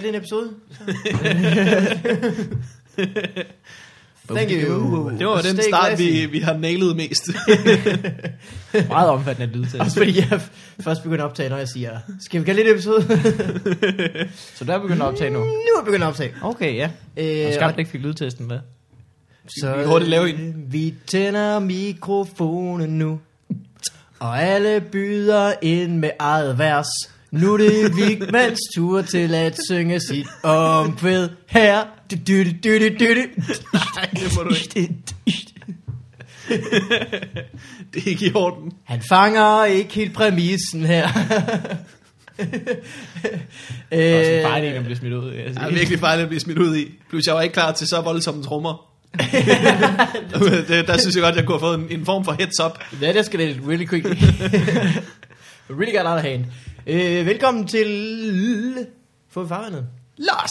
[0.00, 0.50] kalde det en episode?
[4.28, 5.10] Thank you.
[5.18, 6.02] Det var den Stay start, classy.
[6.02, 7.30] vi, vi har nailet mest.
[8.88, 9.74] Meget omfattende lydtest.
[9.74, 10.40] Også fordi jeg
[10.80, 13.02] først begynder at optage, når jeg siger, skal vi kalde det en episode?
[14.54, 15.38] Så der er begyndt at optage nu.
[15.38, 16.32] nu er jeg begyndt at optage.
[16.42, 16.90] Okay, ja.
[17.16, 18.58] Øh, Og skam, ikke fik lydtesten med.
[19.60, 20.54] Så Vi hurtigt lave en.
[20.68, 23.20] Vi tænder mikrofonen nu,
[24.18, 26.86] og alle byder ind med eget vers.
[27.40, 31.84] Nu er det Vigmans tur til at synge sit omkvæd her.
[32.10, 33.24] Du, du, du, du, du, du.
[33.72, 34.88] Nej, det må du ikke.
[37.94, 38.72] Det er ikke i orden.
[38.84, 41.08] Han fanger ikke helt præmissen her.
[43.90, 45.32] Det er også en fejl, øh, at blive smidt ud.
[45.32, 46.92] Jeg Jeg er virkelig fejl at blive smidt ud i.
[47.08, 48.92] Plus, jeg var ikke klar til så voldsomme trommer.
[50.68, 52.84] det, der synes jeg godt, jeg kunne have fået en, en form for heads up.
[53.02, 54.14] That escalated really quickly.
[55.80, 56.44] really got out of hand.
[56.88, 58.86] Øh, velkommen til...
[59.28, 59.86] Få vi farvandet?
[60.16, 60.50] Lars!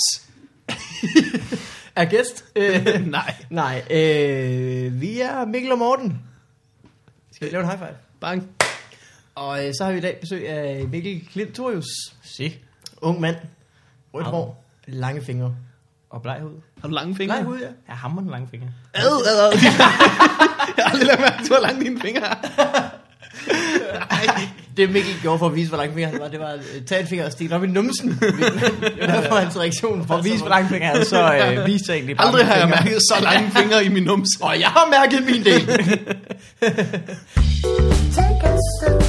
[1.96, 2.46] Er gæst?
[2.56, 3.36] Øh, Nej.
[3.50, 6.22] nej, øh, vi er Mikkel og Morten.
[7.32, 7.96] Skal vi lave en high five?
[8.20, 8.50] Bang.
[9.36, 11.88] Og øh, så har vi i dag besøg af Mikkel Klintorius.
[12.24, 12.54] Se.
[13.02, 13.36] Ung mand.
[14.14, 14.66] Rødt hår.
[14.88, 15.56] Lange fingre.
[16.10, 16.62] Og bleg hud.
[16.82, 17.36] Har du lange fingre?
[17.36, 17.70] Nej, hud, ja.
[17.88, 18.68] Jeg hammer den lange finger.
[18.94, 19.52] Ad, ad, ad.
[20.78, 22.36] jeg har aldrig lagt mærke til, hvor lange dine fingre er.
[24.78, 27.02] Det Mikkel gjorde for at vise, hvor fingre han var, det var at øh, tage
[27.02, 28.10] en finger og stikke op i numsen.
[28.22, 30.08] det var derfor hans reaktion.
[30.08, 32.56] For at vise, hvor lange fingre er, så øh, viste jeg egentlig bare Aldrig har
[32.56, 32.84] jeg fingre.
[32.84, 34.32] mærket så lange fingre i min numse.
[34.42, 35.62] Og jeg har mærket min del.
[38.16, 39.02] Take a step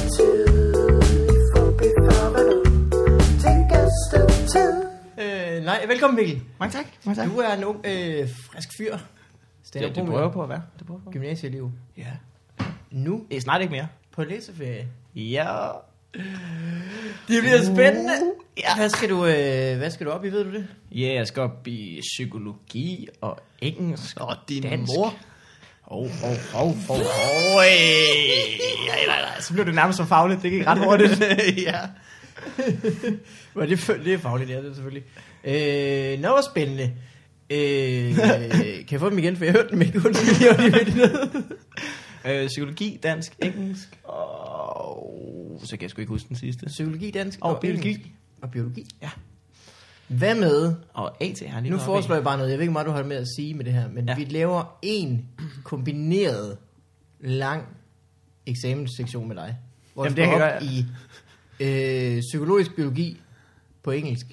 [5.19, 6.41] øh, nej, velkommen Mikkel.
[6.59, 6.85] Mange tak.
[7.05, 7.29] Mange tak.
[7.29, 8.91] Du er en ung, øh, frisk fyr.
[8.91, 8.97] Ja,
[9.63, 10.61] Stand-up det prøver jeg på at være.
[10.79, 11.11] Det prøver på.
[11.11, 11.71] Gymnasieliv.
[11.97, 12.03] Ja.
[12.91, 13.87] Nu Det er snart ikke mere.
[14.15, 14.87] på læseferie.
[15.17, 15.67] Ja.
[17.27, 18.13] Det bliver spændende.
[18.57, 18.75] Ja.
[18.77, 20.67] Hvad skal du, øh, hvad skal du op i, ved du det?
[20.91, 24.91] Ja, jeg skal op i psykologi og engelsk Og din dansk.
[24.95, 25.13] mor.
[25.81, 27.59] Hov, hov, hov, hov, hov.
[27.59, 27.69] Ej,
[28.87, 29.41] nej, nej, nej.
[29.41, 30.41] Så blev det nærmest så fagligt.
[30.43, 31.19] Det gik ret hurtigt.
[31.67, 31.79] ja.
[33.53, 35.03] Men det, det er fagligt, ja, det er selvfølgelig.
[35.43, 36.93] Øh, nå, spændende.
[37.49, 38.15] Øh,
[38.87, 40.01] kan jeg få dem igen, for jeg hørte dem ikke.
[40.05, 41.27] Undskyld, jeg var
[42.29, 45.61] øh, psykologi, dansk, engelsk og...
[45.63, 46.65] Så kan jeg sgu ikke huske den sidste.
[46.65, 47.89] Psykologi, dansk Og biologi.
[47.89, 48.11] engelsk.
[48.41, 48.85] Og biologi.
[49.01, 49.09] Ja.
[50.07, 50.75] Hvad med?
[50.93, 52.51] Og AT har lige Nu foreslår jeg bare noget.
[52.51, 54.15] Jeg ved ikke, hvor meget du har med at sige med det her, men ja.
[54.15, 55.25] Vi laver en
[55.63, 56.57] kombineret
[57.19, 57.63] lang
[58.45, 59.57] eksamenssektion med dig.
[59.93, 60.85] Hvor Jamen, du det kan jeg i
[61.59, 63.21] øh, psykologisk biologi
[63.83, 64.25] på engelsk.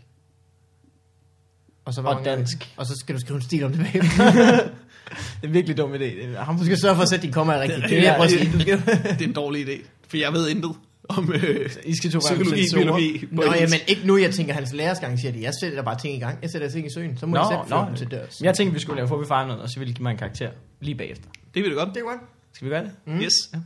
[1.84, 2.74] Og, så Og dansk.
[2.76, 4.68] Og så skal du skrive en stil om det bagefter.
[5.40, 5.98] Det er virkelig dum idé.
[5.98, 7.82] Det er ham, Du skal sørge for at sætte din komma rigtigt.
[7.82, 8.46] Det er det, jeg Ja.
[8.52, 8.78] Du skal...
[9.18, 9.84] Det er en dårlig idé.
[10.08, 10.70] For jeg ved intet
[11.08, 13.28] om øh, I skal to gange psykologi, biologi.
[13.30, 15.42] Nå, jamen ikke nu, jeg tænker, hans lærer skal arrangere det.
[15.42, 16.38] Jeg sætter bare ting i gang.
[16.42, 17.18] Jeg sætter ting i søen.
[17.18, 17.96] Så må Nå, jeg selv nå.
[17.96, 18.40] til dørs.
[18.42, 20.50] Jeg tænkte, vi skulle lave Fobi Farnet, og så ville give mig en karakter
[20.80, 21.28] lige bagefter.
[21.54, 21.88] Det vil du godt.
[21.88, 22.20] Det er godt.
[22.52, 22.90] Skal vi gøre det?
[23.06, 23.20] Mm.
[23.20, 23.32] Yes.
[23.54, 23.58] Ja.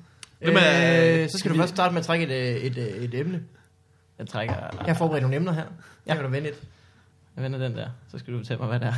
[0.44, 2.78] Hvem er- øh, så skal du vi- først starte med at trække et, øh, et,
[2.78, 3.40] et, et emne.
[4.18, 4.54] Jeg trækker...
[4.54, 5.64] Jeg har forberedt nogle emner her.
[6.06, 6.54] Jeg kan du vende et.
[7.36, 7.88] Jeg vender den der.
[8.10, 8.92] Så skal du fortælle mig, hvad det er.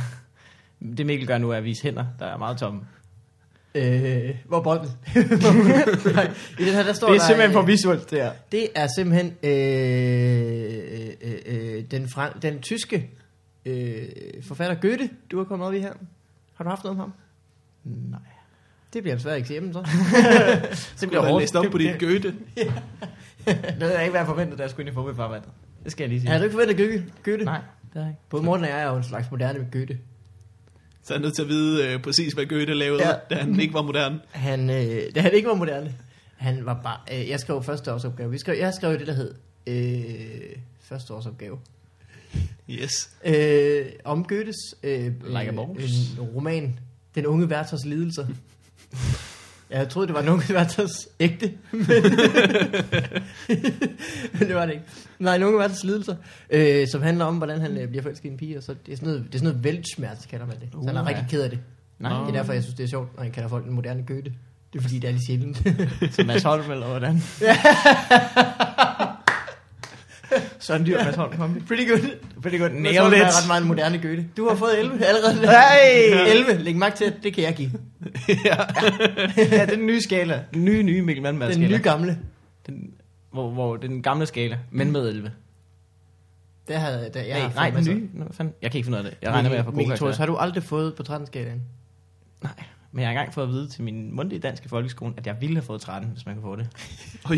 [0.97, 2.81] Det Mikkel gør nu er at vise hænder, der er meget tomme.
[3.75, 4.87] Øh, hvor bolden?
[6.15, 8.31] Nej, I den her, der står Det er der, simpelthen for øh, visuelt, det her.
[8.51, 13.09] Det er simpelthen øh, øh, øh, den, fran- den tyske
[13.65, 14.03] øh,
[14.43, 15.93] forfatter Goethe, du har kommet op i her.
[16.55, 17.13] Har du haft noget om ham?
[18.09, 18.19] Nej.
[18.93, 19.79] Det bliver en svær eksamen, så.
[21.01, 21.41] Du bliver har hårdt.
[21.41, 22.33] læst op på dit Goethe.
[23.45, 25.49] Det ved jeg ikke, hvad jeg forventede, da jeg skulle ind i Fobi Farvandet.
[25.83, 26.31] Det skal jeg lige sige.
[26.31, 27.05] Har du ikke forventet Goethe?
[27.23, 27.45] Goethe?
[27.45, 28.21] Nej, det har jeg ikke.
[28.29, 29.97] Både Morten og jeg er jo en slags moderne Goethe.
[31.11, 33.13] Så er nødt til at vide øh, præcis, hvad Goethe lavede, Ja.
[33.29, 34.19] da han ikke var moderne.
[34.31, 35.95] Han, øh, da han ikke var moderne,
[36.37, 36.97] han var bare...
[37.21, 38.31] Øh, jeg skrev første årsopgave.
[38.31, 39.33] Vi skrev, jeg skrev det, der hed
[39.67, 41.57] øh, første årsopgave.
[42.69, 43.09] Yes.
[43.25, 46.11] Øh, om Goethes øh, Like a boss.
[46.13, 46.79] en roman,
[47.15, 48.27] Den unge Werthers lidelser.
[49.71, 51.79] Jeg troede, det var unge Werthers ægte, men,
[54.33, 54.85] men det var det ikke.
[55.19, 56.15] Nej, unge Werthers lidelser,
[56.49, 58.91] øh, som handler om, hvordan han øh, bliver forelsket i en pige, og så det
[58.91, 60.69] er sådan noget, det er sådan noget væltsmerts, kalder man det.
[60.71, 61.59] Så han er Uh, rigtig ked af det.
[61.99, 64.03] Nej, Det er derfor, jeg synes, det er sjovt, når han kalder folk en moderne
[64.07, 64.33] Goethe.
[64.73, 65.57] Det er fordi, det er lidt sjældent.
[66.15, 67.15] Så Mads Holm, eller hvordan?
[70.59, 71.37] Sådan dyr, Mads Holm.
[71.37, 71.61] Kom.
[71.67, 71.99] Pretty good.
[72.41, 72.69] Pretty good.
[72.69, 73.17] Nailed it.
[73.17, 73.23] it.
[73.23, 74.27] ret meget en moderne Goethe.
[74.37, 75.47] Du har fået 11 allerede.
[75.47, 76.31] Hey!
[76.37, 76.57] 11.
[76.63, 77.71] Læg mærke til, at det kan jeg give.
[78.45, 78.55] ja,
[79.35, 80.43] det er den nye skala.
[80.53, 81.77] Den nye, nye Mikkel Mandberg Den skala.
[81.77, 82.19] nye gamle.
[82.67, 82.93] Den,
[83.33, 85.31] hvor, hvor det er den gamle skala, men med 11.
[86.67, 88.07] Der havde, der, jeg Jeg har nej, nej, den nye.
[88.13, 88.53] Nå, hvad fanden?
[88.61, 89.17] Jeg kan ikke finde ud af det.
[89.21, 91.59] Jeg regner med, at jeg får gode Mikkel Thors, har du aldrig fået på 13-skalaen?
[92.43, 92.51] Nej,
[92.91, 95.55] men jeg har engang fået at vide til min mundtlige danske folkeskole, at jeg ville
[95.55, 96.67] have fået 13, hvis man kunne få det.
[97.29, 97.35] Øj.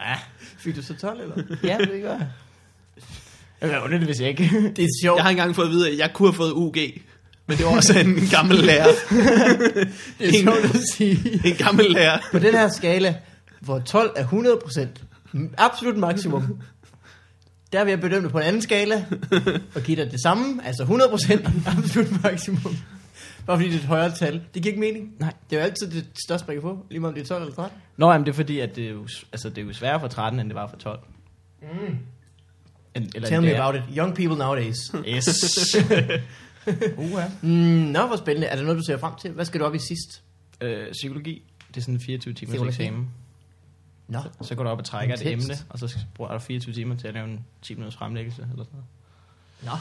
[0.00, 0.14] Ja,
[0.58, 1.56] Fik du så 12, eller?
[1.64, 2.28] ja det gør jeg.
[3.62, 4.72] Det er underligt, hvis jeg ikke...
[4.76, 5.16] Det er sjovt.
[5.16, 6.76] Jeg har engang fået at vide, at jeg kunne have fået UG.
[7.46, 8.86] Men det var også en gammel lærer.
[10.18, 11.40] Det er sjovt at sige.
[11.48, 12.18] En gammel lærer.
[12.32, 13.16] På den her skala,
[13.60, 14.86] hvor 12 er 100%,
[15.34, 16.60] m- absolut maksimum,
[17.72, 19.04] der vil jeg bedømme det på en anden skala,
[19.74, 22.76] og give dig det samme, altså 100% absolut maksimum.
[23.46, 24.34] Bare fordi det er et højere tal.
[24.54, 25.12] Det giver ikke mening.
[25.18, 25.32] Nej.
[25.50, 27.42] Det er jo altid det største, man kan få, lige meget om det er 12
[27.42, 27.78] eller 13.
[27.96, 30.08] Nå, jamen, det er fordi, at det er jo, altså, det er jo sværere for
[30.08, 31.00] 13, end det var for 12.
[31.62, 31.68] Mm.
[32.94, 33.62] En, eller Tell me det er.
[33.62, 33.96] about it.
[33.96, 34.76] Young people nowadays.
[35.08, 35.76] Yes.
[36.96, 37.30] uh, ja.
[37.42, 38.46] Mm, nå, hvor spændende.
[38.46, 39.30] Er der noget, du ser frem til?
[39.30, 40.22] Hvad skal du op i sidst?
[40.60, 42.82] øh, psykologi, det er sådan en 24 timers Psykologi.
[42.82, 43.08] eksamen.
[44.08, 45.46] Nå, Så går du op og trækker et Intenst.
[45.50, 48.42] emne, og så bruger du 24 timer til at lave en 10 minutters fremlæggelse.
[48.52, 48.86] Eller sådan noget.
[49.62, 49.78] nå.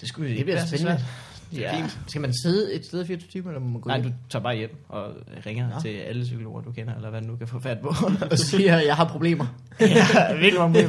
[0.00, 1.04] Det skulle Det bliver spændende.
[1.52, 1.88] Ja.
[2.06, 4.16] Skal man sidde et sted i 24 timer, eller må man gå Nej, hjem du
[4.30, 5.14] tager bare hjem og
[5.46, 5.80] ringer Nå.
[5.80, 7.88] til alle psykologer, du kender, eller hvad du nu kan få fat på.
[8.30, 9.46] og siger, at jeg har problemer?
[9.80, 10.88] ja, virkelig mange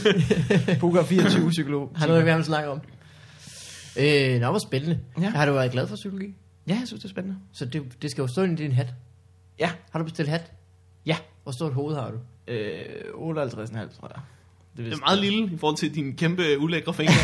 [0.80, 1.92] Booker 24 psykolog.
[1.94, 2.80] Har noget, vi gerne vil snakke om?
[3.98, 4.98] Øh, nå, hvor spændende.
[5.20, 5.30] Ja.
[5.30, 6.34] Har du været glad for psykologi?
[6.66, 7.36] Ja, jeg synes, det er spændende.
[7.52, 8.94] Så det, det skal jo stå ind i din hat.
[9.58, 9.70] Ja.
[9.90, 10.52] Har du bestilt hat?
[11.06, 11.16] Ja.
[11.42, 12.18] Hvor stort hoved har du?
[12.52, 12.84] Øh,
[13.14, 14.20] 58,5, tror jeg.
[14.84, 17.12] Det vist- er meget lille i forhold til dine kæmpe ulækre fingre.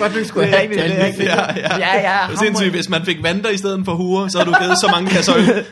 [0.00, 1.30] Godt, du skulle Det er have alle det er de rigtigt.
[1.30, 1.46] fingre.
[1.56, 1.78] ja, ja.
[1.78, 2.26] Ja, ja.
[2.28, 4.78] Det er sindssygt, hvis man fik vanter i stedet for huer, så havde du givet
[4.78, 5.64] så mange kasser øl.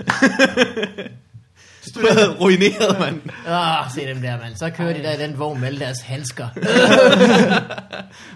[1.95, 3.21] Du havde ruineret, mand.
[3.49, 4.57] Åh, se dem der, mand.
[4.57, 6.47] Så kører de der i den vogn med alle deres handsker.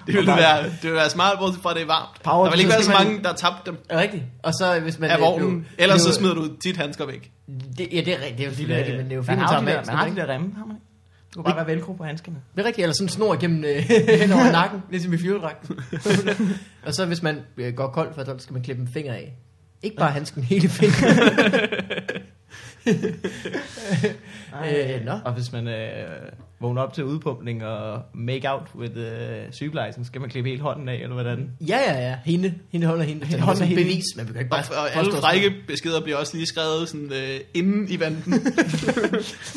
[0.06, 2.22] Det ville være, det ville være smart, bortset fra at det er varmt.
[2.24, 4.22] Power, der vil ikke så være så mange, der tabte dem Er det rigtigt?
[4.42, 5.10] Og så hvis man...
[5.10, 5.48] af øh, vognen.
[5.60, 7.30] blev- Ellers så blev- smider du dit handsker væk.
[7.78, 8.56] Det, ja, det er rigtigt.
[8.58, 10.20] Det er jo rigtigt, men det er jo fint, man tager man har ikke?
[10.20, 10.86] de der remme, har man ikke?
[11.30, 12.38] Det kunne bare være velcro på handskerne.
[12.54, 13.76] Det er rigtigt, eller sådan en snor igennem øh,
[14.20, 15.78] hen over nakken, ligesom i flyverdragten.
[16.86, 19.36] og så hvis man øh, går kold for så skal man klippe en finger af.
[19.82, 22.20] Ikke bare handsken, hele fingeren.
[24.66, 25.12] Øh, nå.
[25.24, 25.74] Og hvis man øh,
[26.60, 29.06] vågner op til udpumpning og make out with øh,
[29.50, 31.50] sygeplejersken, skal man klippe hele hånden af, eller hvordan?
[31.68, 32.14] Ja, ja, ja.
[32.24, 33.24] Hende, hende holder hende.
[33.26, 33.82] Hende Det er holder sådan hende.
[33.84, 34.04] bevis.
[34.16, 37.12] Man kan ikke Og, bare og alle påstå frække beskeder bliver også lige skrevet sådan,
[37.12, 38.24] øh, inden i vandet.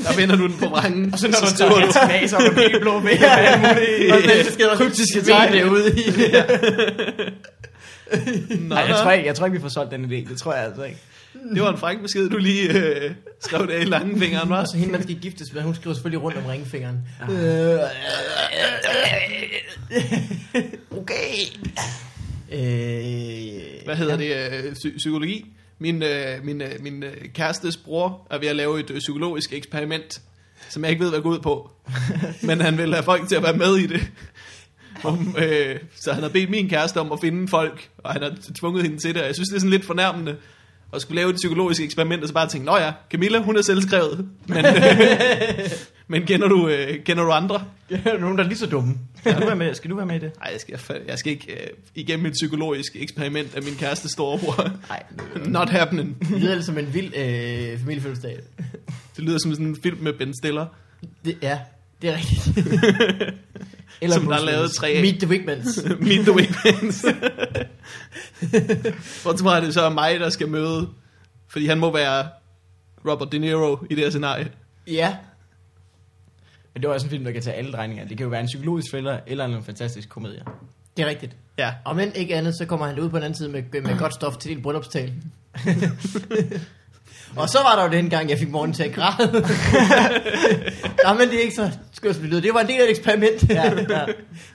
[0.05, 1.13] der vender du den på vrangen.
[1.13, 3.19] Og så når du skriver tager handsken af, så er du helt blå væk.
[3.21, 4.11] og alt muligt.
[4.13, 6.01] Og den beskeder kryptiske tegn derude i.
[8.49, 10.29] Nå, Nej, jeg tror, ikke, jeg tror ikke, vi får solgt den idé.
[10.29, 10.97] Det tror jeg altså ikke.
[11.53, 14.61] Det var en fræk besked, du lige øh, skrev der i langfingeren, var.
[14.61, 16.97] Og så hende, man skal giftes med, hun skriver selvfølgelig rundt om ringfingeren.
[20.91, 21.35] Okay.
[22.51, 24.35] Øh, Hvad hedder det?
[24.65, 25.45] Øh, psy- psykologi.
[25.79, 29.53] Min, øh, min, øh, min øh, kærestes bror er ved at lave et øh, psykologisk
[29.53, 30.21] eksperiment,
[30.69, 31.71] som jeg ikke ved, hvad går ud på.
[32.41, 34.01] Men han vil have folk til at være med i det.
[35.03, 38.31] Om, øh, så han har bedt min kæreste om at finde folk, og han har
[38.55, 39.21] tvunget hende til det.
[39.21, 40.35] Og jeg synes, det er sådan lidt fornærmende
[40.93, 43.61] at skulle lave et psykologisk eksperiment, og så bare tænke, nå ja, Camilla, hun er
[43.61, 44.27] selvskrevet.
[44.47, 44.73] Men, øh,
[46.07, 47.63] men kender, du, øh, kender du andre?
[48.19, 48.93] Nogen, der er lige så dumme.
[49.17, 50.31] Skal du være med, skal du være med i det?
[50.39, 54.69] Nej, jeg skal, jeg skal ikke øh, igennem et psykologisk eksperiment af min kæreste storebror.
[54.89, 55.03] Nej.
[55.45, 56.17] Not happening.
[56.19, 58.37] Det lyder lidt som en vild øh, familiefødselsdag.
[59.15, 60.65] Det lyder som sådan en film med Ben Stiller,
[61.25, 61.59] Det, ja,
[62.01, 62.57] det er rigtigt.
[64.03, 65.01] Eller som der er Bruce lavet tre af.
[65.01, 65.83] Meet the Wigmans.
[66.07, 67.05] Meet the Wigmans.
[69.23, 70.89] Fra, at det så er mig, der skal møde,
[71.47, 72.27] fordi han må være
[73.09, 74.51] Robert De Niro i det her scenarie.
[74.87, 75.15] ja,
[76.73, 78.07] Men det er også en film, der kan tage alle drejninger.
[78.07, 80.43] Det kan jo være en psykologisk thriller, eller en fantastisk komedie.
[80.97, 81.35] det er rigtigt.
[81.57, 81.73] Ja.
[81.85, 84.13] Og men ikke andet, så kommer han ud på den anden side med, med godt
[84.13, 85.13] stof til din bryllupstale.
[87.35, 89.31] og så var der jo den gang, jeg fik morgen til at græde.
[91.05, 92.15] Nå, men det er ikke så skørt.
[92.15, 93.49] Det var en del af et eksperiment.
[93.49, 94.05] Ja, ja.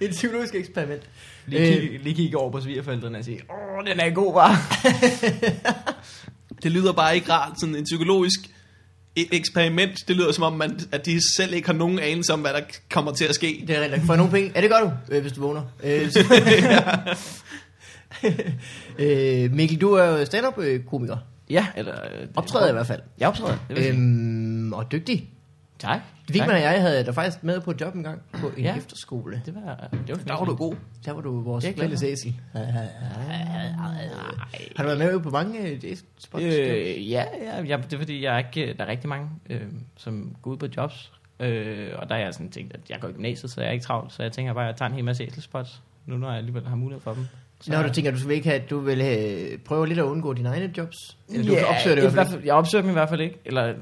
[0.07, 1.03] et psykologisk eksperiment.
[1.47, 1.81] Lige, Øh.
[1.81, 4.79] kigge, lige kigge over på svigerforældrene og sige, åh, den er god, var.
[6.63, 8.41] Det lyder bare ikke rart, sådan en psykologisk
[9.19, 10.09] e- eksperiment.
[10.09, 12.61] Det lyder som om, man, at de selv ikke har nogen anelse om, hvad der
[12.91, 13.65] kommer til at ske.
[13.67, 14.09] Det er rigtigt.
[14.09, 14.53] Jeg nogle penge?
[14.55, 15.63] Ja, det gør du, øh, hvis du vågner.
[15.85, 16.09] Øh,
[18.99, 21.17] øh, Mikkel, du er jo stand-up-komiker.
[21.51, 21.95] Ja, eller...
[22.21, 23.01] øh, Optræder i hvert fald.
[23.19, 23.87] Jeg optræder, det vil.
[23.95, 25.31] Øhm, og dygtig.
[25.79, 26.01] Tak.
[26.29, 28.77] Vigman og jeg havde dig faktisk med på et job engang på en Ja.
[28.77, 29.43] efterskole.
[29.47, 30.75] Det var, det var Der var du god.
[31.05, 32.35] Der var du vores fælles æsel.
[34.77, 36.45] Har du været med på mange øh, spots?
[36.45, 39.63] Øh, ja, ja, ja, det er fordi, jeg er ikke, der er rigtig mange, øh,
[39.97, 41.13] som går ud på jobs.
[41.41, 43.73] Øh, og der er jeg sådan tænkt, at jeg går i gymnasiet, så jeg er
[43.73, 44.13] ikke travlt.
[44.13, 46.67] Så jeg tænker bare, at jeg tager en hel masse æselspots, nu når jeg alligevel
[46.67, 47.27] har mulighed for dem.
[47.61, 50.33] Så, Nå, du tænker, du vil ikke have, du vil have, prøve lidt at undgå
[50.33, 50.97] dine egne jobs?
[51.29, 52.47] Eller du Ja, opsøger det i hvert fald ikke?
[52.49, 53.37] Jeg opsøger dem i hvert fald ikke.
[53.45, 53.75] Eller,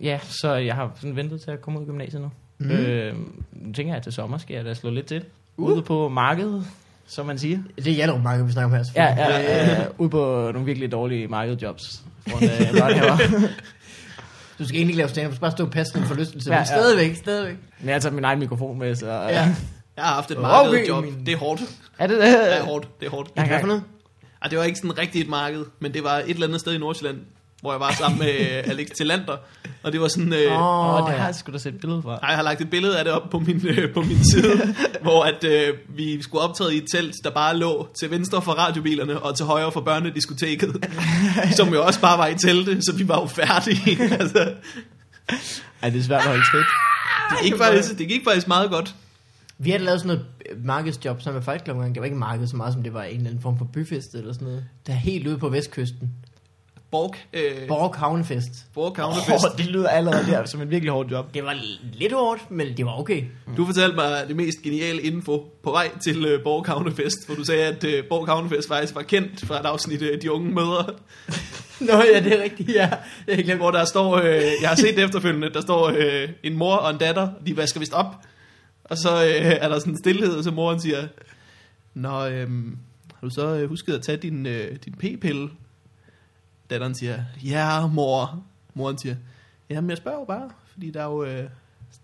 [0.00, 2.30] ja, så jeg har sådan ventet til at komme ud i gymnasiet nu.
[2.58, 2.70] Mm.
[2.70, 3.14] Øh,
[3.52, 5.24] nu tænker jeg, at til sommer skal jeg da slå lidt til.
[5.56, 5.70] Uh.
[5.72, 6.66] Ude på markedet,
[7.06, 7.58] som man siger.
[7.76, 9.04] Det er Hjallerup Marked, vi snakker om her.
[9.04, 12.02] Ja, ja, ja, ude på nogle virkelig dårlige markedjobs.
[12.26, 12.32] Øh.
[14.58, 16.50] Du skal egentlig ikke lave stand-up, du skal bare stå og passe din forlystelse.
[16.52, 17.56] Ja, Ja, stadigvæk, stadigvæk.
[17.80, 19.06] Men jeg har taget min egen mikrofon med, så...
[19.06, 19.28] Ja.
[19.96, 21.04] Jeg har haft et Okay, markedjob.
[21.04, 21.60] min- Det er hårdt.
[21.98, 22.26] Er det det?
[22.26, 23.00] Det er hårdt.
[23.00, 23.30] Det er hårdt.
[23.36, 23.82] Jeg Hvad for noget?
[24.42, 26.72] Ej, det var ikke sådan rigtigt et marked, men det var et eller andet sted
[26.72, 27.18] i Nordsjælland,
[27.60, 29.36] hvor jeg var sammen med øh, Alex Tillander.
[29.82, 30.32] Og det var sådan...
[30.32, 32.10] Øh, Åh, Åh, oh, det har jeg sgu da set et billede fra.
[32.10, 34.74] Nej, jeg har lagt et billede af det op på min, øh, på min side,
[35.02, 38.52] hvor at, øh, vi skulle optræde i et telt, der bare lå til venstre for
[38.52, 40.86] radiobilerne og til højre for børnediskoteket,
[41.56, 44.02] som jo også bare var i telte, så vi var jo færdige.
[44.20, 44.52] altså,
[45.82, 46.66] Ej, det er svært at holde trit.
[47.30, 48.94] det, gik faktisk, det gik faktisk meget godt.
[49.58, 51.94] Vi havde lavet sådan noget øh, markedsjob sammen med Fight Club engang.
[51.94, 54.14] Det var ikke marked så meget, som det var en eller anden form for byfest
[54.14, 54.64] eller sådan noget.
[54.86, 56.10] Der er helt ude på vestkysten.
[56.90, 58.50] Borg, øh, Borg Havnefest.
[58.74, 59.44] Borg Havnefest.
[59.44, 61.34] Oh, det lyder allerede der som en virkelig hård job.
[61.34, 61.56] Det var
[61.92, 63.24] lidt hårdt, men det var okay.
[63.56, 67.44] Du fortalte mig det mest geniale info på vej til øh, Borg Havnefest, hvor du
[67.44, 70.84] sagde, at øh, Borg Havnefest faktisk var kendt fra et afsnit af De Unge Mødre,
[71.80, 72.90] Nå ja, det er rigtigt, ja.
[73.26, 76.74] Jeg hvor der står, øh, jeg har set det efterfølgende, der står øh, en mor
[76.74, 78.14] og en datter, de vasker vist op,
[78.88, 79.30] og så øh,
[79.60, 81.08] er der sådan en stillhed, og så moren siger,
[81.94, 82.48] Nå, øh,
[83.14, 85.48] har du så øh, husket at tage din, øh, din p-pille?
[86.70, 88.42] Datteren siger, ja mor.
[88.74, 89.16] Moren siger,
[89.70, 91.44] jamen jeg spørger jo bare, fordi der er jo, øh,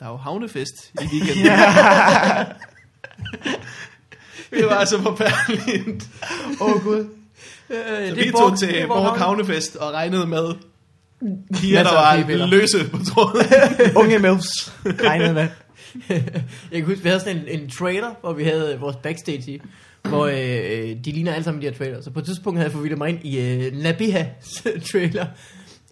[0.01, 1.45] der er jo havnefest i weekenden.
[4.51, 6.09] det var altså forfærdeligt.
[6.61, 7.09] Åh oh, gud.
[7.71, 10.55] Øh, Så det vi tog Borg- til Borg Havne- Havnefest og regnede med
[11.55, 13.47] piger, der var løse på tråden.
[14.05, 14.73] Unge milfs.
[14.85, 15.49] Regnede med.
[16.73, 19.61] Jeg kan huske, vi havde sådan en, en trailer, hvor vi havde vores backstage i,
[20.03, 22.01] hvor øh, de ligner alle sammen de her trailer.
[22.01, 24.25] Så på et tidspunkt havde jeg forvildet mig ind i øh, Nabiha
[24.93, 25.27] trailer,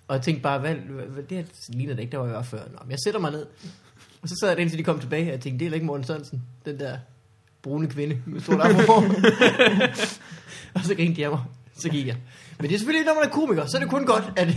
[0.09, 2.43] og jeg tænkte bare, hvad, hvad, det her ligner det ikke, der var jeg var
[2.43, 2.59] før.
[2.59, 3.47] Nå, men jeg sætter mig ned,
[4.23, 5.87] og så sad jeg indtil de kom tilbage, og jeg tænkte, det er da ikke
[5.87, 6.97] Morten Sørensen, den der
[7.63, 9.05] brune kvinde med stort armhår.
[10.75, 11.41] og så grinte af mig,
[11.75, 12.17] så gik jeg.
[12.59, 14.49] Men det er selvfølgelig, når man er komiker, så er det kun godt, at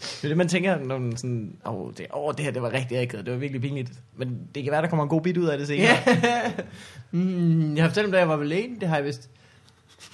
[0.00, 2.62] Det er det, man tænker, når man sådan, åh, oh, det, oh, det her, det
[2.62, 3.90] var rigtig akavet, det var virkelig pinligt.
[4.16, 5.96] Men det kan være, der kommer en god bit ud af det senere.
[6.06, 6.52] Ja.
[7.10, 9.30] mm, jeg har fortalt om, da jeg var ved lægen, det har jeg vist.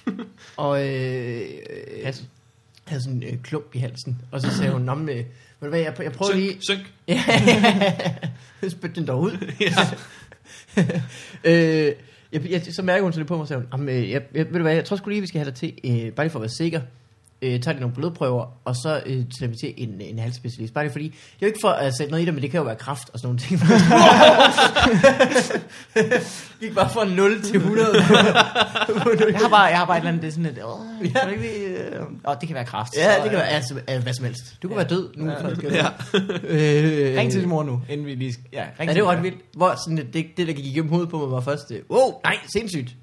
[0.57, 2.15] Og øh, øh,
[2.85, 5.25] havde sådan en øh, klump i halsen, og så sagde hun, men, øh, ved
[5.63, 6.57] du hvad, jeg, jeg prøver lige...
[6.61, 8.71] Synk, synk.
[8.73, 9.53] Spyt den derud.
[9.61, 9.73] Ja.
[11.45, 11.93] øh,
[12.33, 14.23] jeg, jeg, så mærker hun så lidt på mig og sagde, hun, "Jamen, øh, jeg,
[14.35, 16.27] jeg, ved du hvad, jeg tror sgu lige, vi skal have dig til, øh, bare
[16.27, 16.81] lige for at være sikker,
[17.45, 20.75] øh, tager de nogle blodprøver, og så øh, tager vi til en, en halsspecialist.
[20.75, 22.51] Bare lige fordi, det er jo ikke for at sætte noget i det, men det
[22.51, 23.61] kan jo være kraft og sådan nogle ting.
[26.61, 27.87] Gik bare fra 0 til 100.
[29.33, 30.81] Jeg har bare, jeg har bare et eller andet, det er sådan lidt, åh,
[31.15, 31.21] Ja.
[31.25, 31.29] ja.
[31.29, 32.97] ikke lige, øh, åh, det kan være kraft.
[32.97, 34.63] ja, Så, det kan øh, være altså, altså, hvad som helst.
[34.63, 35.31] Du kan være død nu.
[35.31, 35.37] Ja.
[35.73, 35.87] Ja.
[36.45, 38.33] Øh, Ring til din mor nu, inden vi lige...
[38.33, 39.39] skal- Ja, ring Ja, til det var ret vildt.
[39.57, 42.21] Hvor sådan, det, det, det, der gik igennem hovedet på mig, var først, øh, wow,
[42.25, 42.95] nej, sindssygt.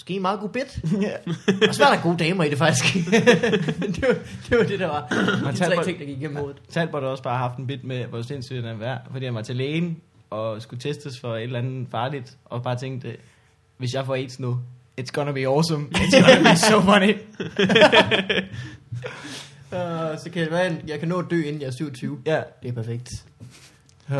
[0.00, 0.78] Måske en meget god bit.
[1.02, 1.10] Ja.
[1.68, 2.94] Og så var der gode damer i det faktisk.
[2.94, 4.14] det, var,
[4.48, 5.06] det var det, der var.
[5.50, 6.62] De tager tre ting, der gik igennem hovedet.
[6.68, 9.56] Talbot også bare haft en bit med, hvor sindssygt den er, fordi han var til
[9.56, 13.16] lægen og skulle testes for et eller andet farligt, og bare tænkte,
[13.76, 14.58] hvis jeg får AIDS nu,
[15.00, 17.14] it's gonna be awesome, it's gonna be so funny.
[19.72, 22.18] Uh, så kan det være, jeg kan nå at dø, inden jeg er 27.
[22.26, 23.08] Ja, Det er perfekt.
[24.08, 24.14] Uh,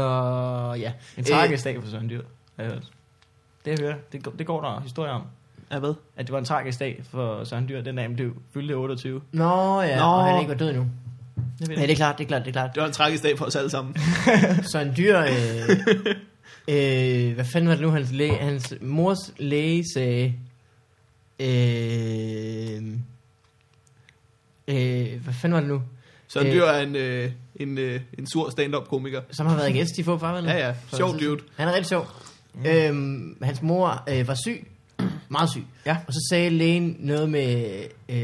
[0.81, 0.93] ja.
[1.17, 2.23] en tragisk dag for Dyr,
[2.57, 2.85] har jeg hørt.
[3.65, 5.23] Det, jeg hører, det, det går der historier om,
[5.73, 5.95] Ja, hvad?
[6.17, 9.21] at det var en tragisk dag for Søren Dyr, den dag han blev fyldte 28.
[9.33, 10.05] Nå ja, Nå.
[10.05, 10.87] og han ikke var død endnu.
[11.59, 12.71] Det Ja, det er klart, det er klart, det er klart.
[12.75, 13.97] Det var en tragisk dag for os alle sammen.
[14.73, 15.19] Så en dyr...
[15.19, 15.29] Øh,
[17.29, 20.35] øh, hvad fanden var det nu, hans, læge, hans mors læge sagde...
[21.41, 21.49] Øh,
[24.69, 25.83] øh, hvad fanden var det nu?
[26.29, 26.53] Søren Øh.
[26.53, 29.21] Dyr er en, øh, en, øh, en sur stand-up komiker.
[29.31, 30.51] Som har været gæst i få farvandet.
[30.51, 30.75] Ja, ja.
[30.93, 31.41] Sjov dude.
[31.57, 32.07] Han er rigtig sjov.
[32.55, 32.67] Mm.
[32.67, 34.67] Øhm, hans mor øh, var syg.
[35.31, 35.65] Meget syg.
[35.87, 35.97] Ja.
[36.07, 37.83] Og så sagde lægen noget med...
[38.09, 38.23] Øh,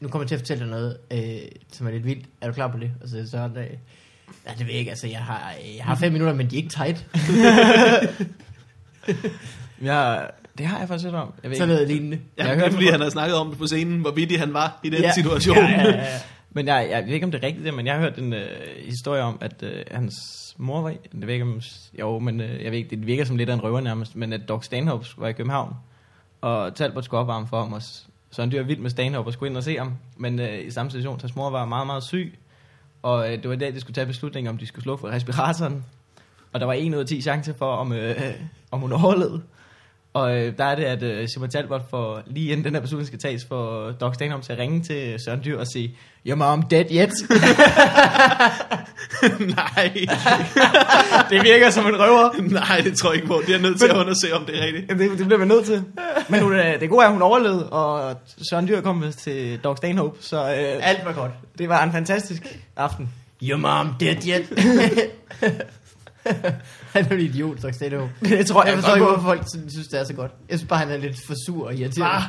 [0.00, 1.38] nu kommer jeg til at fortælle dig noget, øh,
[1.72, 2.26] som er lidt vildt.
[2.40, 2.90] Er du klar på det?
[3.02, 3.68] Og så så det...
[4.46, 4.90] Ja, det ved jeg ikke.
[4.90, 7.06] Altså, jeg har, jeg har fem minutter, men de er ikke tight.
[9.82, 11.32] Jeg, det har jeg faktisk hørt om.
[11.42, 12.18] Jeg ved Sådan noget lignende.
[12.38, 14.38] Ja, Jeg hørte det er fordi, han har snakket om det på scenen, hvor vittig
[14.38, 15.12] han var i den Ja.
[15.14, 15.56] situation.
[15.56, 16.18] Ja, ja, ja.
[16.54, 18.32] Men jeg, jeg ved ikke, om det er rigtigt, det, men jeg har hørt en
[18.32, 18.46] øh,
[18.86, 20.14] historie om, at øh, hans
[20.58, 20.90] mor var...
[20.90, 21.60] i- Jeg ved ikke, om...
[22.00, 24.32] Jo, men øh, jeg ved ikke, det virker som lidt af en røver nærmest, men
[24.32, 25.74] at Doc Stanhope var i København,
[26.40, 27.82] og Talbot skulle opvarme for ham, og
[28.30, 29.92] så han dyr vild med Stanhope og skulle ind og se ham.
[30.16, 32.38] Men øh, i samme situation, hans mor var meget, meget syg,
[33.02, 35.08] og øh, det var i dag, de skulle tage beslutningen, om, de skulle slukke for
[35.08, 35.84] respiratoren.
[36.52, 38.16] Og der var 1 ud af 10 chance for, om, øh,
[38.70, 39.42] om hun overlevede.
[40.14, 43.06] Og øh, der er det, at øh, Simon Talbot får, lige inden den her beslutning
[43.06, 46.62] skal tages, for Doc Stanhope til at ringe til Søren Dyr og sige, Your mom
[46.62, 47.10] dead yet?
[49.56, 49.92] Nej,
[51.30, 52.42] det virker som en røver.
[52.50, 53.38] nej, det tror jeg ikke på.
[53.40, 54.88] Det er jeg nødt til at undersøge, om det er rigtigt.
[54.88, 55.82] Det, det bliver man nødt til.
[56.28, 58.16] Men hun, øh, det gode er, at hun overlevede, og
[58.50, 61.30] Søren Dyr kom til Dog Stanhope, så øh, Alt var godt.
[61.58, 63.08] det var en fantastisk aften.
[63.42, 64.52] Your mom dead yet.
[66.94, 69.42] han er en idiot, det er Det tror Jeg jeg, forstår jeg ikke, hvorfor folk
[69.72, 70.32] synes, det er så godt.
[70.48, 72.14] Jeg synes bare, han er lidt for sur og irriterende.
[72.16, 72.22] Ah,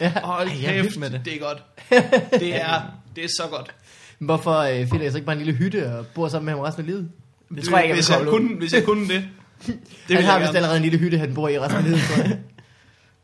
[0.00, 0.12] Ja.
[0.24, 1.24] hold Ej, jeg kæft, med det.
[1.24, 1.62] det er godt.
[2.40, 2.82] Det er,
[3.16, 3.74] det er så godt.
[4.18, 6.52] Men Hvorfor øh, finder jeg så ikke bare en lille hytte og bor sammen med
[6.54, 7.10] ham resten af livet?
[7.54, 9.24] Det tror jeg ikke, jeg hvis jeg, kunne, hvis jeg kunne det.
[9.66, 9.76] Det Det
[10.08, 12.00] vil han har jeg vist allerede en lille hytte, han bor i resten af livet,
[12.00, 12.38] tror jeg.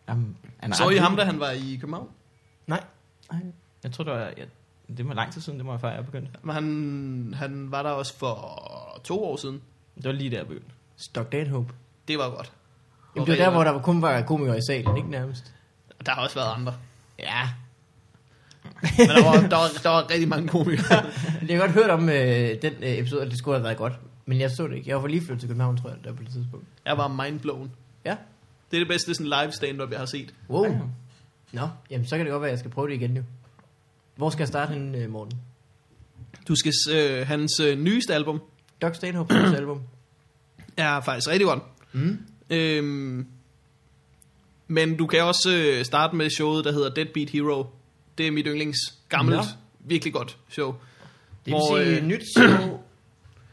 [0.09, 2.09] Jamen, han Så I ham, da han var i København?
[2.67, 2.81] Nej.
[3.33, 3.41] Nej,
[3.85, 4.47] Jeg tror, det var, jeg,
[4.97, 6.31] det var lang tid siden, det må jeg før jeg begyndte.
[6.43, 9.61] Men han, han var der også for to år siden.
[9.97, 10.71] Det var lige der, jeg begyndte.
[10.97, 11.75] Stock Hope.
[12.09, 12.53] Det var godt.
[13.17, 15.55] Jamen, det var der, hvor der kun var komikere i salen, ikke nærmest.
[16.07, 16.75] Der har også været andre.
[17.19, 17.49] Ja.
[18.99, 21.05] Men der var, der var, der var rigtig mange komikere.
[21.49, 23.93] Jeg har godt hørt om øh, den øh, episode, at det skulle have været godt.
[24.27, 24.91] Men jeg så det ikke.
[24.91, 26.67] Jeg var lige flyttet til København, tror jeg, der på det tidspunkt.
[26.85, 27.71] Jeg var mindblown.
[28.05, 28.17] Ja.
[28.71, 30.35] Det er det bedste sådan live stand-up, jeg har set.
[30.51, 30.65] Wow.
[30.65, 30.79] Ja.
[31.53, 33.23] Nå, jamen så kan det godt være, at jeg skal prøve det igen jo.
[34.17, 35.33] Hvor skal jeg starte henne, øh, morgen?
[36.49, 38.41] Du skal, øh, hans øh, nyeste album
[38.83, 39.81] Doc Stanhope's album.
[40.77, 41.63] er faktisk rigtig godt.
[41.93, 42.19] Mm.
[42.51, 43.27] Øhm,
[44.69, 47.67] men du kan også øh, starte med showet, der hedder Deadbeat Hero.
[48.19, 48.79] Det er mit yndlings
[49.09, 49.45] gammelt, Nå.
[49.81, 50.67] virkelig godt show.
[50.69, 50.77] Det
[51.45, 52.81] vil Hvor, sige øh, nyt show.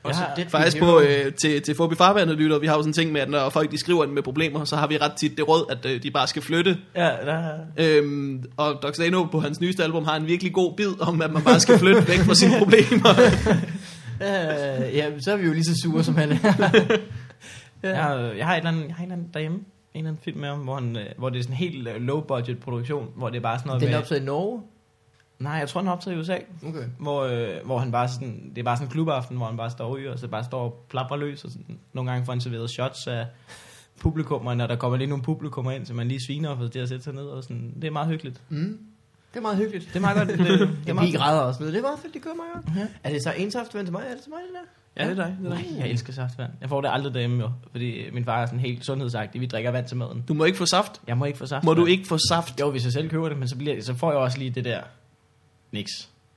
[0.04, 0.86] Også har Deadbeat Faktisk Hero.
[0.92, 3.30] på, øh, til, til Fobi Farvandet lytter, vi har jo sådan en ting med, at
[3.30, 5.86] når folk de skriver ind med problemer, så har vi ret tit det råd, at
[5.86, 6.78] øh, de bare skal flytte.
[6.96, 8.92] Ja, der, Øhm, og Dr.
[8.92, 11.80] Stano på hans nyeste album har en virkelig god bid om, at man bare skal
[11.80, 13.14] flytte væk fra sine problemer.
[14.22, 16.38] Øh, ja, så er vi jo lige så sure, som han er.
[17.84, 19.58] jeg, har, jeg har et eller andet, jeg har et eller andet derhjemme.
[19.58, 21.88] En eller anden film med ham, hvor, han, øh, hvor det er sådan en helt
[21.88, 24.62] øh, low budget produktion, hvor det er bare sådan noget Den er optaget i Norge.
[25.40, 26.38] Nej, jeg tror, den er optaget i USA.
[26.68, 26.84] Okay.
[27.00, 29.70] Hvor, øh, hvor han bare sådan, det er bare sådan en klubaften, hvor han bare
[29.70, 32.34] står og ryger, og så bare står og plapper løs, og sådan, nogle gange får
[32.34, 33.26] han serveret shots af
[34.00, 36.80] publikum, og når der kommer lige nogle publikummer ind, så man lige sviner for det
[36.80, 38.42] at sætte sig ned, og sådan, det er meget hyggeligt.
[38.50, 38.80] Mm.
[39.34, 39.88] Det er meget hyggeligt.
[39.88, 40.30] Det er meget godt.
[40.30, 41.64] Det, det, det er Jeg meget græder også.
[41.64, 42.78] Det er meget fedt, de kører meget godt.
[42.78, 42.88] Ja.
[43.04, 44.04] Er det så en saftvand til mig?
[44.10, 45.04] Er det til mig, det der?
[45.04, 45.38] ja, det er dig.
[45.42, 45.66] Det er dig.
[45.72, 46.52] Nej, jeg elsker saftvand.
[46.62, 49.42] Jeg får det aldrig derhjemme jo, fordi min far er sådan helt sundhedsagtig.
[49.42, 50.24] Vi drikker vand til maden.
[50.28, 51.02] Du må ikke få saft.
[51.08, 51.64] Jeg må ikke få saft.
[51.64, 52.60] Må du ikke få saft?
[52.60, 54.66] Jo, hvis jeg selv køber det, men så, bliver, så får jeg også lige det
[54.66, 54.82] der.
[55.72, 55.92] Niks.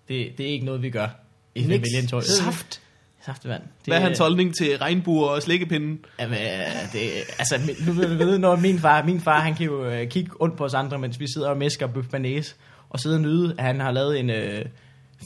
[0.08, 1.08] Det, det er ikke noget, vi gør.
[1.54, 2.24] I familien, tror jeg.
[2.24, 2.80] Saft?
[3.26, 3.62] Saftevand.
[3.62, 6.04] Det, Hvad er hans holdning til regnbuer og slikkepinden?
[6.20, 7.00] Jamen, øh, det,
[7.38, 10.56] altså, nu vil du når min far, min far, han kan jo øh, kigge rundt
[10.56, 12.56] på os andre, mens vi sidder og mæsker bøf banæs,
[12.90, 14.64] og sidder og nyde, at han har lavet en øh,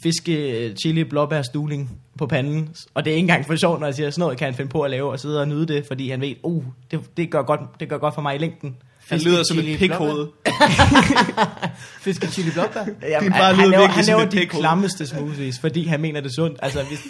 [0.02, 3.86] fiske øh, chili blåbær stuling på panden, og det er ikke engang for sjovt, når
[3.86, 5.86] jeg siger, sådan noget kan han finde på at lave, og sidde og nyde det,
[5.86, 8.76] fordi han ved, uh, det, det, gør, godt, det gør godt for mig i længden.
[9.08, 10.26] Han lyder som et pikhoved.
[12.04, 12.84] Fisk og chili blåbær.
[13.08, 15.86] Jamen, Din far han, lyder han laver, virkelig han som laver de klammeste smoothies, fordi
[15.86, 16.58] han mener det er sundt.
[16.62, 17.00] Altså, hvis,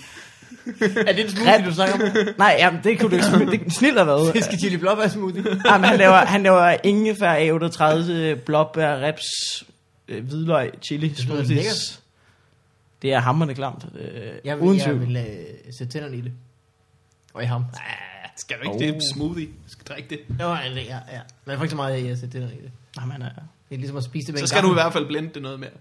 [1.08, 2.28] er det en smoothie, du snakker om?
[2.38, 4.32] nej, jamen, det kunne du ikke det, Snilt har været.
[4.32, 5.44] Fisk og chili blåbær smoothie.
[5.66, 9.26] Jamen, han laver, han laver ingefær, A38, blåbær, reps,
[10.10, 11.48] øh, hvidløg, chili, smoothies.
[11.48, 12.00] lækkert.
[13.02, 13.84] Det er hammerende klamt.
[13.98, 15.00] Øh, Jeg vil, uden jeg tvivl.
[15.06, 16.32] vil øh, sætte tænderne i det.
[17.34, 17.64] Og i ham.
[18.36, 18.78] Skal du ikke?
[18.78, 19.00] Det er Oh.
[19.14, 19.46] smoothie.
[19.46, 20.20] Du skal drikke det.
[20.40, 21.20] Jo, ja, ja, ja.
[21.44, 22.70] Men jeg får ikke så meget af at sætte tænderne i det.
[23.00, 24.92] Jamen, øh, Det er ligesom at spise det med Så en skal du i hvert
[24.92, 25.70] fald blende det noget mere.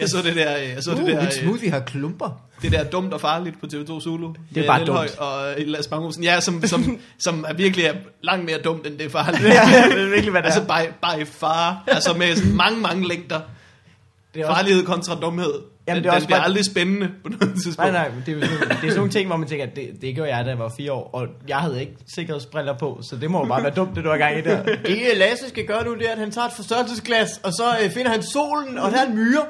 [0.00, 2.40] jeg så det der, jeg så det Uh, der, mit øh, smoothie har klumper.
[2.62, 4.34] det der dumt og farligt på TV2 Zulu.
[4.54, 5.18] Det er bare Lelhøj dumt.
[5.18, 9.06] Og Lars Bang Ja, som, som, som er virkelig er langt mere dumt, end det
[9.06, 9.42] er farligt.
[9.44, 9.50] ja,
[9.90, 10.84] det er virkelig, hvad det altså er.
[10.84, 11.84] by, by far.
[11.86, 13.40] Altså med sådan mange, mange længder.
[14.34, 15.52] Det er også, Farlighed kontra dumhed.
[15.88, 17.78] Jamen, det er den også bliver bare- aldrig spændende på noget tidspunkt.
[17.78, 19.76] nej, nej, men det er, sådan, det er sådan nogle ting, hvor man tænker, at
[19.76, 23.00] det, det gjorde jeg, da jeg var fire år, og jeg havde ikke sikkerhedsbriller på,
[23.10, 24.62] så det må jo bare være dumt, det du har gang i der.
[24.86, 27.90] Det Lasse skal gøre nu, det er, at han tager et forstørrelsesglas, og så øh,
[27.90, 29.42] finder han solen, og der er en myre.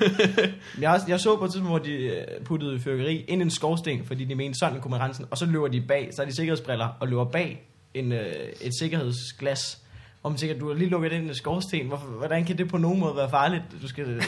[0.80, 4.00] Jeg, jeg så på et tidspunkt, hvor de øh, puttede fyrkeri ind i en skorsten,
[4.06, 6.26] fordi de mente, sådan kunne man rense den, og så løber de bag, så er
[6.26, 9.78] de sikkerhedsbriller, og løber bag en, øh, et sikkerhedsglas.
[10.22, 12.68] Og man tænker, du har lige lukket ind i en skorsten, Hvorfor, hvordan kan det
[12.68, 13.62] på nogen måde være farligt?
[13.82, 14.22] Du skal, øh...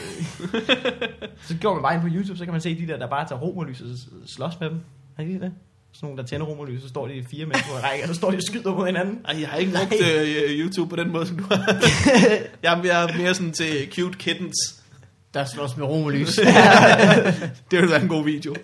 [1.47, 3.27] så går man bare ind på YouTube, så kan man se de der, der bare
[3.27, 3.87] tager romerlys og
[4.27, 4.79] slås med dem.
[5.15, 5.51] Har I det?
[5.93, 8.13] Sådan nogle, der tænder romerlys, så står de fire mennesker på en række, og så
[8.13, 9.19] står de og skyder mod hinanden.
[9.27, 11.57] Ej, jeg har ikke brugt øh, YouTube på den måde, som du har.
[12.63, 14.81] jeg, er- jeg er mere sådan til cute kittens.
[15.33, 16.35] Der slås med romerlys.
[17.71, 18.55] Det ville være en god video.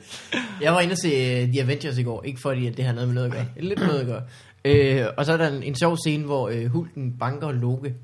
[0.62, 1.08] Jeg var inde og se
[1.44, 3.46] uh, The Avengers i går, ikke fordi at det har noget med noget at gøre.
[3.60, 4.22] Lidt med noget at gøre.
[4.66, 7.96] Øh, og så er der en, en sjov scene, hvor øh, Hulken banker Loke.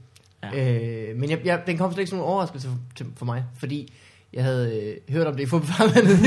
[0.43, 1.09] Ja.
[1.09, 3.45] Øh, men jeg, jeg, den kom slet ikke som en overraskelse for, til, for mig,
[3.59, 3.93] fordi
[4.33, 6.17] jeg havde øh, hørt om det i fodboldfarvandet,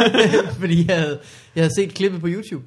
[0.60, 1.20] fordi jeg havde,
[1.54, 2.64] jeg havde set klippet på YouTube.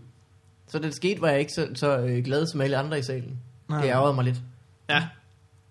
[0.67, 3.39] Så det skete, var jeg ikke så, så øh, glad som alle andre i salen.
[3.69, 3.81] Nej.
[3.81, 4.41] Det ærgerede mig lidt.
[4.89, 5.03] Ja,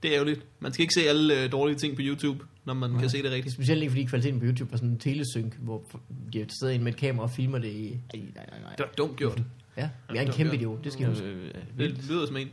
[0.03, 0.41] det er ærgerligt.
[0.61, 3.01] Man skal ikke se alle øh, dårlige ting på YouTube, når man Nej.
[3.01, 3.55] kan se det er rigtigt.
[3.55, 5.83] specielt ikke, fordi kvaliteten på YouTube var sådan en telesynk, hvor
[6.33, 7.89] de sidder inde med et kamera og filmer det i...
[8.15, 8.75] Ej, nej, nej, nej.
[8.77, 9.43] Det var dumt gjort.
[9.77, 11.25] Ja, jeg er en kæmpe idiot, det skal jeg huske.
[11.27, 12.09] Øh, Det vildt.
[12.11, 12.49] lyder som en.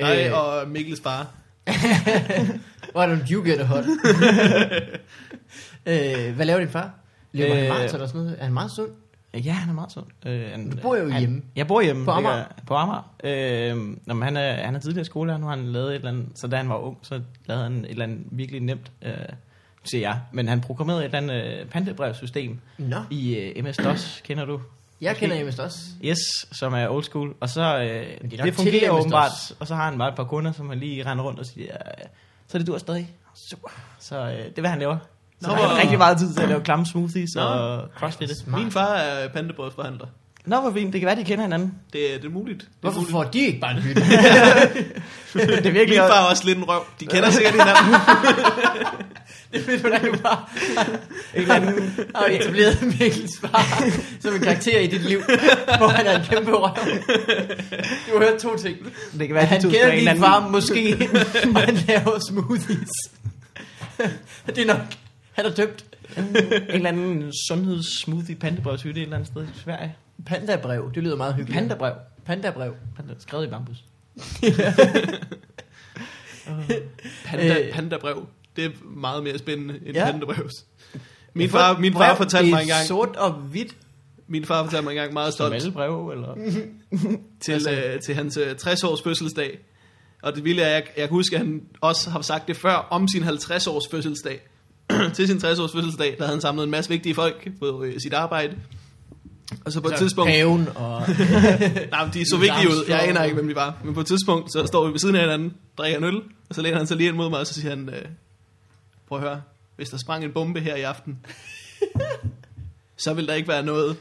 [0.00, 1.26] Nej, Øh, og Mikkels far.
[2.96, 3.84] Why don't you get a hot?
[5.86, 6.90] øh, hvad laver din far?
[7.32, 8.36] Lever han Øh, maraton eller sådan noget?
[8.38, 8.90] Er han meget sund?
[9.34, 10.06] Ja, han er meget sund.
[10.26, 11.42] Øh, han, Du bor jo han, hjemme.
[11.56, 12.04] Jeg bor hjemme.
[12.04, 12.36] På Amager?
[12.36, 13.14] gør- På Amager.
[13.24, 16.08] Øh, nå, men han, er, han er tidligere skolelærer, nu har han lavet et eller
[16.08, 19.12] andet, så da han var ung, så lavede han et eller andet virkelig nemt, øh,
[19.84, 24.44] siger jeg, men han programmerede et eller andet øh, pantebrevsystem Nå, i øh, MS-DOS, kender
[24.44, 24.60] du?
[25.00, 25.78] Jeg kender MS også.
[26.04, 26.18] Yes,
[26.52, 29.74] som er old school, og så, øh, Men det er det fungerer åbenbart, og så
[29.74, 32.04] har han bare et par kunder, som han lige render rundt og siger, øh,
[32.48, 33.10] så er det du er stadig.
[33.50, 33.68] Super.
[33.98, 34.96] Så øh, det er, hvad han laver.
[35.42, 37.40] Så Nå, han har rigtig meget tid til at lave klamme smoothies Nå.
[37.42, 38.30] og crossfit.
[38.46, 40.06] Min far er pandebrødsforhandler.
[40.46, 40.92] Nå, hvor fint.
[40.92, 41.74] Det kan være, de kender hinanden.
[41.92, 42.58] Det, er- det er muligt.
[42.60, 43.12] Det er Hvorfor muligt.
[43.12, 44.00] får de ikke bare en hytte?
[45.34, 46.82] det er virkelig Min far er også lidt en røv.
[47.00, 47.94] De kender sikkert hinanden.
[49.52, 50.44] det vil du da jo bare
[51.34, 53.84] en eller anden har etableret Mikkels far
[54.20, 55.20] som en karakter i dit liv,
[55.78, 56.74] hvor han er en kæmpe røv.
[58.06, 58.76] Du har hørt to ting.
[59.18, 61.08] Det kan være, Han kender en din anden- far måske,
[61.54, 62.90] og han laver smoothies.
[64.46, 64.80] det er nok,
[65.32, 65.84] han er døbt.
[66.16, 66.36] en
[66.68, 69.94] eller anden sundheds-smoothie pandabrevshytte et eller andet sted i Sverige.
[70.26, 71.58] Pandabrev, det lyder meget hyggeligt.
[71.58, 71.92] Pandabrev.
[72.26, 72.74] Pandabrev.
[72.96, 73.76] Panda, skrevet i bambus.
[77.24, 77.72] Panda, Øh.
[77.72, 78.26] pandabrev.
[78.56, 80.04] Det er meget mere spændende end Ja.
[80.10, 80.64] pandabrevs.
[81.34, 83.76] Min far, min far fortalte mig engang, Det er sort og hvidt.
[84.28, 86.34] min far fortalte mig engang meget Som stolt alle breve, eller?
[87.44, 89.58] til, øh, til hans øh, 60 års fødselsdag.
[90.22, 92.74] Og det vilde er, jeg, jeg kan huske, at han også har sagt det før
[92.90, 94.40] om sin 50 års fødselsdag.
[95.14, 98.00] til sin 60 års fødselsdag, der havde han samlet en masse vigtige folk på øh,
[98.00, 98.56] sit arbejde.
[99.64, 100.30] Og så på et tidspunkt...
[100.30, 101.02] Paven og...
[101.90, 102.84] Nej, men de så vigtige ud.
[102.88, 103.78] Jeg aner ikke, hvem de var.
[103.84, 106.16] Men på et tidspunkt, så står vi ved siden af hinanden, drikker en øl,
[106.48, 108.02] og så læner han sig lige ind mod mig, og så siger han, øh,
[109.10, 109.42] prøv at høre,
[109.76, 111.18] hvis der sprang en bombe her i aften,
[112.96, 113.96] så vil der ikke være noget,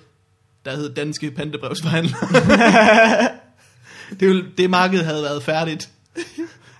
[0.66, 2.20] der hed danske pantebrevsforhandlere.
[4.20, 5.90] det, ville, det marked havde været færdigt.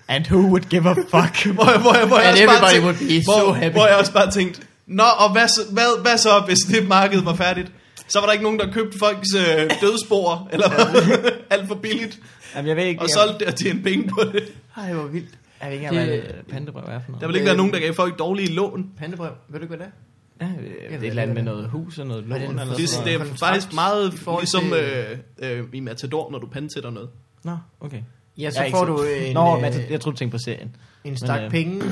[0.08, 1.46] And who would give a fuck?
[1.54, 3.72] Hvor, jeg- hvor, jeg- hvor, jeg And også everybody tænkte, would be hvor, so happy.
[3.74, 7.22] hvor jeg også bare tænkte, Nå, og hvad, så- hvad, hvad så, hvis det marked
[7.22, 7.72] var færdigt?
[8.08, 10.70] Så var der ikke nogen, der købte folks øh, dødsspor, eller
[11.54, 12.18] alt for billigt,
[12.54, 14.42] Jamen, jeg ved ikke, og solgte det og tjente penge på det.
[14.76, 15.28] Ej, hvor vildt.
[15.60, 17.20] Jeg ved ikke engang, hvad et pandabrev er for noget.
[17.20, 18.90] Der vil ikke være nogen, der gav folk dårlige lån.
[18.98, 19.92] Pandabrev, ved du ikke, hvad det
[20.40, 20.46] er?
[20.46, 22.40] Ja, det er et eller andet med noget hus og noget lån.
[22.40, 26.90] det Eller Det, det er faktisk meget ligesom øh, øh, i Matador, når du pansætter
[26.90, 27.08] noget.
[27.44, 28.02] Nå, okay.
[28.38, 30.76] Ja, så får du en, Nå, øh, jeg, jeg troede, du tænkte på serien.
[31.04, 31.82] en stak øh, penge,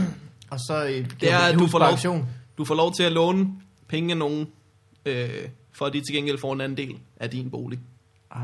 [0.50, 1.78] og så et, Det er, et at du får
[2.08, 2.26] lov-.
[2.58, 3.48] Du får lov til at låne
[3.88, 4.46] penge af nogen,
[5.06, 5.28] øh,
[5.72, 7.78] for at de til gengæld får en anden del af din bolig.
[8.30, 8.42] Ah,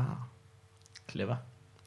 [1.11, 1.35] clever.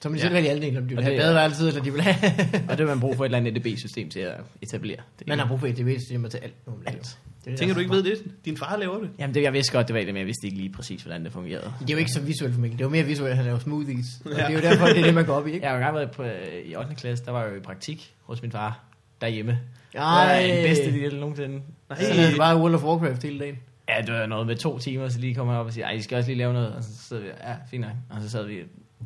[0.03, 0.23] Så må de Ja.
[0.23, 2.33] selv vælge halvdelen, om de vil Og have det er- badeværelset, eller de vil have...
[2.69, 4.97] Og det vil man bruge for et eller andet EDB-system til at etablere.
[5.19, 6.55] Det Man har brug for EDB-systemer til alt.
[6.67, 6.89] muligt.
[6.91, 7.19] Alt.
[7.45, 8.25] Det er det, Tænker du ikke ved det?
[8.45, 9.11] Din far laver det.
[9.19, 11.25] Jamen, det, jeg vidste godt, det var det, men jeg vidste ikke lige præcis, hvordan
[11.25, 11.73] det fungerede.
[11.81, 12.79] Det er jo ikke så visuelt for Mikkel.
[12.79, 14.07] Det er jo mere visuelt, at han laver smoothies.
[14.25, 14.37] Og Ja.
[14.37, 15.67] det er jo derfor, det er det, man går op i, ikke?
[15.67, 16.95] Jeg har jo engang været på, øh, i 8.
[16.95, 18.85] klasse, der var jeg jo i praktik hos min far
[19.21, 19.53] derhjemme.
[19.95, 20.41] Ej.
[20.43, 21.61] Det var den bedste del nogensinde.
[21.91, 23.59] Nej, Så er det bare World of Warcraft hele dagen.
[23.89, 25.93] Ja, det var noget med to timer, så lige kom jeg op og siger, ej,
[25.93, 26.73] I skal også lige lave noget.
[26.73, 27.91] Og så sad vi, ja, fint nok.
[28.11, 28.59] Og så sad vi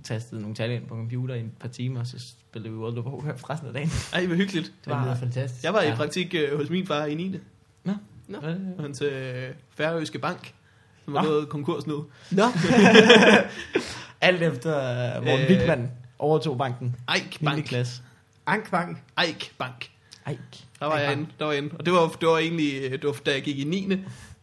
[0.04, 2.98] tastede nogle tal ind på computer i et par timer, og så spillede vi World
[2.98, 3.90] of Warcraft resten af dagen.
[4.12, 4.72] Ej, hvor hyggeligt.
[4.84, 5.64] Det var var- fantastisk.
[5.64, 5.94] Jeg var i Ja.
[5.94, 7.36] praktik øh, hos min far i 9.
[7.84, 7.92] Nå.
[8.28, 8.38] Nå.
[8.76, 10.52] På hans øh, færøske bank,
[11.04, 12.04] som var gået konkurs nu.
[12.30, 12.42] Nå,
[14.20, 15.50] Alt efter uh, Morten Øh.
[15.50, 16.96] øh, Wigman overtog banken.
[17.14, 17.44] Eik 9.
[17.44, 17.64] Bank.
[17.64, 18.02] klasse.
[18.46, 18.98] Ankbank.
[19.26, 19.90] Eik Bank.
[20.26, 20.36] Ej.
[20.80, 21.18] Der var Eik jeg Bank.
[21.20, 21.30] inde.
[21.38, 21.70] Der var inde.
[21.78, 23.92] Og det var, det var egentlig, øh, det var, da jeg gik i 9.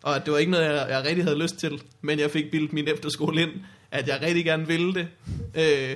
[0.03, 1.81] Og det var ikke noget, jeg, jeg rigtig havde lyst til.
[2.01, 3.49] Men jeg fik bildet min efterskole ind,
[3.91, 5.07] at jeg rigtig gerne ville det.
[5.55, 5.95] Øh,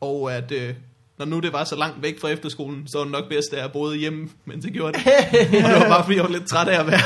[0.00, 0.74] og at øh,
[1.18, 3.60] når nu det var så langt væk fra efterskolen, så var det nok bedst, at
[3.60, 5.06] jeg boede hjemme, mens jeg gjorde det.
[5.64, 7.00] og det var bare, fordi jeg var lidt træt af at være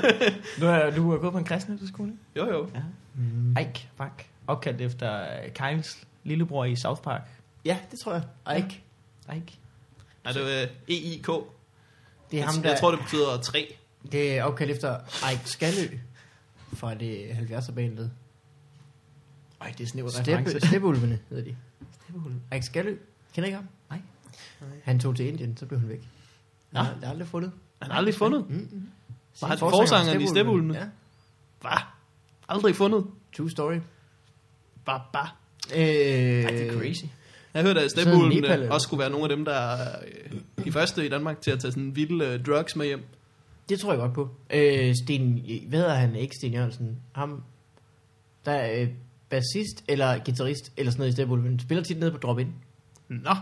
[0.60, 2.12] Du er, du er gået på en kristen efterskole?
[2.36, 2.68] Jo, jo.
[2.74, 2.80] Ja.
[3.14, 3.56] Mm.
[3.60, 4.26] Ike Bank.
[4.46, 7.22] Opkaldt efter Kyles lillebror i South Park.
[7.64, 8.58] Ja, det tror jeg.
[8.58, 8.82] Ike.
[9.36, 9.58] Ike.
[10.24, 11.26] Nej, det var øh, EIK.
[12.30, 12.70] Det er ham, jeg, der...
[12.70, 13.74] jeg tror, det betyder 3.
[14.12, 14.96] Det er opkaldt efter
[15.32, 15.98] Ike Skalø
[16.72, 17.72] fra det 70'er
[19.62, 20.66] Ej, det er snævert Steppe, reference.
[20.68, 22.56] Steppeulvene hedder de.
[22.56, 22.96] Ike Skalø.
[23.34, 23.68] Kender I ikke ham?
[23.90, 24.00] Nej.
[24.84, 26.00] Han tog til Indien, så blev han væk.
[26.72, 26.80] Nå.
[26.82, 27.52] Nej, det er aldrig fundet.
[27.82, 28.50] Han har aldrig fundet.
[28.50, 28.88] Mm-hmm.
[29.40, 30.74] Var han forsangeren i Steppeulvene?
[30.74, 30.84] Ja,
[31.60, 31.70] Hvad?
[32.48, 33.06] Aldrig fundet.
[33.36, 33.78] true story.
[34.84, 35.28] Bare, bare.
[35.74, 37.04] Øh, Ej, det er crazy.
[37.54, 39.96] Jeg hørte, at Sådan Steppeulvene også skulle være nogle af dem, der er
[40.32, 43.04] øh, de første i Danmark til at tage sådan vilde øh, drugs med hjem.
[43.68, 44.28] Det tror jeg godt på.
[44.50, 45.32] Øh, Sten,
[45.68, 46.16] hvad hedder han?
[46.16, 46.98] Ikke Sten Jørgensen.
[47.12, 47.42] Ham,
[48.44, 48.88] der er øh,
[49.32, 51.58] bassist eller guitarist eller sådan noget i Steppeulven.
[51.58, 52.54] Spiller tit nede på Drop In.
[53.08, 53.34] Nå,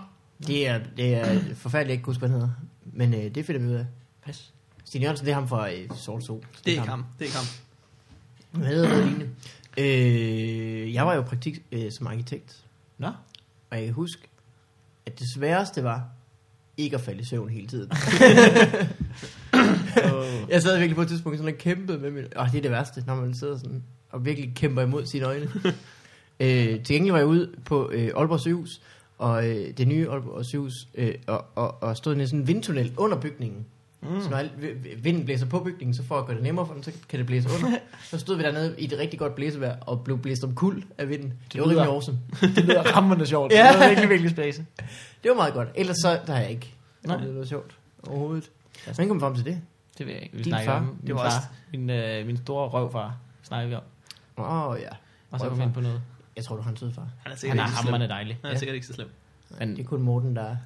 [0.46, 2.54] Det er, det er forfærdeligt, jeg ikke huske, hvad han hedder.
[2.84, 3.86] Men øh, det finder vi ud af.
[4.24, 4.52] Pas.
[4.84, 6.40] Sten Jørgensen, det er ham fra øh, Sort Sol.
[6.64, 7.04] det er ikke ham.
[7.18, 7.46] Det er ikke ham.
[8.50, 9.30] Hvad hedder noget lignende?
[9.78, 12.64] Øh, jeg var jo praktik øh, som arkitekt.
[12.98, 13.06] Nå.
[13.70, 14.22] Og jeg kan huske,
[15.06, 16.08] at det sværeste var
[16.76, 17.90] ikke at falde i søvn hele tiden.
[20.48, 22.24] Jeg sad virkelig på et tidspunkt sådan og kæmpede med min...
[22.36, 25.48] Åh, det er det værste, når man sidder sådan og virkelig kæmper imod sine øjne.
[26.40, 28.80] øh, til gengæld var jeg ude på øh, Aalborg Sygehus,
[29.18, 32.92] og øh, det nye Aalborg Sygehus, øh, og, og, og stod i sådan en vindtunnel
[32.96, 33.66] under bygningen.
[34.02, 34.20] Mm.
[34.20, 36.66] Så når al- vi- vi- vinden blæser på bygningen, så for at gøre det nemmere
[36.66, 37.78] for den, så kan det blæse under.
[38.10, 41.08] så stod vi dernede i et rigtig godt blæsevejr, og blev blæst om kul af
[41.08, 41.28] vinden.
[41.28, 42.18] Det, det var lyder- rimelig awesome.
[42.56, 43.52] Det lyder rammerne sjovt.
[43.52, 43.68] Ja.
[43.68, 44.66] Det lyder virkelig, virkelig spæse.
[45.22, 45.68] Det var meget godt.
[45.74, 46.74] Ellers så, der har jeg ikke.
[47.02, 47.16] Nej.
[47.16, 48.50] Det var sjovt overhovedet.
[48.84, 49.60] Hvordan kom vi frem til det?
[49.98, 50.36] Det ved jeg ikke.
[50.36, 50.78] Vi Din snakker far?
[50.78, 51.26] om Det min var far.
[51.26, 53.82] også- Min, øh, min store røvfar snakker vi om.
[54.44, 54.88] Åh oh, ja.
[55.30, 56.00] Og så kom vi ind på noget.
[56.36, 57.02] Jeg tror, du har en sød far.
[57.02, 57.92] Han er Han sikkert er ikke så slem.
[57.92, 58.38] hammerende dejlig.
[58.44, 59.08] Han er sikkert ikke så slem.
[59.58, 60.56] Men Det er kun Morten, der er.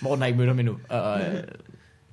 [0.00, 0.78] Morten har ikke mødt ham endnu.
[0.88, 1.42] Og, øh,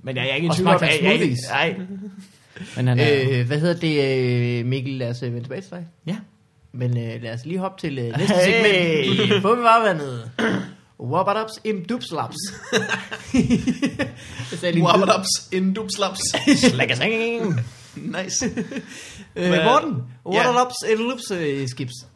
[0.01, 1.37] men jeg er ikke i tvivl om, at jeg, jeg, smoothies.
[1.49, 1.75] nej.
[2.75, 3.39] Men han er...
[3.39, 4.93] Øh, hvad hedder det, øh, Mikkel?
[4.93, 5.87] Lad os øh, vende tilbage til dig.
[6.05, 6.17] Ja.
[6.71, 9.03] Men øh, lad os lige hoppe til øh, næste Hey!
[9.05, 10.31] segment i Bummevarvandet.
[10.99, 12.35] Wabadaps im dubslaps.
[14.63, 14.83] Jeg.
[14.83, 16.19] Wabadaps in dubslaps.
[16.97, 17.59] Singing.
[17.95, 18.45] Nice.
[19.35, 20.47] Øh, Hvad- Morten, Ja.
[20.47, 22.07] Wabadaps in loops øh, life?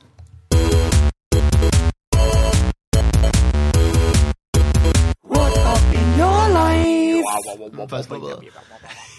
[7.89, 8.09] Først.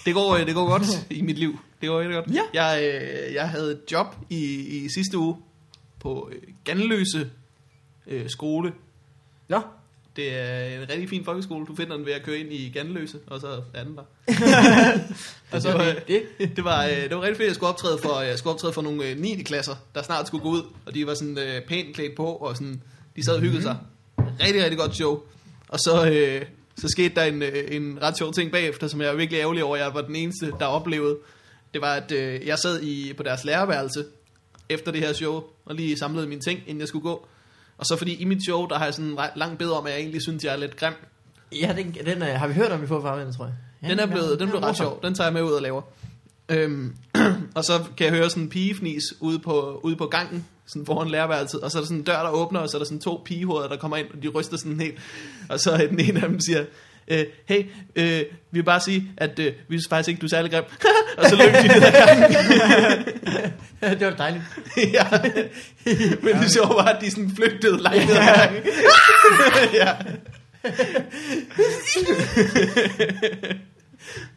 [0.06, 1.58] Det går, øh, det går godt i mit liv.
[1.80, 2.26] Det går rigtig godt.
[2.54, 2.64] Ja.
[2.64, 4.44] Jeg, øh, jeg havde et job i,
[4.84, 5.36] i sidste uge
[6.00, 7.30] på øh, Ganløse
[8.06, 8.72] øh, skole.
[9.48, 9.60] Nå,
[10.16, 11.66] Det er en rigtig fin folkeskole.
[11.66, 14.02] Du finder den ved at køre ind i Ganløse, og så er den der.
[15.52, 17.98] og så det, var, er det, var, øh, det var rigtig fedt, jeg skulle optræde
[18.02, 19.42] for, jeg skulle optræde for nogle øh, 9.
[19.42, 22.56] klasser, der snart skulle gå ud, og de var sådan øh, pænt klædt på, og
[22.56, 22.82] sådan,
[23.16, 23.76] de sad og hyggede sig.
[24.18, 25.22] Rigtig, rigtig godt show.
[25.68, 26.42] Og så, øh,
[26.76, 29.64] så skete der en, øh, en ret sjov ting bagefter, som jeg er virkelig ærgerlig
[29.64, 31.18] over, jeg var den eneste, der oplevede.
[31.74, 34.04] Det var, at øh, jeg sad i, på deres lærerværelse
[34.68, 37.26] efter det her show, og lige samlede mine ting, inden jeg skulle gå.
[37.78, 39.92] Og så fordi i mit show, der har jeg sådan en lang bed om, at
[39.92, 40.92] jeg egentlig synes, jeg er lidt grim.
[41.52, 43.54] Ja, den, den øh, har vi hørt om i Bummevarvandet, tror jeg.
[43.82, 45.00] Ja, Den er blevet, den blev ret sjov.
[45.02, 45.82] Den tager jeg med ud og laver.
[46.48, 46.96] Øhm,
[47.56, 51.08] og så kan jeg høre sådan en pigefnis ude på, ude på gangen, sådan foran
[51.08, 53.00] lærerværelset, og så er der sådan en dør, der åbner, og så er der sådan
[53.00, 54.98] to pigehoveder, der kommer ind, og de ryster sådan helt.
[55.48, 56.64] Og så er den ene af dem siger,
[57.08, 57.64] øh, hey,
[57.96, 60.64] øh, vi vil bare sige, at øh, vi synes faktisk ikke, du er særlig grim.
[61.18, 62.32] og så løb de ned ad gangen.
[64.00, 64.44] det var dejligt.
[64.96, 65.04] ja.
[66.22, 68.62] Men det sjove var, at de sådan flygtede langt ned ad gangen.
[69.80, 69.92] ja.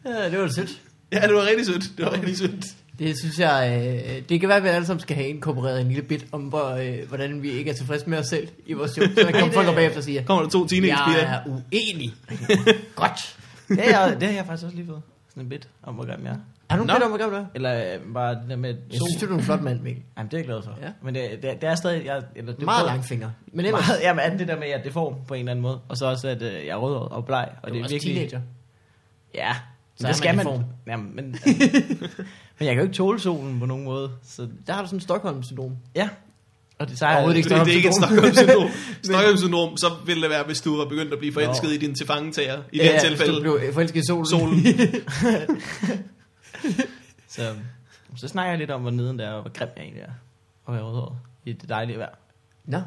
[0.04, 0.80] Ja, det var sødt.
[1.12, 1.82] ja, det var rigtig sødt.
[1.96, 2.64] Det var rigtig sødt.
[3.00, 3.82] Det synes jeg,
[4.18, 6.40] øh, det kan være, at vi alle sammen skal have inkorporeret en lille bit om,
[6.42, 9.06] hvor, øh, hvordan vi ikke er tilfredse med os selv i vores show.
[9.06, 11.18] Så der kommer folk op bagefter og siger, Kommer der to teenagepiger.
[11.18, 12.14] jeg er uenig.
[12.96, 13.36] Godt.
[13.68, 15.02] Det har, jeg, det har jeg faktisk også lige fået.
[15.28, 16.36] Sådan en bit om, hvor grim jeg er.
[16.70, 16.94] Har du Nå.
[16.94, 17.46] bit om, hvor gammel du er?
[17.54, 19.08] Eller øh, bare det der med Jeg sol.
[19.10, 20.02] synes, du er en flot mand, Mikkel.
[20.18, 20.78] Jamen, det er jeg glad for.
[20.82, 20.88] Ja.
[21.02, 22.04] Men det, det, det er stadig...
[22.06, 23.30] Jeg, eller, det Meget prøver- lang finger.
[23.52, 25.62] Men ellers, Meget, jamen, er det der med, at det får på en eller anden
[25.62, 25.80] måde.
[25.88, 27.48] Og så også, at øh, jeg er rød og bleg.
[27.62, 28.14] Og du det er er også virkelig...
[28.14, 28.40] teenager.
[29.34, 29.52] Ja,
[29.96, 30.54] Så er det skal man man.
[30.54, 30.64] i form.
[30.86, 31.34] Jamen, men,
[32.60, 34.10] men jeg kan jo ikke tåle solen på nogen måde.
[34.22, 35.76] Så Der har du sådan en Stockholm-syndrom.
[35.94, 36.08] ja.
[36.78, 38.70] Og det, så Overhovedet ikke Det, det er ikke et Stockholm-syndrom.
[39.04, 39.76] Stockholm-syndrom.
[39.76, 41.74] Så ville det være, hvis du var begyndt at blive forelsket Nå.
[41.74, 42.62] i din tilfangetager.
[42.72, 43.32] I det her tilfælde.
[43.36, 44.26] Du blev forelsket i solen.
[44.26, 44.56] Solen.
[47.28, 47.54] Så,
[48.16, 50.10] så snakker jeg lidt om, hvor neden det er, og hvor grim jeg egentlig er.
[50.64, 52.14] Og være rødhåret i det dejlige vejr.
[52.64, 52.78] Nå,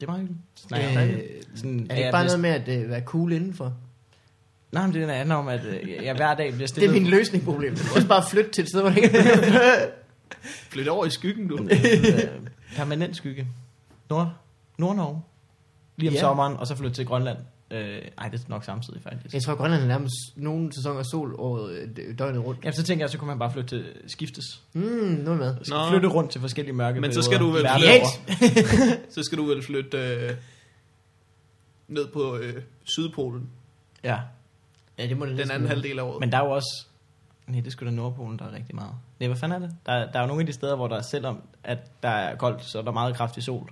[0.00, 0.44] Det er meget hyggeligt.
[0.54, 1.48] Snakker øh, jeg er dejligt.
[1.58, 3.72] Sådan, det ikke jeg bare noget med at øh, være cool indenfor?
[4.72, 6.92] Nej, men det handler om, at øh, jeg hver dag bliver Det er stillet...
[7.02, 7.78] min løsning på problemet.
[7.78, 9.86] Du kan også bare flytte til et sted, hvor det ikke er.
[10.72, 11.56] Flyt over i skyggen, du.
[11.62, 11.70] øh,
[12.76, 13.46] permanent skygge.
[14.10, 14.32] Nord,
[14.78, 15.20] Nord-Norge.
[15.96, 16.16] Lige om Ja.
[16.16, 16.20] yeah.
[16.20, 17.38] sommeren, og så flytte til Grønland.
[17.70, 19.34] Øh, ej, det er nok samtidig faktisk.
[19.34, 22.60] Jeg tror, Grønland er nærmest nogle sæsoner sol året, øh, døgnet rundt.
[22.64, 24.44] Jamen, så tænker jeg, så kunne man bare flytte til skiftes.
[24.72, 25.56] Mm, nu med.
[25.62, 25.90] Så Nå.
[25.90, 29.00] flytte rundt til forskellige mørke Men så skal du vel flytte-.
[29.14, 30.30] Så skal du vel flytte øh,
[31.88, 32.54] ned på øh,
[32.84, 33.48] Sydpolen.
[34.04, 34.18] Ja,
[35.02, 36.20] Ja, det må det Den anden halvdel af året.
[36.20, 36.86] men der er jo også...
[37.46, 38.92] Nej, det skulle da Nordpolen, der er rigtig meget.
[39.20, 39.76] Nej, hvad fanden er det?
[39.86, 42.64] Der, der er jo nogle af de steder, hvor der selvom at der er koldt,
[42.64, 43.70] så er der meget kraftig sol.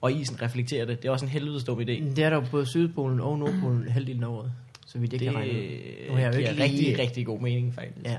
[0.00, 1.02] Og isen reflekterer det.
[1.02, 1.84] Det er også en helvedes dum idé.
[1.84, 4.52] Det er der jo både Sydpolen og Nordpolen halvdelen af året.
[4.86, 5.56] Så vi det, Det kan regne ud.
[5.58, 7.96] giver Nu har jeg jo ikke rigtig, lige- rigtig god mening, faktisk.
[8.06, 8.16] Ja.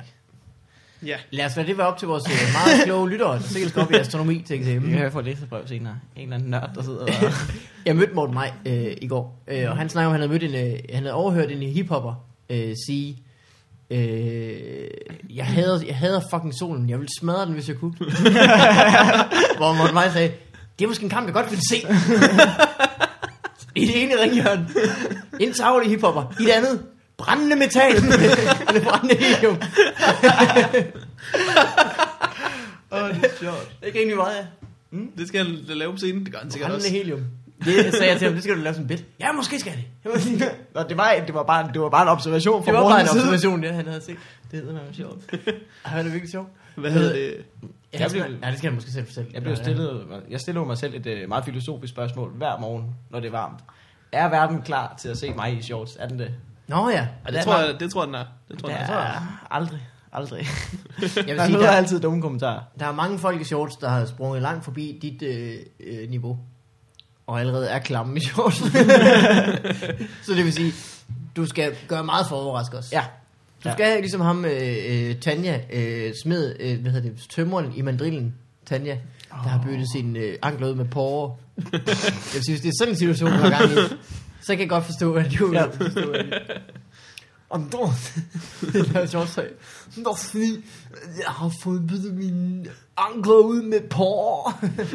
[1.06, 1.18] Ja.
[1.32, 3.82] Lad os lade det være op til vores øh, meget kloge lyttere, der sikkert skal
[3.82, 4.98] op i astronomi til Vi kan eksamen.
[4.98, 6.00] høre fra læserbrev senere.
[6.16, 7.10] En eller anden nørd, der sidder og...
[7.86, 10.42] Jeg mødte Morten Maj øh, i går, øh, og han snakker om, at han havde,
[10.50, 13.18] mødt en, øh, han havde overhørt en hiphopper øh, sige,
[13.90, 14.88] øh,
[15.30, 17.94] jeg, hader, jeg hader fucking solen, jeg vil smadre den, hvis jeg kunne.
[19.58, 20.32] Hvor Morten Maj sagde,
[20.80, 21.76] det er måske en kamp, jeg godt vil se.
[23.76, 24.68] I det ene ringhjørne,
[25.40, 26.34] en tavle hiphopper.
[26.40, 26.86] I det andet,
[27.18, 27.96] brændende metal.
[28.68, 29.58] Eller brændende helium.
[32.92, 33.70] Åh, det er sjovt.
[33.70, 34.36] Det er ikke rigtig meget,
[34.92, 34.98] ja.
[35.18, 36.24] Det skal han lave på scenen.
[36.26, 36.98] Det gør han sikkert Brændende også.
[36.98, 37.22] helium.
[37.66, 39.08] Det sagde jeg til ham, det skal du lave sådan et billede.
[39.20, 39.86] Ja, måske skal jeg
[40.44, 40.50] det.
[40.76, 43.02] Nå, det var, det var, bare, det var bare en observation fra Det var bare
[43.02, 43.22] en side.
[43.22, 44.18] observation, det han havde set.
[44.52, 45.20] Det hedder mig sjovt.
[45.86, 46.48] Ej, det er virkelig sjovt.
[46.76, 47.22] Hvad hedder det?
[47.24, 47.28] Ja,
[47.94, 49.30] Jeg det blev- skal, nej, det skal jeg måske selv fortælle.
[49.34, 52.86] Jeg blev stillet, jeg stiller jo mig selv et øh, meget filosofisk spørgsmål hver morgen,
[53.10, 53.60] når det er varmt.
[54.12, 55.98] Er verden klar til at se mig i shorts?
[56.00, 56.32] Er den det?
[56.68, 56.96] Nå ja.
[56.96, 58.26] Ja, det det, er tror jeg, det tror jeg, den er.
[58.52, 59.00] Det tror Det jeg, den er.
[59.00, 59.88] er aldrig.
[60.16, 60.46] Aldrig.
[61.02, 62.60] Jeg vil Man sige, der, altid dumme kommentarer.
[62.80, 66.38] der er mange folk i shorts, der har sprunget langt forbi dit øh, øh, niveau.
[67.28, 68.58] Og allerede er klamme i shorts.
[70.26, 70.74] så det vil sige,
[71.36, 72.92] du skal gøre meget for at overraske os.
[72.92, 73.04] Ja.
[73.64, 77.82] Du skal ligesom ham, øh, øh, Tanja, øh, smed, øh, hvad hedder det, tømmeren i
[77.82, 78.98] mandrillen, Tanja,
[79.30, 81.36] der har byttet sin øh, ankler ud med porre.
[82.34, 83.76] jeg hvis det er sådan en situation, du har gang i,
[84.42, 85.54] så kan jeg godt forstå, at du...
[85.54, 85.66] Ja.
[85.66, 86.26] Forstå, at
[87.54, 87.78] om du
[88.74, 89.48] det er sjovt tøj.
[89.98, 90.66] Nå, fordi
[91.18, 92.66] jeg har fået byttet mine
[92.98, 94.54] ankler ud med porre.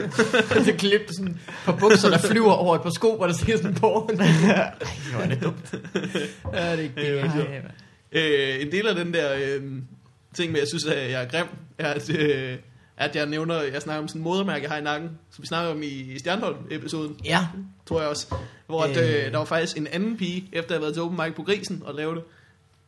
[0.65, 3.57] så klip sådan et par bukser, der flyver over et par sko, hvor der siger
[3.57, 4.15] sådan porre.
[4.55, 4.73] Ej,
[5.13, 5.75] hvor er det dumt.
[6.53, 7.63] Ja, det er ikke det.
[8.13, 9.63] Øh, en del af den der øh,
[10.35, 11.47] ting med, at jeg synes, at jeg er grim,
[11.79, 12.57] er, at, øh,
[12.97, 15.47] at jeg nævner, jeg snakker om sådan en modermærke, jeg har i nakken, som vi
[15.47, 17.47] snakker om i Stjernholm-episoden, Ja,
[17.87, 18.35] tror jeg også.
[18.67, 19.27] Hvor at, Øh.
[19.27, 21.43] øh, der var faktisk en anden pige, efter at have været til open mic på
[21.43, 22.25] Grisen og lavede det,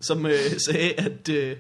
[0.01, 1.57] som øh, sagde, at øh,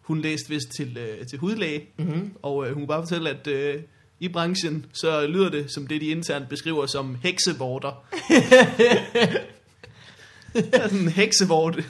[0.00, 2.32] hun læste vist til, øh, til hudlæge, mm-hmm.
[2.42, 3.82] og øh, hun kunne bare fortælle, at øh,
[4.20, 8.04] i branchen, så lyder det som det, de internt beskriver som heksevorter.
[10.54, 11.84] Der er sådan en heksevorte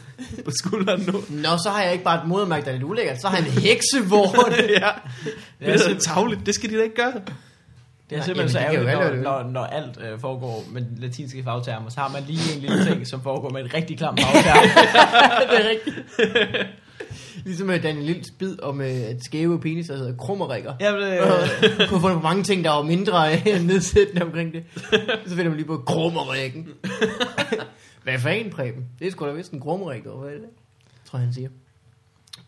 [0.44, 1.24] på skulderen nu.
[1.28, 3.20] Nå, så har jeg ikke bare et modermærke, der er lidt ulækkert.
[3.20, 4.54] Så har jeg en heksevort.
[4.80, 4.90] ja,
[5.60, 6.46] det er så tavligt.
[6.46, 7.20] Det skal de da ikke gøre.
[8.10, 9.46] Det er Nej, simpelthen så jamen, det jo ærgerligt, når, det.
[9.46, 13.06] når, når alt øh, foregår med latinske fagtermer, så har man lige en lille ting,
[13.06, 14.62] som foregår med et rigtig klam fagterm.
[15.50, 15.96] det er rigtigt.
[17.46, 20.74] ligesom med Daniel Lills bid om øh, at skæve penis, der hedder krummerikker.
[20.80, 24.64] Jeg vil, Øh, kunne fundet på mange ting, der var mindre øh, nedsættende omkring det.
[25.26, 26.68] Så finder man lige på krummerikken.
[28.02, 28.84] Hvad for en, Preben?
[28.98, 30.48] Det er sgu da vist en krummerik, eller hvad er det?
[31.10, 31.48] Tror han siger.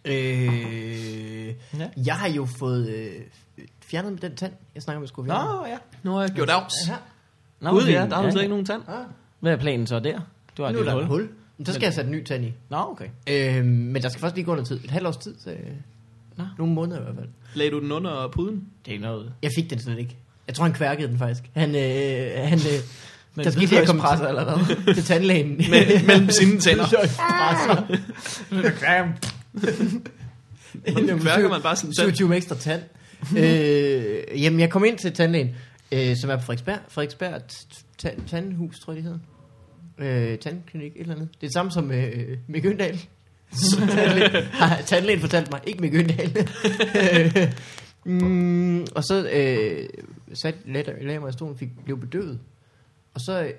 [0.04, 1.88] Øh, Ja.
[2.06, 3.10] Jeg har jo fået øh,
[3.90, 5.48] fjernet med den tand, jeg snakker med skulle fjerne.
[5.60, 5.76] Nå, ja.
[6.02, 6.74] Nu har jeg gjort afs.
[6.88, 6.94] Ja.
[7.60, 8.82] Nå, Gud ja, der har du slet ikke nogen tand.
[8.88, 8.94] Ah,
[9.40, 10.20] Hvad er planen så der?
[10.56, 11.02] Du har nu et er der hul.
[11.02, 11.28] et hul.
[11.58, 12.52] Men så skal jeg sætte en ny tand i.
[12.70, 13.08] Nå, okay.
[13.30, 14.80] Øh, men der skal først lige gå noget tid.
[14.84, 15.34] Et halvt års tid.
[15.38, 15.56] Så, øh,
[16.36, 16.44] Nå.
[16.58, 17.28] nogle måneder i hvert fald.
[17.54, 18.64] Lagde du den under puden?
[18.86, 19.32] Det er noget.
[19.42, 20.16] Jeg fik den slet ikke.
[20.46, 21.50] Jeg tror, han kværkede den faktisk.
[21.54, 22.80] Han, øh, han, øh,
[23.34, 24.94] Men der skete presser til, eller hvad?
[24.94, 25.56] til tandlægen.
[25.60, 26.84] Me- mellem sine tænder.
[31.20, 32.06] Kværker man bare sådan tand?
[32.14, 32.82] 27 ekstra tand
[33.38, 35.56] øh, jamen, jeg kom ind til tandlægen,
[35.92, 36.78] øh, som er på Frederiksberg.
[36.88, 37.42] Frederiksberg
[38.26, 40.32] Tandhus, tror jeg, det hedder.
[40.32, 41.28] Øh, tandklinik, et eller andet.
[41.28, 42.98] Det er det samme som øh, Mick Øndal.
[43.90, 46.48] tandlægen, har tandlægen fortalt mig, ikke Mick Øndal.
[48.04, 49.88] Mm, og så øh,
[50.34, 52.40] sat, lagde, lagde mig i stolen, fik, blev bedøvet.
[53.14, 53.50] Og så øh,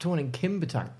[0.00, 0.90] tog han en kæmpe tang,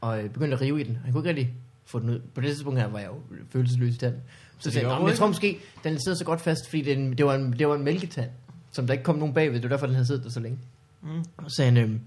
[0.00, 0.98] og øh, begyndte at rive i den.
[1.04, 1.54] Han kunne ikke rigtig
[1.86, 2.20] få den ud.
[2.34, 4.20] På det tidspunkt her var jeg jo følelsesløs i tanden.
[4.58, 6.40] Så det sagde jeg, gjorde "Nå, men jeg ikke?" tror måske, den sidder så godt
[6.40, 8.30] fast, fordi den, det, var en, det var en mælketand,
[8.72, 9.54] som der ikke kom nogen bagved.
[9.54, 10.58] Det var derfor, den havde siddet der så længe.
[11.02, 11.08] Mm.
[11.36, 12.00] Og så sagde han, øhm,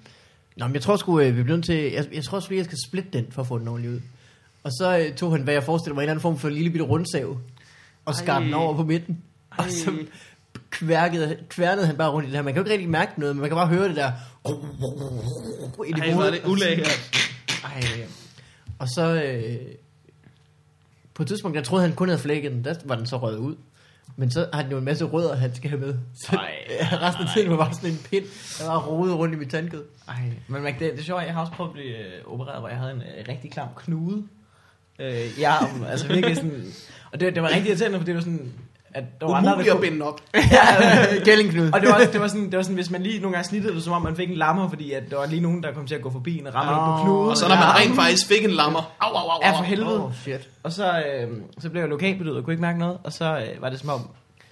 [0.58, 2.58] Nå, men jeg tror sgu, øh, vi bliver nødt til, jeg, jeg tror sgu lige,
[2.58, 4.00] jeg skal splitte den, for at få den ordentligt ud.
[4.64, 6.54] Og så øh, tog han, hvad jeg forestiller mig, en eller anden form for en
[6.54, 7.40] lille bitte rundsave,
[8.06, 8.44] og skar Ej.
[8.44, 9.22] den over på midten.
[9.58, 9.92] Og så
[10.70, 12.44] kværkede, kværnede han bare rundt i det her.
[12.44, 14.12] Man kan jo ikke rigtig mærke noget, men man kan bare høre det der.
[16.02, 17.22] Ej, er det ulækkert.
[17.64, 17.82] Ej,
[18.80, 19.76] og så øh,
[21.14, 23.38] på et tidspunkt, jeg troede, han kun havde flækket den, der var den så røget
[23.38, 23.56] ud.
[24.16, 25.96] Men så har den jo en masse rødder, han skal have med.
[26.24, 26.54] Så Ej,
[27.08, 28.26] resten af tiden var bare sådan en pind,
[28.60, 29.84] der var rodet rundt i mit tandkød.
[30.08, 30.16] Ej,
[30.48, 32.78] men det, det er sjovt, jeg har også prøvet at blive øh, opereret, hvor jeg
[32.78, 34.28] havde en øh, rigtig klam knude.
[35.00, 35.54] Øh, ja,
[35.88, 36.64] altså virkelig sådan...
[37.12, 38.54] Og det, det var rigtig irriterende, for det var sådan...
[38.94, 40.22] At der var andre, Umuligt der at kunne, binde op.
[41.26, 41.72] Gællingknud.
[41.74, 43.50] og det var, også, det, var sådan, det var sådan, hvis man lige nogle gange
[43.50, 45.74] snittede det, som om man fik en lammer, fordi at der var lige nogen, der
[45.74, 47.06] kom til at gå forbi en og ramme oh, på Åh.
[47.06, 47.30] knuden.
[47.30, 48.92] Og så når man rent faktisk fik en lammer.
[49.00, 49.64] Au, au, au, Ja, for au.
[49.64, 50.04] helvede.
[50.06, 50.50] Oh, shit.
[50.64, 51.28] Og så, øh,
[51.60, 53.90] så blev jeg lokalbedøvet og kunne ikke mærke noget, og så øh, var det som
[53.90, 54.10] om,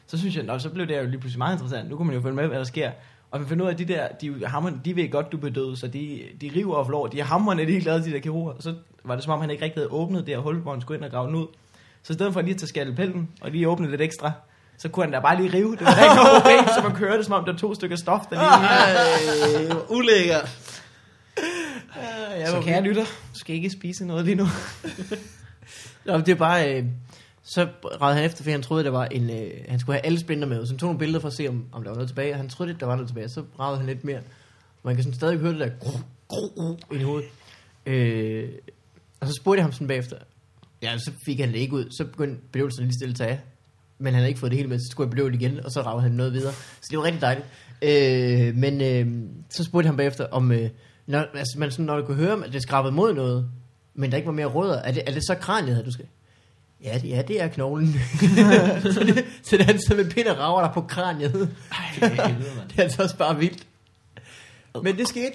[0.07, 1.89] så synes jeg, nå, så blev det jo lige pludselig meget interessant.
[1.89, 2.91] Nu kunne man jo følge med, hvad der sker.
[3.31, 5.37] Og man finder ud af, at de der, de, er hamrende, de ved godt, du
[5.37, 7.07] er så de, de river og flår.
[7.07, 8.51] De er hammerne ligeglade, de der kirurger.
[8.53, 8.73] Og så
[9.03, 10.97] var det som om, han ikke rigtig havde åbnet det her hul, hvor han skulle
[10.97, 11.47] ind og grave den ud.
[12.07, 14.31] Så i stedet for lige at tage skalpellen og lige åbne lidt ekstra,
[14.77, 15.71] så kunne han da bare lige rive.
[15.71, 18.21] Det var ikke noget problem, så man kørte, som om der var to stykker stof,
[18.29, 18.43] der lige...
[18.43, 20.73] Ej, hvor ulækkert.
[22.39, 24.45] Ja, Så kære lytter, du skal ikke spise noget lige nu.
[26.05, 26.75] Nå, det er bare...
[26.77, 26.85] Øh,
[27.43, 27.67] så
[28.01, 29.29] rejede han efter, fordi han troede, der var en...
[29.29, 31.47] Øh, han skulle have alle splinter med, så han tog nogle billeder for at se,
[31.49, 33.29] om, om der var noget tilbage, og han troede lidt, der var noget tilbage.
[33.29, 34.19] Så rejede han lidt mere.
[34.83, 35.69] Man kan sådan stadig høre det der...
[35.79, 35.91] Gru,
[36.27, 37.29] gru, ind i hovedet.
[37.85, 38.49] Øh,
[39.19, 40.17] og så spurgte jeg ham sådan bagefter.
[40.81, 41.85] Ja, så fik han det ikke ud.
[41.97, 43.41] Så begyndte bedøvelsen lige stille at tage.
[43.97, 45.81] Men han havde ikke fået det hele med, så skulle jeg bedøve igen, og så
[45.81, 46.53] ragede han noget videre.
[46.53, 47.45] Så det var rigtig dejligt.
[47.81, 50.69] Øh, men øh, så spurgte han bagefter, om øh,
[51.07, 53.49] når, altså, man sådan, når du kunne høre, at det skrabede mod noget,
[53.95, 56.05] men der ikke var mere rødder, er det, er det så kraniet, du skal?
[56.83, 57.93] Ja, det, ja, det er knoglen.
[58.93, 61.55] så, det, så det er han så med pind og rager der på kraniet.
[61.71, 62.49] Ej, det er helvede.
[62.69, 63.67] Det er altså også bare vildt.
[64.83, 65.33] Men det skete.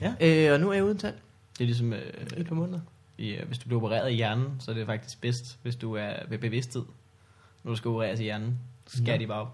[0.00, 0.12] Ja.
[0.20, 1.14] Øh, og nu er jeg uden tand
[1.58, 2.00] Det er ligesom, øh,
[2.36, 2.80] et par måneder.
[3.18, 5.94] I, øh, hvis du bliver opereret i hjernen, så er det faktisk bedst, hvis du
[5.96, 6.82] er ved bevidsthed.
[7.64, 9.18] Når du skal opereres i hjernen, så skal Nå.
[9.18, 9.48] de bare...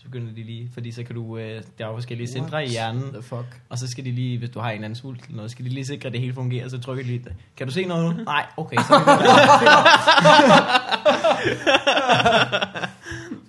[0.00, 1.38] Så begynder de lige, fordi så kan du...
[1.38, 3.60] Øh, der er jo forskellige centre i hjernen, The fuck.
[3.68, 5.64] og så skal de lige, hvis du har en eller anden svult eller noget, skal
[5.64, 7.24] de lige sikre, at det hele fungerer, så trykker de lige.
[7.56, 8.22] Kan du se noget nu?
[8.24, 8.76] Nej, okay.
[8.76, 8.94] Så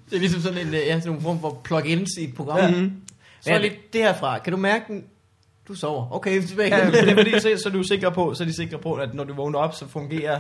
[0.10, 2.72] det er ligesom sådan en, øh, ja, sådan en form for plugins i et program.
[2.74, 3.02] Mhm.
[3.42, 4.40] Så er lidt det herfra.
[4.40, 5.04] Kan du mærke den?
[5.70, 6.12] Du sover.
[6.12, 6.76] Okay, tilbage.
[6.78, 8.94] ja, det er fordi, så, så er du sikker på, så er de sikre på,
[8.94, 10.40] at når du vågner op, så fungerer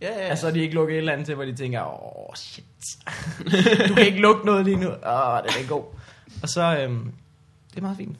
[0.00, 0.12] ja, ja.
[0.12, 2.64] Altså, er de ikke lukket et eller andet til, hvor de tænker, åh, oh, shit.
[3.88, 4.88] du kan ikke lukke noget lige nu.
[4.88, 5.84] Åh, oh, det er ikke god.
[6.42, 7.12] Og så, øhm,
[7.70, 8.16] det er meget fint.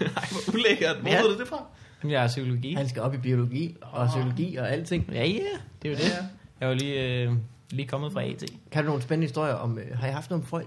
[0.00, 0.96] Ej, hvor ulækkert.
[0.96, 1.22] Hvor Ja.
[1.22, 1.64] du det fra?
[2.02, 2.74] Jamen, jeg er psykologi.
[2.74, 5.08] Han skal op i biologi og psykologi og alting.
[5.12, 5.38] Ja, ja,
[5.82, 6.12] det er jo det.
[6.60, 7.32] Jeg var lige, øh,
[7.70, 8.44] lige kommet fra AT.
[8.72, 9.78] Kan du nogle spændende historier om...
[9.78, 10.62] Øh, har I haft noget om Freud?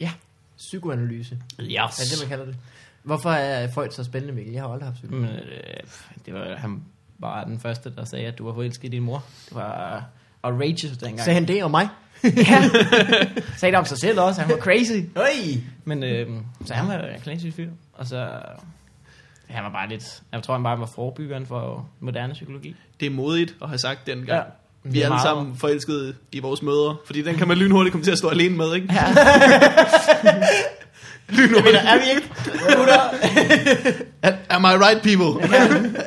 [0.00, 0.12] Ja.
[0.56, 1.38] Psykoanalyse.
[1.60, 1.74] Yes.
[1.76, 2.56] Er det det, man kalder det?
[3.02, 4.52] Hvorfor er Freud så spændende, Mikkel?
[4.54, 5.26] Jeg har aldrig haft psykologi.
[5.26, 5.80] Men, øh,
[6.26, 6.82] det var, han
[7.18, 9.24] var den første, der sagde, at du var forelsket i din mor.
[9.48, 10.04] Det var
[10.42, 11.20] outrageous dengang.
[11.20, 11.88] Sagde han det om mig?
[12.24, 12.62] ja.
[13.58, 14.40] sagde det om sig selv også.
[14.40, 14.92] Han var crazy.
[15.16, 15.26] Høj!
[15.84, 16.28] Men øh,
[16.64, 17.70] så han var en klassisk fyr.
[17.92, 18.28] Og så...
[19.46, 20.22] Han var bare lidt...
[20.32, 22.76] Jeg tror, han bare var forbyggeren for moderne psykologi.
[23.00, 24.28] Det er modigt at have sagt dengang.
[24.28, 24.42] Ja.
[24.84, 25.22] Vi er er alle meget.
[25.22, 28.56] sammen forelskede i vores mødre, fordi den kan man lynhurtigt komme til at stå alene
[28.56, 28.88] med, ikke?
[28.94, 29.04] Ja.
[31.28, 31.76] Lynhurtigt.
[31.76, 32.28] Er vi ikke?
[34.50, 35.42] Am I right, people?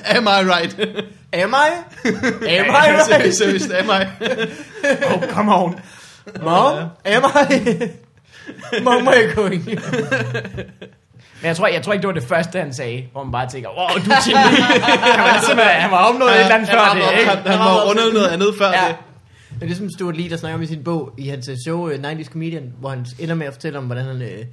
[0.05, 0.75] am I right?
[1.33, 1.69] Am I?
[2.47, 3.35] Am I right?
[3.35, 4.05] seriøst, am I?
[5.13, 5.79] oh, come on.
[6.43, 6.77] Mom?
[7.05, 7.89] Am I?
[8.83, 9.65] Mom, where are you going?
[9.65, 13.49] Men jeg tror, jeg tror ikke, det var det første, han sagde, hvor man bare
[13.49, 14.61] tænker, wow, du er geni.
[15.47, 17.29] han var han var opnået et eller andet før det, ikke?
[17.29, 18.87] han, han var rundet noget andet før Ja.
[18.87, 18.95] det.
[19.53, 21.85] Det er ligesom Stuart Lee, der snakker om i sin bog, i hans øh, show
[21.87, 24.45] uh, 90's Comedian, hvor han ender med at fortælle om, hvordan han øh,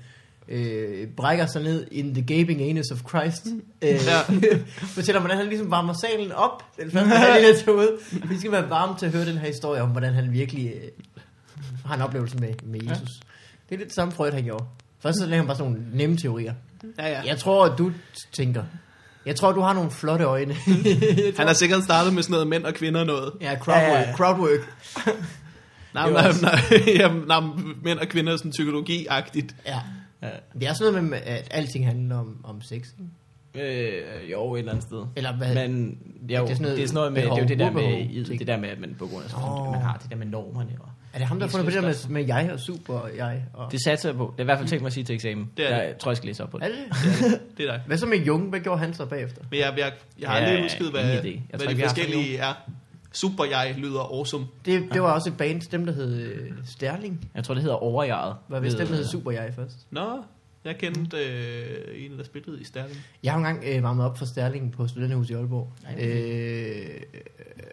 [0.48, 3.46] øh, brækker sig ned in the gaping anus of Christ.
[3.82, 4.20] Øh, Ja.
[4.96, 7.90] fortæller hvordan han ligesom varmer salen op, den første halvdel af toget.
[8.28, 10.90] Vi skal være varme til at høre den her historie om, hvordan han virkelig øh,
[11.84, 13.08] har en oplevelse med, med Jesus.
[13.68, 14.64] Det er lidt det samme Freud, han gjorde.
[15.00, 16.54] Først så lagde han bare sådan nogle nemme teorier.
[16.98, 17.20] Ja, ja.
[17.26, 17.92] Jeg tror, at du
[18.32, 18.64] tænker,
[19.26, 20.54] jeg tror, du har nogle flotte øjne.
[21.38, 23.32] Han har sikkert startet med sådan noget mænd og kvinder noget.
[23.40, 23.92] Ja, crowdwork.
[23.92, 24.16] Ja, ja.
[24.16, 24.74] crowdwork.
[25.94, 27.40] Nej, nej, nej, ja, nej,
[27.84, 29.54] mænd og kvinder er sådan psykologi-agtigt.
[29.66, 29.80] Ja.
[30.22, 30.28] Ja.
[30.60, 32.88] Det er sådan noget med, at alting handler om, om sex.
[32.98, 33.10] Ikke?
[33.54, 35.06] Øh, jo, et eller andet sted.
[35.16, 35.54] Eller hvad?
[35.54, 35.98] Men
[36.28, 37.42] det er, jo, Det er sådan noget det er sådan noget med, det behov, er
[37.42, 39.70] jo det der med, det der med, at man på grund af sådan, Åh.
[39.70, 40.70] man har det der med normerne.
[40.80, 42.94] Og er det ham, der har fundet på det der med, med jeg og super
[42.94, 43.44] og jeg?
[43.52, 43.72] Og...
[43.72, 44.32] det satser jeg på.
[44.32, 45.50] Det er i hvert fald tænkt mig at sige til eksamen.
[45.56, 45.86] Det er det.
[45.86, 46.64] Jeg tror, jeg skal læse op på det.
[46.64, 47.40] Er det?
[47.58, 47.82] Det er dig.
[47.86, 48.48] Hvad så med Jung?
[48.48, 49.42] Hvad gjorde han så bagefter?
[49.50, 51.04] Men jeg, jeg, jeg har Ja, aldrig husket, hvad.
[51.04, 52.70] Jeg hvad de forskellige er.
[53.12, 54.46] Super jeg lyder awesome.
[54.64, 57.28] Det, det var også et band, dem der hed øh, Sterling.
[57.34, 58.34] Jeg tror, det hedder overjeget.
[58.48, 59.76] Var vist dem, der hed Super Jeg først.
[59.90, 60.22] Nå,
[60.64, 62.96] jeg kendte øh, en, der spillede i Sterling.
[63.22, 65.72] Jeg har engang øh, varmet op for Sterling på Studenterhus i Aalborg.
[65.82, 66.04] Nej.
[66.08, 67.00] Øh,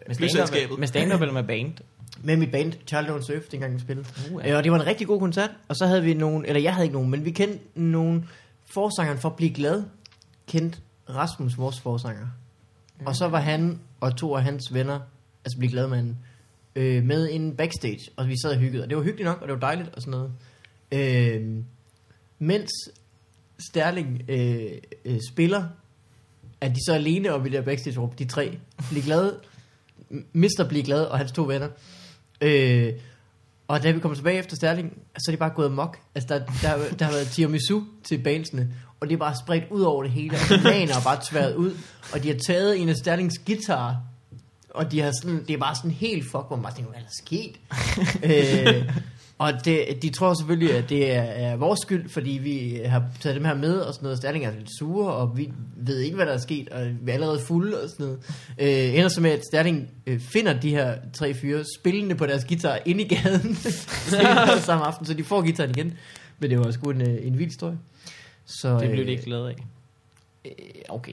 [0.08, 1.72] Med stand-up, med stand-up eller med band?
[2.24, 4.06] med mit band, Charlie Don't Surf, dengang vi spillede.
[4.32, 5.50] Uh, Øh, og det var en rigtig god koncert.
[5.68, 8.28] Og så havde vi nogen, eller jeg havde ikke nogen, men vi kendte nogen
[8.66, 9.82] forsangeren for at blive glad.
[10.48, 10.78] Kendte
[11.14, 12.26] Rasmus, vores forsanger.
[13.06, 15.00] Og så var han og to af hans venner,
[15.44, 16.18] altså blive glad med en,
[16.76, 18.10] øh, med en backstage.
[18.16, 18.82] Og vi sad og hyggede.
[18.82, 20.32] Og det var hyggeligt nok, og det var dejligt og sådan noget.
[20.92, 21.64] Øh,
[22.38, 22.70] mens
[23.70, 24.72] Sterling øh,
[25.04, 25.64] øh, spiller,
[26.60, 28.58] er de så alene oppe i det der backstage rum, de tre.
[28.90, 29.32] Blive glad,
[30.32, 31.68] mister Blive glad og hans to venner.
[32.40, 32.92] Øh,
[33.68, 35.98] og da vi kommer tilbage efter Sterling, så er de bare gået mok.
[36.14, 39.80] Altså, der, der, der har været tiramisu til bandsene, og det er bare spredt ud
[39.80, 41.76] over det hele, og bananer er bare tværet ud,
[42.12, 43.96] og de har taget en af Sterlings guitar,
[44.74, 47.04] og de har sådan, det er bare sådan helt fuck, hvor man tænker, hvad er
[47.04, 47.56] der sket?
[48.78, 48.94] øh,
[49.38, 53.36] og det, de tror selvfølgelig, at det er, er vores skyld, fordi vi har taget
[53.36, 54.18] dem her med, og sådan noget.
[54.18, 57.14] Sterling er lidt sure, og vi ved ikke, hvad der er sket, og vi er
[57.14, 58.18] allerede fulde, og sådan noget.
[58.58, 62.44] Øh, ender så med, at Sterling øh, finder de her tre fyre spillende på deres
[62.44, 63.56] guitar inde i gaden
[64.66, 65.92] samme aften, så de får gitaren igen.
[66.38, 67.78] Men det var sgu en, øh, en vild historie.
[68.44, 69.56] Så, Det blev øh, de ikke glade af.
[70.44, 70.52] Øh,
[70.88, 71.12] Okay.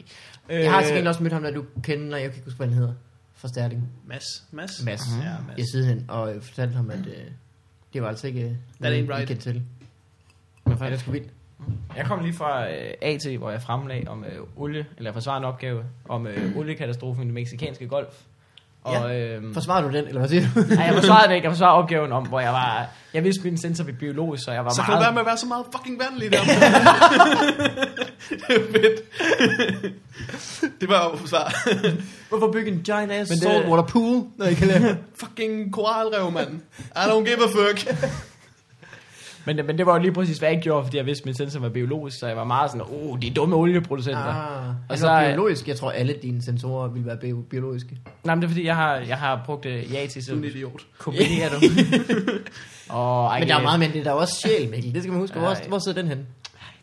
[0.49, 2.77] Jeg har sikkert også mødt ham, der du kender, jeg kan ikke huske, hvad han
[2.77, 2.93] hedder,
[3.37, 3.89] fra Sterling.
[4.05, 4.43] Mads.
[4.51, 4.83] Mads.
[4.85, 5.01] Mads.
[5.23, 5.71] Ja, Jeg Mads.
[5.71, 7.13] sidenhen, og jeg fortalte ham, at øh,
[7.93, 8.41] det var altså ikke
[9.01, 9.27] øh, vi right.
[9.27, 9.53] kendte til.
[9.53, 9.63] Men
[10.65, 11.29] Ja, det er faktisk, sgu vildt.
[11.95, 15.83] jeg kom lige fra øh, AT, hvor jeg fremlagde om øh, olie, eller forsvarende opgave,
[16.09, 18.23] om øh, oliekatastrofen i det meksikanske golf.
[18.87, 20.59] Og, øhm, Forsvarer du den, eller hvad siger du?
[20.75, 21.45] nej, jeg forsvarede det ikke.
[21.45, 22.85] Jeg forsvarede opgaven om, hvor jeg var...
[23.13, 24.99] Jeg vidste min sensor ved biologisk, så jeg var Så kan meget...
[25.01, 26.37] du være med at være så meget fucking vanlig der.
[28.29, 29.01] det er fedt.
[30.81, 31.53] det var jo svar.
[32.29, 36.59] Hvorfor bygge en giant ass saltwater pool, når I kan lave fucking koralrev, mand.
[36.95, 37.95] I don't give a fuck.
[39.47, 41.33] Men, men det var jo lige præcis, hvad jeg gjorde, fordi jeg vidste, at min
[41.35, 44.19] sensor var biologisk, så jeg var meget sådan, oh, de dumme olieproducenter.
[44.23, 45.67] Ah, Og så så er- biologisk.
[45.67, 47.97] Jeg tror, alle dine sensorer vil være bio- biologiske.
[48.23, 50.37] Nej, men det er fordi, jeg har, jeg har brugt uh, ja til Du er
[50.37, 50.81] en så idiot.
[50.99, 51.55] kombinerer du.
[52.97, 54.93] og, ej, Men der er meget mere, end det der er også sjæl, Mikkel.
[54.95, 55.39] Det skal man huske.
[55.39, 55.65] Hvor, Ej.
[55.67, 56.25] hvor sidder den hen?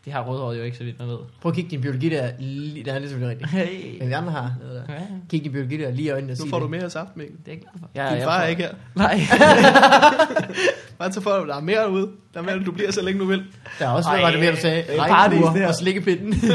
[0.05, 1.17] De har rødhåret jo ikke, så vidt man ved.
[1.41, 2.29] Prøv at kigge din biologi der.
[2.39, 3.49] Lige, der er ligesom det rigtigt.
[3.49, 3.99] Hey.
[3.99, 4.74] Men vi andre har noget der.
[4.89, 4.93] Ja,
[5.29, 6.71] Kig din biologi der lige i øjnene og Nu sige får du det.
[6.71, 7.37] mere saft, Mikkel.
[7.45, 7.89] det er jeg glad for.
[7.95, 8.73] Ja, Din jeg far får- er ikke her.
[8.95, 9.19] Nej.
[10.99, 12.11] Bare så for, der er mere ude.
[12.33, 13.43] Der er mere, du bliver så længe du vil.
[13.79, 14.77] Der er også, Ej, var det mere, du sagde?
[14.87, 15.67] det Regnbuer paradis, det her.
[15.67, 16.53] og slikkepinden det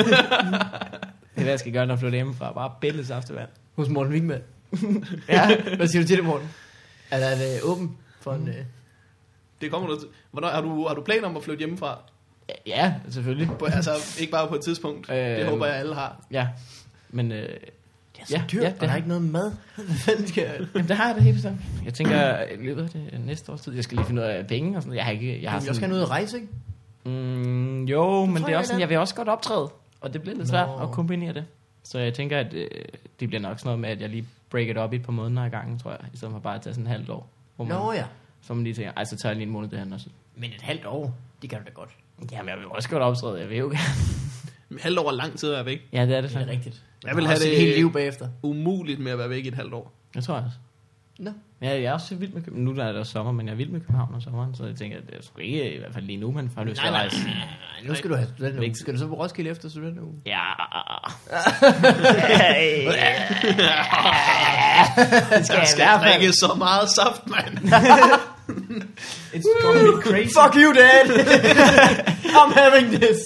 [1.36, 2.52] er hvad jeg skal gøre, når jeg flytter hjemmefra.
[2.52, 3.48] Bare bælge saftevand.
[3.76, 4.40] hos Morten Wigman.
[5.28, 5.56] Ja.
[5.76, 6.48] Hvad siger du til det, Morten?
[7.10, 8.48] Er der det åben for en...
[8.48, 8.54] Øh...
[9.60, 10.08] Det kommer du til.
[10.30, 11.98] Hvornår, har, du, har du planer om at flytte hjemmefra?
[12.66, 13.48] Ja, selvfølgelig.
[13.58, 15.08] På, altså, ikke bare på et tidspunkt.
[15.08, 15.48] det Øhm.
[15.50, 16.16] håber jeg, alle har.
[16.30, 16.46] Ja.
[17.10, 17.48] Men øh,
[18.28, 19.52] Det er så Ja, dyrt, ja, og det der er har- ikke noget mad.
[20.28, 21.60] Skal jamen, det har jeg da helt bestemt.
[21.84, 24.46] Jeg tænker, i løbet af det næste års tid, jeg skal lige finde ud af
[24.46, 24.96] penge og sådan noget.
[24.98, 25.42] Jeg har ikke...
[25.42, 26.48] Jeg har Jeg skal have noget at rejse, ikke?
[27.04, 29.68] Mm, jo, men det er også sådan, det jeg vil også godt optræde.
[30.00, 30.50] Og det bliver lidt Nå.
[30.50, 31.44] svært at kombinere det.
[31.82, 32.68] Så jeg tænker, at øh,
[33.20, 35.12] det bliver nok sådan noget med, at jeg lige break it up i et par
[35.12, 36.00] måneder i gangen, tror jeg.
[36.14, 37.28] I stedet for bare at tage sådan et halvt år.
[37.56, 38.04] Hvor man, Nå ja.
[38.42, 40.06] Så man lige tænker, ej, så tager jeg lige en måned derhen også.
[40.36, 41.90] Men et halvt år, det kan du da godt.
[42.32, 43.40] Jamen, jeg vil også godt optræde.
[43.40, 44.19] Jeg vil jo gerne.
[44.80, 45.80] Halvt år er lang tid at være væk.
[45.92, 46.82] Ja, det er det Det er rigtigt.
[47.06, 48.28] Jeg vil have det- et helt liv bagefter.
[48.42, 49.92] Umuligt med at være væk i et halvt år.
[50.14, 50.56] Jeg tror også.
[51.18, 51.30] Nå.
[51.62, 52.76] Ja, jeg er også vild med København.
[52.76, 54.76] Nu er det også sommer, men jeg er vild med København om sommeren, så jeg
[54.76, 56.90] tænker, at det er sgu ikke, i hvert fald lige nu, man får lyst til
[56.90, 57.24] Nej, at nej, rejse.
[57.26, 58.74] nej, nu skal du have studenteruge.
[58.74, 60.14] Skal du så på Roskilde efter studenteruge?
[60.26, 60.40] Ja.
[65.36, 67.58] det skal Jeg jeg i skal drikke så meget saft, mand.
[69.34, 70.34] It's gonna be crazy.
[70.38, 71.04] Fuck you, dad!
[72.40, 73.18] I'm having this!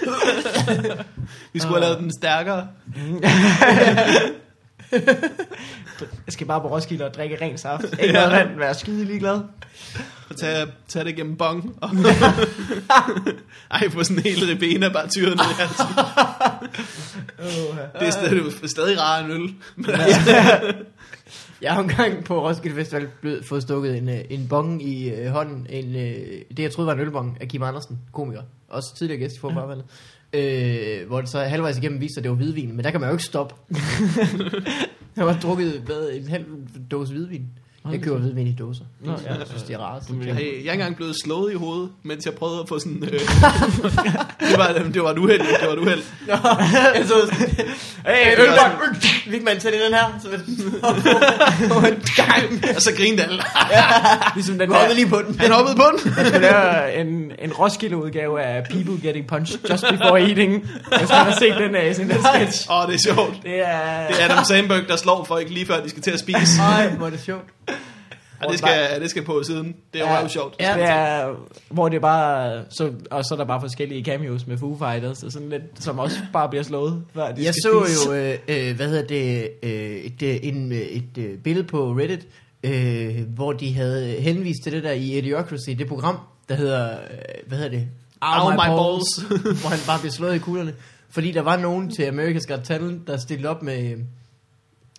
[1.52, 2.68] Vi skulle have lavet den stærkere.
[6.26, 7.84] Jeg skal bare på Roskilde og drikke ren saft.
[8.00, 9.40] Ikke noget vand, være skide ligeglad.
[10.30, 11.78] Og tage, tage det gennem bong.
[13.70, 15.86] Ej, på sådan en hel ribena bare tyret ned i halsen.
[18.00, 19.54] Det er stadig, stadig rarere end øl.
[19.76, 20.72] Men altså,
[21.62, 25.30] Jeg har engang på Roskilde Festival blevet, fået stukket en, øh, en bong i øh,
[25.30, 25.66] hånden.
[25.70, 28.42] En, øh, det jeg troede var en ølbong af Kim Andersen, komiker.
[28.76, 29.84] Også tidligere gæst i forfarvandet.
[30.32, 32.76] Øh, hvor det så halvvejs igennem viste, at det var hvidvin.
[32.76, 33.54] Men der kan man jo ikke stoppe.
[35.16, 36.44] jeg har drukket hvad, en halv
[36.90, 37.46] dåse hvidvin.
[37.92, 38.84] Jeg køber hvidvin i dåser.
[39.00, 39.34] Nå, ja.
[39.34, 40.02] Jeg synes, det er rart.
[40.10, 43.04] jeg, jeg er ikke engang blevet slået i hovedet, mens jeg prøvede at få sådan...
[43.04, 43.10] Øh,
[44.50, 45.40] det, var, det var et uheld.
[45.40, 46.02] Det var et uheld.
[46.26, 46.34] Nå,
[46.94, 47.66] jeg så sådan,
[48.06, 48.96] hey, ølbong!
[49.30, 50.18] Vigman, tag lige den her.
[50.22, 50.28] Så
[51.68, 52.76] på en gang.
[52.76, 53.42] Og så grinede alle.
[54.34, 55.40] Ligesom den hoppede lige på den.
[55.40, 56.12] Han hoppede på den.
[56.18, 60.52] jeg skal lave en, en Roskilde-udgave af People Getting Punched Just Before Eating.
[60.98, 62.70] Hvis man har set den af sådan en sketch.
[62.70, 63.42] Åh, oh, det er sjovt.
[63.42, 64.06] Det er...
[64.08, 66.62] Det er Adam Sandberg, der slår folk lige før de skal til at spise.
[66.62, 67.44] Ej, hvor er det sjovt.
[68.40, 69.76] Og det skal, det skal på siden.
[69.92, 70.28] Det er jo ja.
[70.28, 70.56] sjovt.
[70.60, 70.74] Ja.
[70.74, 71.34] Det er,
[71.70, 75.32] hvor det bare, så, og så er der bare forskellige cameos med Foo Fighters, og
[75.32, 78.10] sådan lidt, som også bare bliver slået, før de Jeg skal så spise.
[78.10, 81.92] jo, øh, øh, hvad hedder det, øh, et, øh, en, øh, et øh, billede på
[81.92, 82.26] Reddit,
[82.62, 86.18] øh, hvor de havde henvist til det der i Idiocracy, det program,
[86.48, 86.96] der hedder,
[87.46, 87.88] hvad hedder det?
[88.22, 88.68] Ow, my
[89.60, 90.72] hvor han bare bliver slået i kuglerne.
[91.10, 93.98] Fordi der var nogen til America's Got Talent, der stillede op med, øh,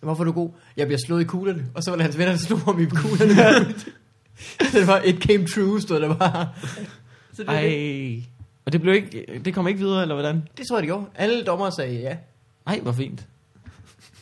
[0.01, 0.49] hvorfor er du god?
[0.77, 1.65] Jeg bliver slået i kuglerne.
[1.75, 3.73] Og så var det hans venner, der slog ham i kuglerne.
[4.73, 6.49] det var, it came true, stod der bare.
[7.33, 8.23] Så det, Ej,
[8.65, 10.43] og det blev ikke, det kom ikke videre, eller hvordan?
[10.57, 11.05] det tror jeg, det gjorde.
[11.15, 12.15] Alle dommer sagde ja.
[12.67, 13.25] Ej, hvor fint.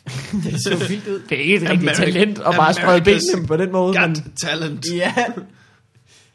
[0.44, 1.20] Det så vildt ud.
[1.28, 3.94] Det er ikke et rigtigt America- talent at bare sprede benene på den måde.
[3.98, 4.84] Got Men, talent.
[4.94, 5.14] Ja.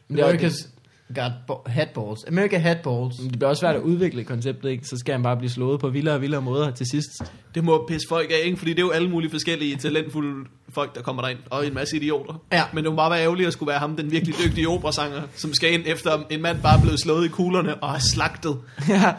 [0.08, 0.68] men det, er, det, America's
[1.14, 2.24] got bo- hat balls.
[2.28, 3.16] America hat balls.
[3.16, 4.86] det bliver også svært at udvikle konceptet, ikke?
[4.88, 7.08] Så skal han bare blive slået på vildere og vildere måder til sidst.
[7.54, 8.56] Det må pisse folk af, ikke?
[8.56, 11.38] Fordi det er jo alle mulige forskellige talentfulde folk, der kommer derind.
[11.50, 12.34] Og en masse idioter.
[12.52, 12.62] Ja.
[12.72, 15.54] Men det må bare være ærgerligt at skulle være ham, den virkelig dygtige operasanger, som
[15.54, 18.58] skal ind efter en mand bare er blevet slået i kuglerne og er slagtet.
[18.88, 19.14] ja.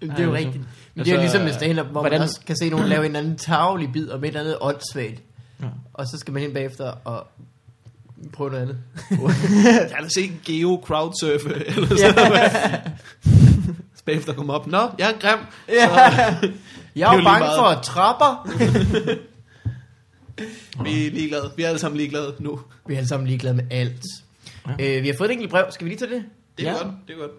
[0.00, 0.54] Det er jo Ej, rigtigt.
[0.94, 2.88] Men altså, det er jo ligesom med stand hvor hvordan- man også kan se nogen
[2.88, 5.22] lave en anden tavlig bid om et eller andet åndssvagt.
[5.62, 5.66] Ja.
[5.94, 7.26] Og så skal man ind bagefter og
[8.32, 8.78] prøve noget andet.
[9.90, 12.52] Jeg har set Geo crowdsurfe, eller sådan noget.
[13.94, 14.66] Så bagefter komme op.
[14.66, 15.38] Nå, jeg er grim.
[15.68, 15.88] Ja.
[15.92, 16.40] Jeg
[16.96, 18.48] Det er er jo bange for trapper.
[20.84, 21.52] Vi er ligeglade.
[21.56, 22.60] Vi er alle sammen ligeglade nu.
[22.86, 24.02] Vi er alle sammen ligeglade med alt.
[24.78, 24.96] Ja.
[24.96, 25.64] Øh, vi har fået et enkelt brev.
[25.70, 26.24] Skal vi lige tage det?
[26.58, 26.78] Det er Ja.
[26.78, 26.94] godt.
[27.08, 27.30] Det er godt.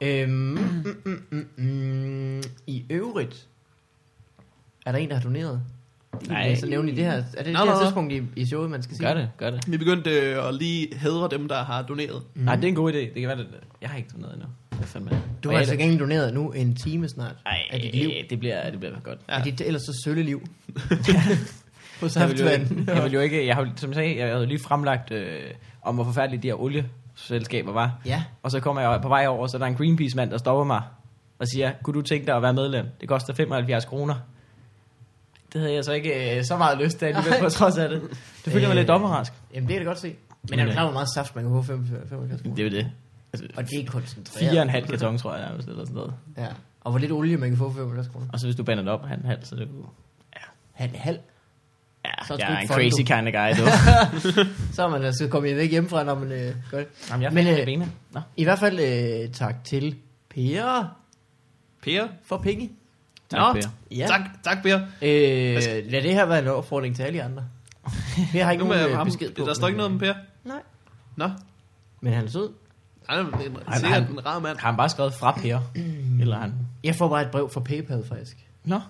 [0.00, 3.46] Øhm, mm, mm, mm, mm, I øvrigt
[4.86, 5.62] er der en, der har doneret
[6.28, 6.54] Nej.
[6.54, 7.12] Så nævne i det her.
[7.12, 7.82] Er det Nej, det her nej.
[7.82, 9.06] tidspunkt i, i showet, man skal sige?
[9.06, 9.64] Gør det, gør det.
[9.68, 12.22] Vi begyndte øh, at lige hedre dem, der har doneret.
[12.34, 12.42] Mm.
[12.42, 12.96] Nej, det er en god idé.
[12.96, 13.46] Det kan være, det,
[13.80, 14.48] jeg har ikke doneret endnu.
[14.76, 15.18] Hvad fanden med?
[15.44, 18.10] Du har altså ikke doneret nu en time snart Ej, af dit liv.
[18.30, 19.18] det bliver, det bliver godt.
[19.28, 19.36] Ja.
[19.38, 20.42] Af dit ellers så sølle liv.
[22.00, 22.70] På saftvand.
[22.78, 25.40] ikke, jeg vil jo ikke, jeg har, som jeg sagde, jeg havde lige fremlagt øh,
[25.82, 28.00] om, hvor forfærdelige de her olieselskaber var.
[28.06, 28.22] Ja.
[28.42, 30.82] Og så kommer jeg på vej over, så der er en Greenpeace-mand, der stopper mig
[31.38, 32.86] og siger, kunne du tænke dig at være medlem?
[33.00, 34.14] Det koster 75 kroner.
[35.54, 38.02] Det havde jeg så ikke øh, så meget lyst til alligevel på trods af det.
[38.02, 38.10] Det
[38.44, 39.32] følte jeg mig Øh, lidt dobbeltrask.
[39.54, 40.14] Jamen det kan jeg da godt se.
[40.50, 42.08] Men er du øh, klar, hvor meget saft man kan få 75
[42.42, 42.54] kroner?
[42.56, 42.90] Det er jo det.
[43.32, 44.50] Altså, Og det er koncentreret.
[44.50, 46.14] fire og en halv karton, tror jeg, nærmest, eller sådan noget.
[46.36, 46.46] Ja.
[46.80, 48.26] Og hvor lidt olie man kan få for 75 kroner?
[48.32, 49.86] Og så hvis du bander det op, han halv, så er det jo...
[50.72, 51.18] Halv, halv.
[52.04, 54.44] Ja, Så er det jeg er en crazy fun, kind of guy, du.
[54.74, 56.86] Så er man altså kommet væk hjemmefra, når man øh, gør det.
[57.10, 57.88] Jamen, jeg Men, øh, øh.
[58.12, 58.20] Nå.
[58.36, 59.96] I hvert fald øh, tak til
[60.30, 60.96] Per
[61.82, 62.08] Per?
[62.24, 62.70] for penge.
[63.30, 63.68] Tak, Nå, Per.
[63.90, 64.06] Ja.
[64.06, 64.74] Tak, tak Per.
[64.76, 64.82] Øh,
[65.90, 67.44] lad det her være en opfordring til alle de andre.
[68.32, 69.44] Per har ikke nogen øh, ham, besked på.
[69.44, 70.14] der står ikke noget om Per.
[70.44, 70.60] Nej.
[71.16, 71.30] Nå,
[72.00, 72.48] Men han er sød.
[73.08, 74.58] han er en, Han- sikkert han- en rar mand.
[74.58, 75.58] Har han bare skrevet fra Per?
[76.20, 76.52] Eller han...
[76.84, 78.36] Jeg får bare et brev fra PayPal faktisk.
[78.64, 78.80] Nå.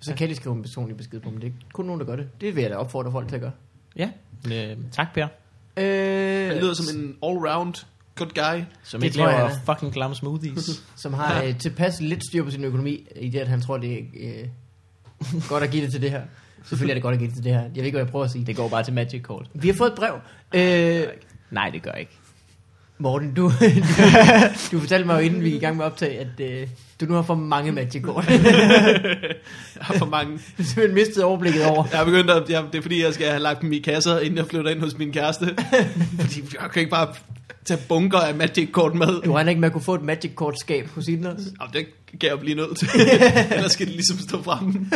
[0.00, 2.16] Så kan de skrive en personlig besked på, men det er kun nogen, der gør
[2.16, 2.40] det.
[2.40, 3.52] Det vil jeg da opfordre folk til at gøre.
[3.96, 4.10] Ja.
[4.52, 5.28] Øh, tak, Per.
[5.76, 7.86] Øh, Han lyder som en all-round
[8.16, 8.64] good guy.
[8.82, 10.82] Som Det ikke jeg, laver han fucking glam smoothies.
[11.02, 13.98] som har øh, tilpas lidt styr på sin økonomi, i det, at han tror, det
[13.98, 14.42] er
[15.32, 16.22] øh, godt at give det til det her.
[16.64, 17.60] Selvfølgelig er det godt at give det til det her.
[17.62, 18.46] Jeg ved ikke, hvad jeg prøver at sige.
[18.46, 19.46] det går bare til Magic Court.
[19.54, 20.14] Vi har fået et brev.
[20.54, 21.06] Øh,
[21.50, 22.18] Nej, det gør jeg ikke.
[22.98, 23.52] Morten, du, du,
[24.72, 26.68] du fortalte mig jo, inden vi gik i gang med optag, at øh,
[27.00, 28.28] du nu har for mange magic kort.
[28.30, 28.40] Jeg
[29.80, 30.32] har for mange.
[30.32, 31.84] du har simpelthen mistet overblikket over.
[31.90, 34.18] Jeg har begyndt at, jeg, det er fordi, jeg skal have lagt dem i kasser,
[34.18, 35.46] inden jeg flytter ind hos min kæreste.
[36.20, 37.14] fordi jeg kan ikke bare
[37.64, 39.22] tage bunker af Magic-kort med.
[39.22, 41.40] Du regner ikke med at kunne få et magic kort skab hos Inders.
[41.60, 41.86] Jamen, det
[42.20, 42.88] kan jeg blive nødt til.
[43.50, 44.90] Ellers skal det ligesom stå frem.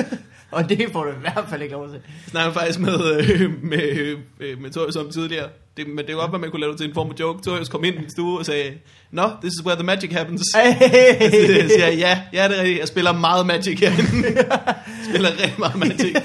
[0.51, 1.95] Og det får du i hvert fald ikke lov til.
[1.95, 5.49] Jeg snakkede faktisk med, øh, med, øh, med Torius om tidligere.
[5.81, 7.15] Det, men det er jo godt, at man kunne lave det til en form af
[7.21, 7.43] joke.
[7.43, 8.73] Torius kom ind i min stue og sagde,
[9.11, 10.41] No, this is where the magic happens.
[10.41, 10.59] Så
[11.69, 12.79] siger jeg, ja, ja, det er rigtigt.
[12.81, 14.29] Jeg spiller meget Magic herinde.
[14.37, 14.75] jeg
[15.09, 16.17] spiller rigtig meget Magic.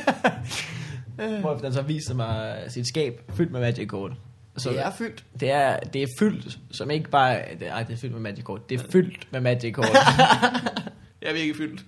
[1.39, 4.11] Hvor han så viser mig sit skab fyldt med Magic Court.
[4.57, 5.23] Så Det er fyldt.
[5.39, 7.39] det er, det er fyldt, som ikke bare...
[7.59, 8.69] Det, ej, det er fyldt med Magic Court.
[8.69, 9.89] Det er fyldt med Magic Court.
[11.21, 11.81] Jeg er virkelig fyldt.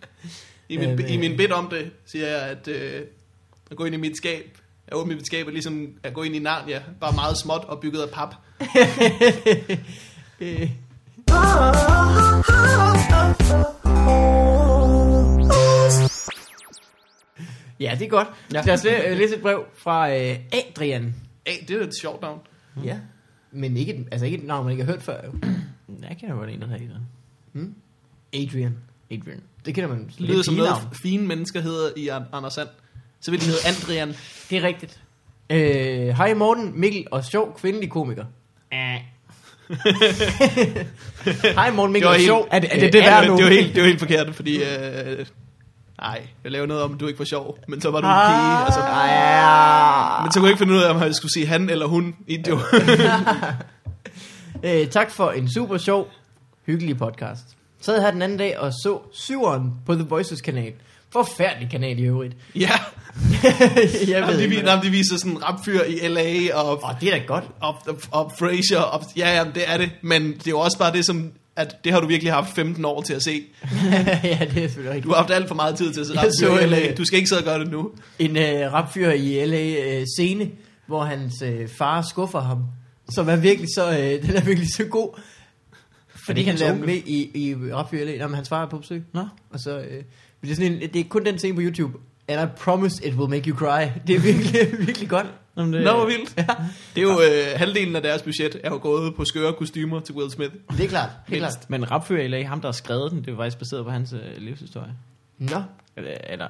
[0.70, 1.38] I min, Jamen, I min øh.
[1.38, 3.02] bid om det, siger jeg, at øh,
[3.72, 4.58] at gå ind i mit skab,
[4.88, 7.80] at åbne mit skab er ligesom at gå ind i Narnia, bare meget småt og
[7.82, 8.36] bygget af pap.
[10.40, 10.72] Øh,
[17.80, 18.28] Ja, det er godt.
[18.54, 18.62] Ja.
[18.66, 21.16] Lad os øh, læse et brev fra øh, Adrian.
[21.48, 22.40] Hey, det er et sjovt navn.
[22.84, 23.00] Ja.
[23.52, 25.26] Men ikke, et- altså ikke et navn, man ikke har hørt før.
[25.26, 25.32] Jo.
[26.10, 26.96] jeg kender godt en, der hedder
[27.54, 27.76] Hmm?
[28.34, 28.78] Adrian.
[29.12, 29.42] Adrian.
[29.66, 30.08] Det kender man.
[30.08, 32.68] Det lyder som noget, fine mennesker hedder i An- Anders Sand.
[33.22, 34.16] Så vil de hedde Andrian.
[34.50, 35.00] Det er rigtigt.
[35.50, 38.26] Øh, Hej Morten, Mikkel og sjov kvindelig komiker.
[41.56, 42.48] Hej Morten, Mikkel og sjov.
[42.52, 43.36] Er det- er det det, er nu?
[43.38, 44.64] det var helt, det var helt forkert, fordi...
[44.64, 45.26] Øh,
[46.02, 47.58] nej, jeg lavede noget om, at du ikke var sjov.
[47.68, 48.30] Men så var du en Ah.
[48.30, 48.66] pige.
[48.66, 50.24] Altså, Ja.
[50.24, 52.16] men så kunne jeg ikke finde ud af, om jeg skulle sige han eller hun.
[52.28, 52.60] Idiot.
[54.64, 56.08] Øh, tak for en super sjov,
[56.66, 57.44] hyggelig podcast.
[57.82, 60.74] Sad her den anden dag og så syveren på The Voices kanal.
[61.14, 62.36] Forfærdelig kanal i øvrigt.
[62.56, 62.70] ja,
[63.44, 66.56] jeg jamen, ved de, ikke, vi, hvad- jamen, de viser sådan en rapfyr i L.A.
[66.56, 67.44] og Åh, det er da godt.
[67.62, 70.78] op, op, op Frasier, op, ja, ja, det er det, men det er jo også
[70.78, 73.44] bare det, som, at det har du virkelig haft 15 år til at se.
[74.24, 76.32] ja, det er selvfølgelig Du har haft alt for meget tid til at se rapfyr
[76.32, 76.88] så i LA.
[76.90, 77.92] øh, Du skal ikke sidde og gøre det nu.
[78.20, 80.50] En øh, rapfyr i LA øh, scene,
[80.88, 82.64] hvor hans øh, far skuffer ham.
[83.10, 85.20] Som er virkelig så, øh, den er virkelig så god.
[86.26, 86.86] Fordi ikke han onkel?
[86.88, 88.18] med i, i rapfyr i LA.
[88.18, 89.04] Nå, men hans far er på besøg.
[89.14, 89.26] Nå.
[89.54, 90.04] Og så, øh,
[90.42, 91.98] det, er sådan en, det er kun den scene på YouTube.
[92.28, 93.86] And I promise it will make you cry.
[94.08, 95.26] Det er virkelig, virkelig godt.
[95.58, 96.36] Jamen, det, Nå, hvor vildt.
[96.36, 96.46] Det
[96.98, 100.32] er jo, øh, halvdelen af deres budget er jo gået på skøre kostymer til Will
[100.32, 100.52] Smith.
[100.78, 101.10] Det er klart.
[101.28, 101.70] Helt klart.
[101.70, 104.14] Men rapfører i lag, ham der har skrevet den, det var faktisk baseret på hans
[104.14, 104.92] øh, livshistorie.
[105.40, 105.62] Nå.
[105.98, 106.48] Eller, eller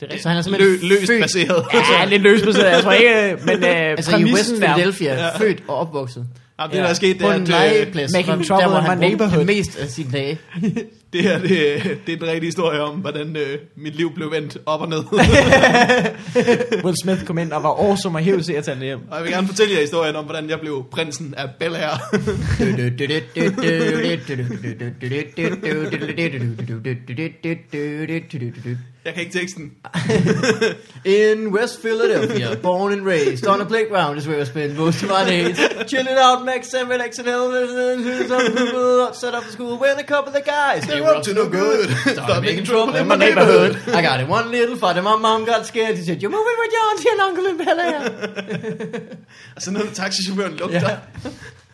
[0.00, 0.22] det er rigtigt.
[0.22, 1.64] Så han er Lø, simpelthen løst født, baseret.
[1.98, 5.14] Ja, lidt løs baseret, jeg tror ikke, øh, men øh, altså i West er- Philadelphia,
[5.14, 5.38] Ja.
[5.38, 6.26] født og opvokset.
[6.58, 6.88] Ja, det, der Ja.
[6.88, 8.98] er sket, det På er, en at, øh, legeplads, making der, trouble der, in han
[8.98, 9.38] my neighborhood.
[9.38, 10.38] det mest af sine dage.
[11.12, 11.50] det her, det,
[12.06, 15.04] det er den rigtige historie om, hvordan øh, mit liv blev vendt op og ned.
[16.84, 19.00] Will Smith kom ind og var awesome og hævde sig at tage det hjem.
[19.10, 21.96] og jeg vil gerne fortælle jer historien om, hvordan jeg blev prinsen af Bel Air.
[29.06, 29.72] Jeg kan ikke teksten.
[31.18, 35.08] In West Philadelphia, born and raised on a playground is where I spent most of
[35.08, 35.56] my days.
[35.86, 37.52] Chilling out, Max, and L,
[39.14, 41.88] set up for school, when a couple of guys, They were up to no good.
[41.90, 43.72] Start making trouble in my neighborhood.
[43.88, 45.96] I got it one little fight, and my mom got scared.
[45.96, 47.86] She said, you're moving with John, siger Uncle and Bella.
[49.56, 50.90] Og så noget taxichaufføren lugter.
[50.90, 50.96] Ja.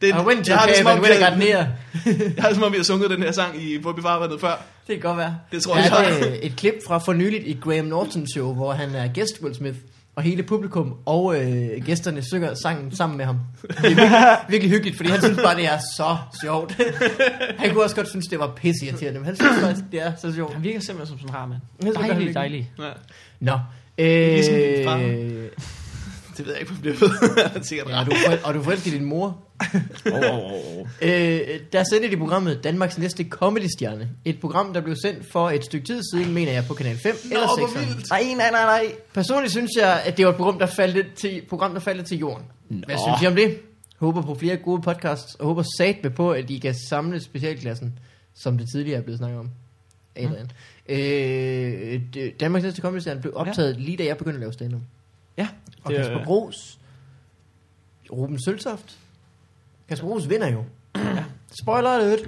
[0.00, 1.66] Det, I went to jeg har det, cave and vi when I got har, near.
[2.36, 4.62] jeg har det, som om, vi har sunget den her sang i På Bevarvandet før.
[4.86, 5.36] Det kan godt være.
[5.52, 6.20] Det tror der jeg.
[6.20, 9.54] er et, klip fra for nyligt i Graham Norton show, hvor han er gæst Will
[9.54, 9.76] Smith,
[10.16, 13.38] og hele publikum og øh, gæsterne synger sangen sammen med ham.
[13.62, 14.10] Det er virkelig,
[14.50, 16.76] virkelig hyggeligt, fordi han synes bare, det er så sjovt.
[17.58, 20.34] han kunne også godt synes, det var pisseirriterende, men han synes faktisk, det er så
[20.34, 20.52] sjovt.
[20.54, 21.96] Han virker simpelthen som sådan en rar mand.
[21.96, 22.70] Er Dejlig, dejlig.
[22.78, 22.90] Ja.
[23.40, 23.58] Nå.
[23.98, 24.54] Ligesom.
[25.00, 25.48] Øh,
[26.36, 27.44] Det ved jeg ikke, hvad bliver ved.
[27.54, 28.04] Er sikkert ja, rar.
[28.04, 29.38] du er forel- og du er forelsket i din mor.
[30.12, 30.88] Oh, oh.
[31.02, 34.08] Øh, der sendte de programmet Danmarks næste comedy-stjerne.
[34.24, 37.14] Et program, der blev sendt for et stykke tid siden, mener jeg, på Kanal 5
[37.24, 37.86] Nå, eller hvor 6.
[37.88, 38.10] vildt.
[38.10, 38.92] Nej, nej, nej, nej.
[39.14, 41.96] Personligt synes jeg, at det var et program, der faldt lidt til, program, der faldt
[41.98, 42.44] lidt til jorden.
[42.68, 43.02] Hvad Nå.
[43.08, 43.58] synes I om det?
[43.98, 47.98] Håber på flere gode podcasts, og håber sat med på, at de kan samle specialklassen,
[48.34, 49.50] som det tidligere er blevet snakket om.
[50.16, 50.50] Adrian.
[50.88, 53.78] Øh, det- Danmarks næste comedy blev optaget ja.
[53.80, 54.80] lige da jeg begyndte at lave stand-up.
[55.38, 55.48] Ja,
[55.84, 56.78] Og det er- Kasper Gros,
[58.12, 58.98] Ruben Søltoft.
[59.90, 60.64] Kasper Gros vinder jo.
[60.96, 61.24] Ja.
[61.62, 62.18] Spoiler alert.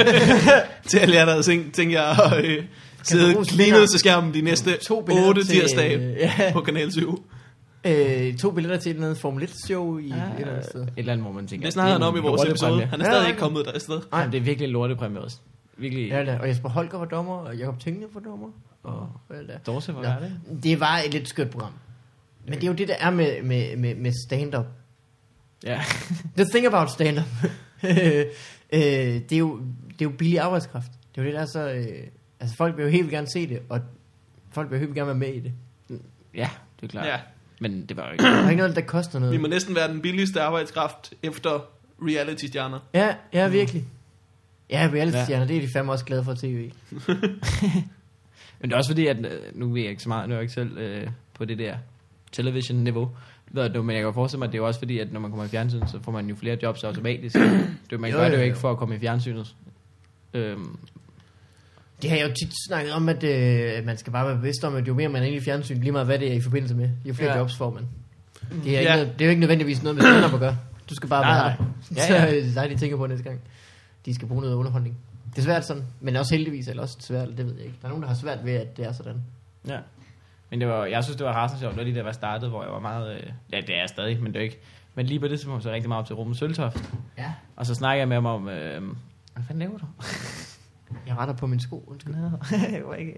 [0.90, 2.64] Til alle jer, der tænkt, tænkt jer at øh,
[3.02, 6.52] sidde klinet til skærmen de næste To billetter 8 til, tirsdage øh, ja.
[6.52, 7.24] på Kanal 7.
[7.84, 10.82] Øh, to billetter til noget Formel 1 show i ja, et eller andet sted.
[10.82, 11.66] Et eller andet, hvor man tænker.
[11.66, 12.86] Det snakkede han er om i vores episode.
[12.86, 13.28] Han er Ja, stadig ja.
[13.28, 14.00] ikke kommet der afsted.
[14.12, 15.36] Nej, det er virkelig en lortepræmie også.
[15.76, 16.08] Virkelig.
[16.08, 16.38] Ja, da.
[16.40, 18.48] og Jesper Holger var dommer, og Jacob Tingne var dommer.
[18.82, 19.66] Og, det?
[19.66, 19.98] Dorse, Nå.
[20.02, 20.62] er det?
[20.62, 21.72] Det var et lidt skørt program.
[22.46, 24.66] Men det er jo det, der er med, med, med, med stand-up.
[25.64, 25.82] Ja.
[26.36, 27.24] The thing about stand-up.
[27.84, 27.92] øh,
[28.72, 29.56] det, er jo,
[29.88, 30.90] det er jo billig arbejdskraft.
[31.14, 31.72] Det er jo det, der er så...
[31.72, 32.06] Øh,
[32.40, 33.80] altså, folk vil jo helt gerne se det, og
[34.50, 35.52] folk vil jo helt gerne være med i det.
[36.34, 36.48] ja,
[36.80, 37.06] det er klart.
[37.06, 37.16] Ja.
[37.60, 38.24] Men det var jo ikke...
[38.24, 39.32] Der er ikke noget, der koster noget.
[39.32, 41.64] Vi må næsten være den billigste arbejdskraft efter
[42.02, 42.78] reality-stjerner.
[42.94, 43.84] Ja, ja, virkelig.
[44.70, 45.24] Ja, reality Ja.
[45.24, 46.70] stjerner, det er de fandme også glade for tv.
[48.60, 50.38] Men det er også fordi, at øh, nu ved jeg ikke så meget, nu er
[50.38, 51.76] jeg ikke selv øh, på det der
[52.32, 53.10] television-niveau.
[53.54, 55.20] Ved du, men jeg kan forestille mig, at det er jo også fordi, at når
[55.20, 57.36] man kommer i fjernsynet, så får man jo flere jobs automatisk.
[57.90, 59.54] det, man Jo, gør det jo, ikke for at komme i fjernsynet.
[60.34, 60.76] Øhm,
[62.02, 64.74] Det har jeg jo tit snakket om, at øh, man skal bare være bevidst om,
[64.74, 66.74] at jo mere man er inde i fjernsyn, lige meget hvad det er i forbindelse
[66.74, 67.34] med, jo flere Ja.
[67.34, 67.40] ja.
[67.40, 67.88] jobs får man.
[68.64, 68.96] Det er, ikke Ja.
[68.96, 70.56] noget, det er jo ikke nødvendigvis noget med stand at gøre.
[70.90, 71.56] Du skal bare Nej, være nej.
[71.58, 71.66] her.
[71.96, 72.40] Ja, Så ja.
[72.40, 73.40] øh, er de tænker på næste gang.
[74.06, 74.96] De skal bruge noget underholdning.
[75.30, 77.76] Det er svært sådan, men også heldigvis, eller også svært, det ved jeg ikke.
[77.82, 79.22] Der er nogen, der har svært ved, at det er sådan.
[79.68, 79.78] ja.
[80.52, 81.70] Men det var, jeg synes, det var rasende sjovt.
[81.70, 83.14] Det var lige da jeg var startet, hvor jeg var meget...
[83.14, 83.22] Øh,
[83.52, 84.60] ja, det er jeg stadig, men det er ikke...
[84.94, 86.94] Men lige på det tidspunkt så rigtig meget op til Ruben Søltoft.
[87.18, 87.32] Ja.
[87.56, 88.48] Og så snakker jeg med ham om...
[88.48, 88.82] Øh,
[89.34, 89.86] hvad fanden laver du?
[91.06, 92.14] Jeg retter på min sko, undskyld.
[92.72, 93.12] Jeg var ikke...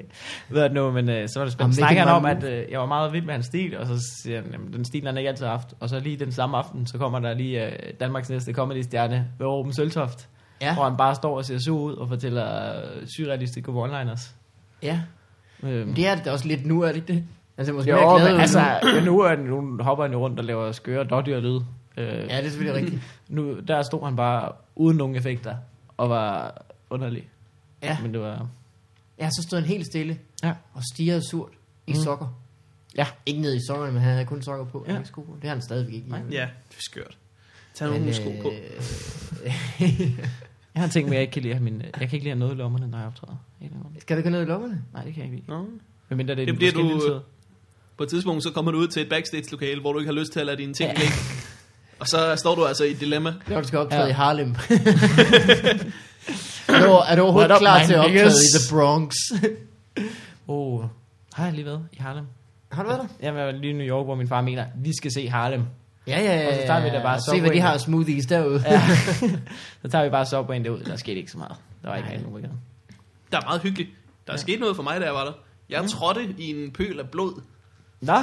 [0.48, 1.76] Ved du nu, men øh, så var det spændende.
[1.76, 4.00] Snakker kan han om, at øh, jeg var meget vild med hans stil, og så
[4.22, 5.74] siger han, jamen, den stil han ikke altid haft.
[5.80, 9.46] Og så lige den samme aften, så kommer der lige øh, Danmarks næste comedy-stjerne ved
[9.46, 10.28] Ruben Søltoft.
[10.60, 14.34] Ja, hvor han bare står og ser sur ud og fortæller øh, surrealistiske one-liners.
[14.82, 15.00] ja.
[15.64, 17.24] Øhm, Det er det da også lidt nu, er det ikke det?
[17.56, 19.00] Altså, måske jo, mere glad men altså, nu.
[19.04, 21.60] nu, er, nu hopper han jo rundt og laver skøre dårdyr-lyd.
[21.96, 23.02] Øh, Ja, det er selvfølgelig rigtigt.
[23.28, 25.56] nu, der stod han bare uden nogen effekter,
[25.96, 27.28] og var underlig.
[27.82, 27.98] Ja.
[28.02, 28.48] Men det var...
[29.18, 30.52] Ja, så stod han helt stille Ja.
[30.74, 31.52] og stirrede surt
[31.86, 31.98] i Mm.
[31.98, 32.38] sokker.
[32.96, 33.06] Ja.
[33.26, 34.84] Ikke ned i sokkerne, men han havde kun sokker på.
[34.88, 34.92] Ja.
[34.92, 34.98] Ja.
[34.98, 35.36] Ikke sko på.
[35.42, 36.08] Det har han stadigvæk ikke.
[36.08, 36.20] Nej.
[36.30, 37.16] Ja, det er skørt.
[37.74, 38.50] Tag Men, nogle sko på.
[40.74, 42.02] øh, Jeg har tænkt mig, at jeg ikke kan lide at have min, jeg kan
[42.02, 43.36] ikke lide at have noget i lommerne, når jeg optræder.
[43.62, 43.88] Ikke noget.
[44.02, 44.82] Skal du gå ned i lommerne?
[44.92, 45.50] Nej, det kan jeg ikke lide.
[45.58, 45.66] Nå.
[46.08, 47.14] Men mindre det er Det bliver du- tid.
[47.96, 50.32] På et tidspunkt, så kommer du ud til et backstage-lokale, hvor du ikke har lyst
[50.32, 50.94] til at lade dine ting Ja.
[51.00, 51.14] ligge.
[51.98, 53.34] Og så står du altså i et dilemma.
[53.48, 54.08] Når du skal optræde Ja.
[54.08, 54.50] i Harlem.
[56.68, 59.14] er, du, er du overhovedet What up, klar til at optræde i The Bronx?
[60.48, 60.84] Oh,
[61.34, 62.24] har jeg lige været i Harlem?
[62.72, 63.06] har du været der?
[63.20, 65.62] Jeg var lige i New York, hvor min far mener, vi skal se Harlem.
[66.06, 66.48] Ja, ja, ja.
[66.48, 68.64] Og så tager vi da bare Se, hvad de har smoothies derude.
[68.66, 68.82] Ja.
[69.82, 70.80] så tager vi bare Subway'en derud.
[70.80, 71.56] Der skete ikke så meget.
[71.82, 72.18] Der var ikke Nej.
[72.20, 72.58] nogen gaden.
[73.32, 73.90] Der er meget hyggeligt.
[74.26, 74.40] Der er Ja.
[74.40, 75.32] sket noget for mig, da jeg var der.
[75.68, 75.88] Jeg Mm.
[75.88, 77.40] trådte i en pøl af blod.
[78.00, 78.18] Nå,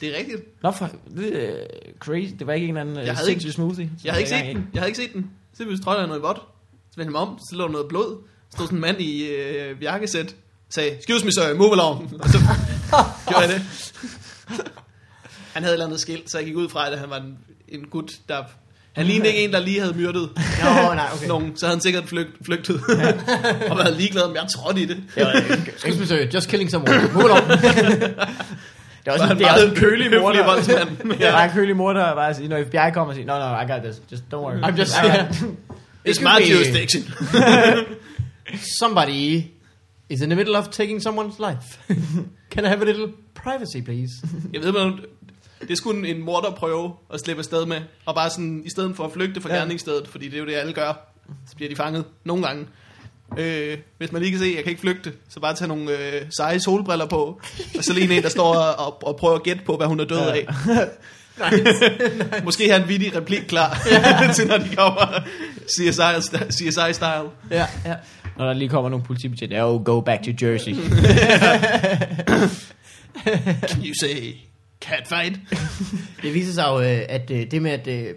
[0.00, 0.62] Det er rigtigt.
[0.62, 1.56] Nå for, det er
[1.98, 2.32] crazy.
[2.38, 3.90] Det var ikke en eller anden Jeg jeg havde sindssyg smoothie.
[4.04, 4.68] Jeg havde ikke Så set den.
[4.74, 5.30] Jeg havde ikke set den.
[5.56, 6.36] Så vi trådte jeg noget vådt.
[6.38, 8.22] Så vendte jeg mig om, så lå noget blod.
[8.50, 10.36] Så stod sådan en mand i øh, jakkesæt.
[10.70, 12.12] Sagde, excuse me sir, move along.
[12.22, 12.38] Og så
[13.28, 13.62] gjorde jeg det.
[15.54, 17.38] Han havde et eller andet skilt, så jeg gik ud fra, at han var en,
[17.68, 18.42] en gut, der...
[18.92, 20.30] Han lignede ikke en, der lige havde myrdet
[20.62, 21.26] Nå, nej, okay.
[21.32, 22.80] nogen, så havde han sikkert flygt, flygtet.
[23.70, 25.02] og været ligeglad, om jeg trådte i det.
[25.74, 26.26] Excuse me, sir.
[26.34, 27.10] Just killing someone.
[27.14, 27.48] Move along.
[27.48, 31.18] Det er Så også, han det er også en kølig mor, høflig der, voldsmand.
[31.18, 33.60] der er en kølig mor, der bare siger, når FBI kommer og siger, no, no,
[33.60, 34.60] I got this, just don't worry.
[34.62, 35.44] I'm just got-
[36.08, 37.02] It's my jurisdiction.
[38.78, 39.42] Somebody
[40.08, 41.78] is in the middle of taking someone's life.
[42.50, 44.12] Can I have a little privacy, please?
[44.52, 44.98] Jeg ved, man,
[45.68, 48.96] Det skulle en, en morder prøve at slippe afsted med, og bare sådan, i stedet
[48.96, 49.54] for at flygte fra Ja.
[49.54, 49.60] ja.
[49.60, 50.92] gerningsstedet, fordi det er jo det, alle gør,
[51.50, 52.66] så bliver de fanget nogle gange.
[53.38, 55.90] Øh, hvis man lige kan se, at jeg kan ikke flygte, så bare tage nogle
[55.98, 57.40] øh, seje solbriller på,
[57.78, 60.04] og så lige en, der står og, og prøver at gætte på, hvad hun er
[60.04, 60.32] død Ja.
[60.34, 60.46] af.
[62.44, 63.78] Måske har en vittig replik klar,
[64.36, 65.20] til når de kommer
[65.68, 67.28] CSI, CSI-style.
[67.50, 67.94] Ja, ja.
[68.38, 70.74] Når der lige kommer nogle politibetjente, oh, go back to Jersey.
[73.68, 74.34] Can you say
[74.84, 75.40] catfight?
[76.22, 78.14] Det viser sig jo, øh, at øh, det med, at øh,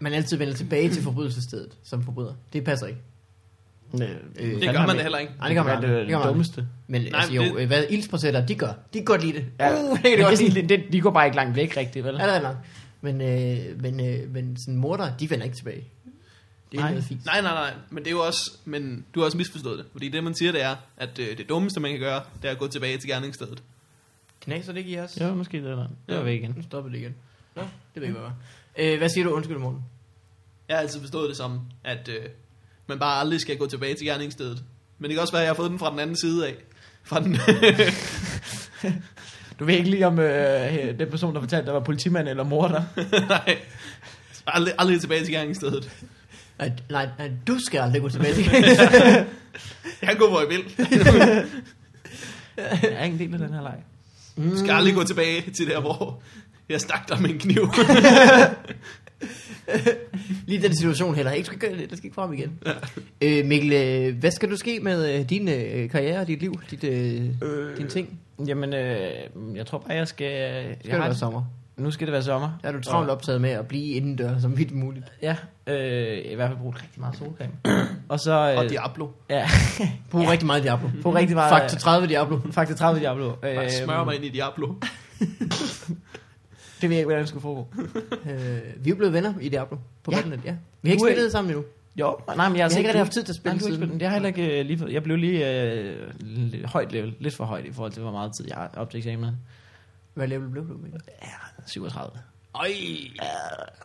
[0.00, 3.00] man altid vender tilbage til forbrydelsesstedet som forbryder, det passer ikke.
[3.94, 4.00] Øh,
[4.60, 5.32] Det gør man da heller ikke.
[5.38, 6.06] Nej, det gør man det, aldrig.
[6.08, 6.66] det, Det dummeste.
[6.86, 8.66] Men Nej, altså, jo, det- hvad ildsprocenter, de gør.
[8.92, 9.44] De kan godt lide det.
[9.60, 9.82] Ja.
[9.82, 10.68] Uh, det det, de er godt lide.
[10.68, 12.14] det, de går bare ikke langt væk rigtigt, vel?
[12.20, 12.56] Ja, det er nok.
[13.00, 15.84] Men, øh, men, øh, men sådan morder, de vender ikke tilbage.
[16.72, 17.00] Det er Nej.
[17.00, 17.24] fint.
[17.26, 19.86] Nej, nej, nej, men det er jo også, men du har også misforstået det.
[19.92, 22.52] Fordi det, man siger, det er, at øh, det dummeste, man kan gøre, det er
[22.52, 23.62] at gå tilbage til gerningsstedet.
[24.40, 25.18] Knaser det ikke i os?
[25.20, 25.82] Jo, måske det er der.
[25.82, 26.22] Det var Ja.
[26.22, 26.54] væk igen.
[26.56, 27.14] Nu stopper det igen.
[27.56, 28.34] Nå, det ved jeg ikke, hvad var.
[28.92, 29.30] Øh, hvad siger du?
[29.30, 29.84] Undskyld, morgen.
[30.68, 32.24] Jeg har altid forstået det som, at øh,
[32.86, 34.62] man bare aldrig skal gå tilbage til gerningsstedet.
[34.98, 36.54] Men det kan også være, at jeg har fået den fra den anden side af.
[37.02, 37.36] Fra den,
[39.58, 42.82] Du ved ikke lige om øh, den person, der fortalte, der var politimand eller morder.
[43.28, 43.58] nej,
[44.46, 45.90] aldrig, aldrig tilbage til gerningsstedet.
[46.58, 48.44] Nej, nej, nej, du skal aldrig gå tilbage til
[50.02, 50.64] Jeg kan gå, hvor jeg vil.
[52.56, 53.82] Jeg er ikke en del af den her leg.
[54.38, 56.20] Du skal aldrig gå tilbage til der, hvor
[56.68, 57.68] jeg stak dig med en kniv.
[60.46, 61.46] Lige den situation heller ikke.
[61.46, 61.90] skal, gøre det.
[61.90, 62.58] det skal ikke frem igen.
[63.20, 66.60] Øh, Mikkel, øh, hvad skal du ske med øh, din øh, karriere dit liv?
[66.70, 67.76] Dit, øh, øh.
[67.76, 68.18] Dine ting?
[68.46, 69.10] Jamen, øh,
[69.54, 70.16] jeg tror bare, jeg skal...
[70.18, 71.42] Skal jeg det har- være sommer?
[71.78, 72.50] Nu skal det være sommer.
[72.62, 75.12] Der er du travlt optaget med at blive indendør som vidt muligt.
[75.22, 77.52] Ja, øh, i hvert fald brugt rigtig meget solcreme.
[78.08, 78.52] og så...
[78.52, 79.08] Øh, Og Diablo.
[79.30, 79.48] Ja,
[80.10, 80.30] Brug ja.
[80.30, 80.88] rigtig meget Diablo.
[81.02, 81.50] på rigtig meget...
[81.50, 82.38] Faktor 30 Diablo.
[82.52, 83.32] Faktor 30 Diablo.
[83.42, 84.74] Øh, smør mig ind i Diablo.
[86.80, 87.66] Det ved jeg ikke, hvordan det skulle foregå.
[88.30, 90.16] Øh, vi er blevet venner i Diablo på Ja.
[90.16, 90.22] ja.
[90.44, 90.54] ja.
[90.82, 91.64] Vi har ikke spillet sammen endnu.
[91.96, 93.86] Jo, nej, men jeg Jeg har ikke rigtig haft tid til at spille Nej, ikke
[93.86, 94.00] siden.
[94.00, 95.96] Jeg har heller ikke øh, lige Jeg blev lige øh,
[96.64, 97.14] højt level.
[97.20, 99.36] Lidt for højt i forhold til, hvor meget tid jeg har op til eksamen.
[100.14, 101.00] Hvad level blev du, Mikkel?
[101.22, 101.28] Ja,
[101.68, 102.10] 37.
[102.54, 102.68] Øj.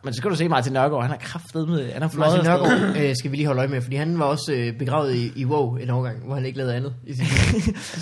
[0.04, 1.02] Men så skal du se Martin Nørgaard.
[1.02, 1.92] Han har kraftet med...
[1.92, 2.50] Han har fløjet Martin.
[2.50, 5.32] Nørgaard øh, skal vi lige holde øje med, fordi han var også øh, begravet i,
[5.36, 6.94] i WoW en overgang, hvor han ikke lavede andet.
[7.06, 7.24] I liv.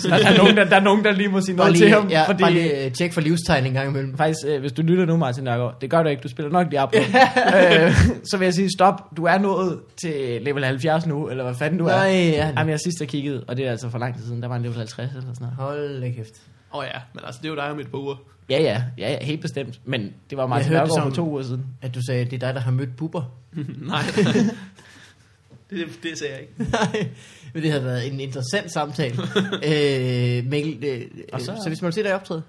[0.03, 1.89] der, der, er nogen, der, der er nogen, der lige må sige bare noget lige,
[1.89, 2.07] til ham.
[2.09, 4.17] ja, fordi, bare lige øh, tjek for livstegn en gang imellem.
[4.17, 6.71] Faktisk, øh, hvis du lytter nu, Martin Nørgaard, det gør du ikke, du spiller nok
[6.71, 6.99] Diablo.
[7.57, 11.55] øh, så vil jeg sige, stop, du er nået til level 70 nu, eller hvad
[11.55, 11.95] fanden du er.
[11.95, 12.53] Nej, ja.
[12.57, 14.55] Jamen, jeg sidst jeg kiggede, og det er altså for lang tid siden, der var
[14.55, 15.55] en level 50 eller sådan noget.
[15.55, 16.41] Hold da kæft.
[16.73, 18.15] Åh oh, ja, men altså, det er jo dig om et par uger.
[18.49, 19.81] Ja, ja, ja, ja, helt bestemt.
[19.85, 21.65] Men det var Martin Jeg Nørgaard for som- to uger siden.
[21.81, 23.23] At du sagde, at det er dig, der har mødt Bubber.
[23.87, 24.01] Nej.
[25.69, 26.53] det, det sagde jeg ikke.
[26.71, 27.09] Nej,
[27.53, 29.15] men det havde været en interessant samtale.
[29.69, 31.01] øh, Mikkel, øh,
[31.33, 32.43] Og så, så- så hvis man vil se dig optræde,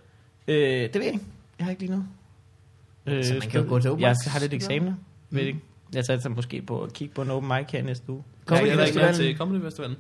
[0.49, 1.25] Øh, det ved jeg ikke.
[1.59, 2.07] Jeg har ikke lige noget.
[3.07, 4.95] Øh, Så man kan jo gå til open Jeg har lidt eksamener.
[5.31, 5.61] Ved det ikke.
[5.95, 8.23] Jeg satte måske på at kigge på en open mic her næste uge.
[8.47, 9.35] Kommer Comedy jeg heller ikke med Festivalen.
[9.35, 9.97] til Comedy Festivalen?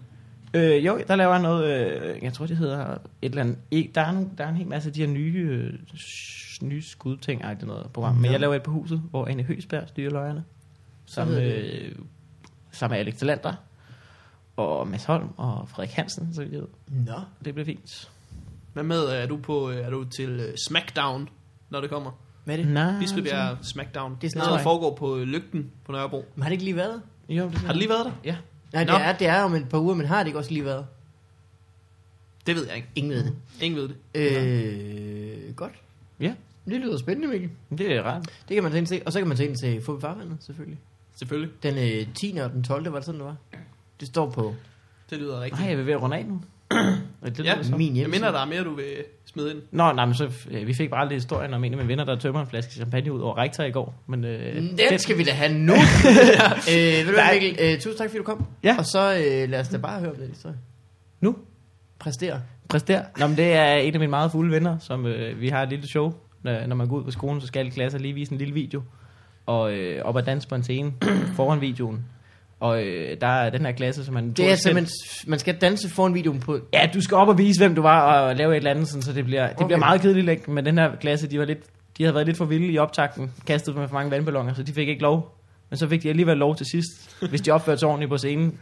[0.55, 3.91] Øh, jo, der laver jeg noget, øh, jeg tror det hedder et eller andet, ikke,
[3.95, 5.73] der, er nogle, der er en hel masse af de her nye, øh,
[6.63, 8.15] nye skudting det noget program.
[8.15, 8.31] Men Ja.
[8.31, 10.43] jeg laver et på huset, hvor Anne Høsberg styrer hedder
[11.43, 11.93] med, øh,
[12.73, 13.55] sammen med Alex Talander
[14.57, 16.69] og Mads Holm og Frederik Hansen, så vidt jeg ved.
[17.07, 17.21] Nå.
[17.45, 18.11] Det bliver fint.
[18.73, 21.29] Hvad med, er du, på, er du til øh, Smackdown,
[21.71, 22.11] når det kommer?
[22.45, 22.73] Hvad er det?
[22.73, 24.17] Nej, Bispebjerg Smackdown.
[24.21, 26.25] Det er sådan noget, der foregår på Lygten på Nørrebro.
[26.35, 27.03] Men har det ikke lige været?
[27.29, 28.13] Jo, det Har det lige været der?
[28.25, 28.37] Ja.
[28.75, 28.99] Nej, det Nå.
[28.99, 30.87] er, det er om et par uger, men har det ikke også lige været?
[32.47, 32.89] Det ved jeg ikke.
[32.95, 33.33] Ingen ved det.
[33.61, 33.97] Ingen ved det.
[35.49, 35.72] Øh, godt.
[36.20, 36.35] Ja,
[36.68, 37.51] Det lyder spændende, Mikkel.
[37.79, 38.22] det er rart.
[38.49, 39.03] Det kan man tage ind til.
[39.07, 40.79] Og så kan man tage ind til Få Farvandet, selvfølgelig.
[41.16, 41.51] Selvfølgelig.
[41.62, 42.37] Den øh, 10.
[42.43, 42.93] og den 12.
[42.93, 43.37] var det sådan, det var?
[44.01, 44.55] Det står på
[45.11, 45.61] Det lyder rigtigt.
[45.61, 46.41] Nej, jeg vil ved at runde af nu.
[47.25, 48.85] Det Ja, som- min Jeg minder, der er mere, du vil
[49.27, 49.59] smide ind.
[49.70, 52.05] Nå, nej, men så, øh, vi fik bare lidt historien om en af mine venner,
[52.05, 53.95] der tømmer en flaske champagne ud over rektor i går.
[54.07, 54.55] Men, øh,
[54.91, 55.72] Den skal vi da have nu.
[56.72, 57.20] øh, ved du.
[57.33, 57.57] Mikkel?
[57.61, 58.47] Øh, tusind tak, fordi du kom.
[58.62, 58.77] Ja.
[58.79, 60.57] Og så øh, lad os da bare høre om den historie.
[61.20, 61.37] Nu?
[61.99, 62.41] Præstere.
[62.68, 63.03] Præster.
[63.18, 65.68] Nå, men det er en af mine meget fulde venner, som øh, vi har et
[65.68, 66.12] lille show.
[66.43, 68.55] Når, når man går ud på skolen, så skal alle klasser lige vise en lille
[68.55, 68.83] video.
[69.47, 70.93] Og øh, op og danse på en scene
[71.37, 72.05] foran videoen.
[72.61, 74.33] Og øh, der er den her klasse, som man...
[74.33, 74.95] Det er simpelthen,
[75.27, 76.59] man skal danse foran videoen på...
[76.73, 79.03] Ja, du skal op og vise, hvem du var, og lave et eller andet, sådan,
[79.03, 79.67] så det bliver, det Okay.
[79.67, 80.29] bliver meget kedeligt.
[80.29, 80.51] ikke?
[80.51, 81.59] Men den her klasse, de, var lidt,
[81.99, 84.73] de havde været lidt for vilde i optakten, kastet med for mange vandballoner, så de
[84.73, 85.39] fik ikke lov.
[85.71, 88.59] Men så fik de alligevel lov til sidst, hvis de opførte sig ordentligt på scenen.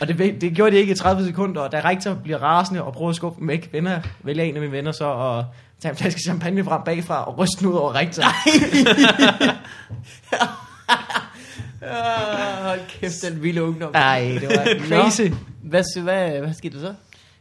[0.00, 2.92] Og det, det gjorde de ikke i 30 sekunder, og da rektor bliver rasende og
[2.92, 5.44] prøver at skubbe dem væk, venner, vælger en af mine venner så at
[5.82, 8.22] tage en flaske champagne frem bagfra og ryste den ud over rektor.
[11.82, 13.92] Ah, hold kæft, den vilde ungdom.
[13.92, 15.20] Nej, det var crazy.
[15.30, 16.94] Nå, Hvad, hvad, hvad skete der så?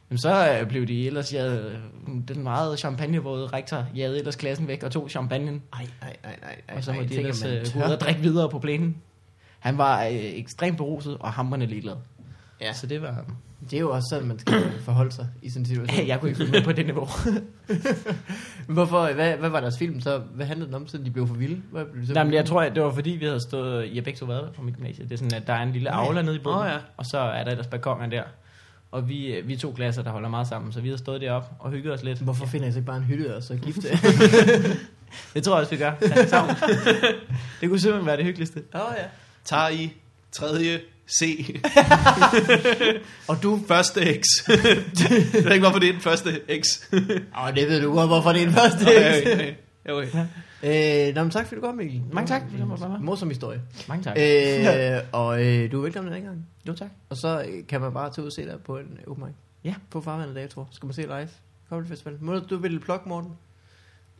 [0.10, 1.80] Men så øh, blev de ellers jaget,
[2.28, 5.62] den meget champagnevåde rektor jagede ellers klassen væk og tog champagnen.
[5.74, 6.78] Ej, ej, ej, ej, ej.
[6.78, 8.98] Og så må ej, de ellers øh, gå ud og drikke videre på plænen.
[9.60, 11.96] Han var øh, ekstremt beruset og hamrende ligeglad.
[12.62, 12.74] Ja.
[12.74, 13.26] Så det var...
[13.72, 16.08] Det er jo også sådan, man skal forholde sig i sådan en situation.
[16.08, 17.08] jeg kunne ikke følge med på det niveau.
[18.76, 20.18] Hvorfor, hvad, hvad var deres film så?
[20.18, 21.62] Hvad handlede den om, siden de blev for vilde?
[21.72, 23.86] Hvad blev de så Nej, men jeg tror, at det var fordi, vi havde stået...
[23.86, 25.04] I begge to været der på mit gymnasie.
[25.04, 26.62] Det er sådan, at der er en lille aula nede i bunden.
[26.62, 26.78] Åh, ja.
[26.98, 28.24] Og så er der ellers balkonen der.
[28.92, 30.72] Og vi, vi er to klasser, der holder meget sammen.
[30.72, 32.20] Så vi har stået deroppe og hygget os lidt.
[32.20, 33.88] Hvorfor finder jeg så ikke bare en hytte og så gifte?
[35.34, 35.92] Det tror jeg også, vi gør.
[36.02, 36.56] Ja, sammen.
[37.62, 38.64] det kunne simpelthen være det hyggeligste.
[38.76, 39.04] Åh oh, ja.
[39.44, 39.94] Tager I
[40.32, 40.80] tredje
[41.12, 41.22] C.
[43.30, 43.60] Og du...
[43.68, 44.24] Første X.
[44.48, 46.94] jeg ved ikke, hvorfor det er den første X.
[46.94, 48.84] Åh, det ved du godt, hvorfor det er den første.
[48.84, 49.56] Okay,
[49.90, 50.08] okay.
[50.64, 51.08] Okay.
[51.10, 52.02] øh, nå, men tak fordi du kom, Mikkel.
[52.12, 52.42] Mange tak.
[53.02, 53.62] Morsom historie.
[53.88, 54.18] Mange tak.
[54.20, 56.48] øh, og øh, du er velkommen den gang.
[56.68, 56.90] Jo, tak.
[57.10, 59.34] Og så øh, kan man bare tage ud og se dig på en open mic.
[59.64, 59.76] Ja.
[59.90, 60.66] På Farvandet Dato.
[60.72, 61.30] Skal man se live.
[61.70, 62.18] Comedy Festival.
[62.22, 63.32] Må du, du vil plukke, Morten?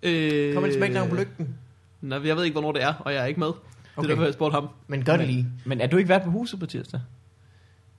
[0.04, 1.56] Øh, Kommer de smæklang på lygten?
[2.02, 3.52] Nej, jeg ved ikke, hvornår det er, og jeg er ikke med.
[3.98, 4.10] Det er Okay.
[4.10, 4.70] derfor, jeg spurgte ham.
[4.88, 5.48] Men gør det lige.
[5.66, 7.02] Men er du ikke været på huset på tirsdag?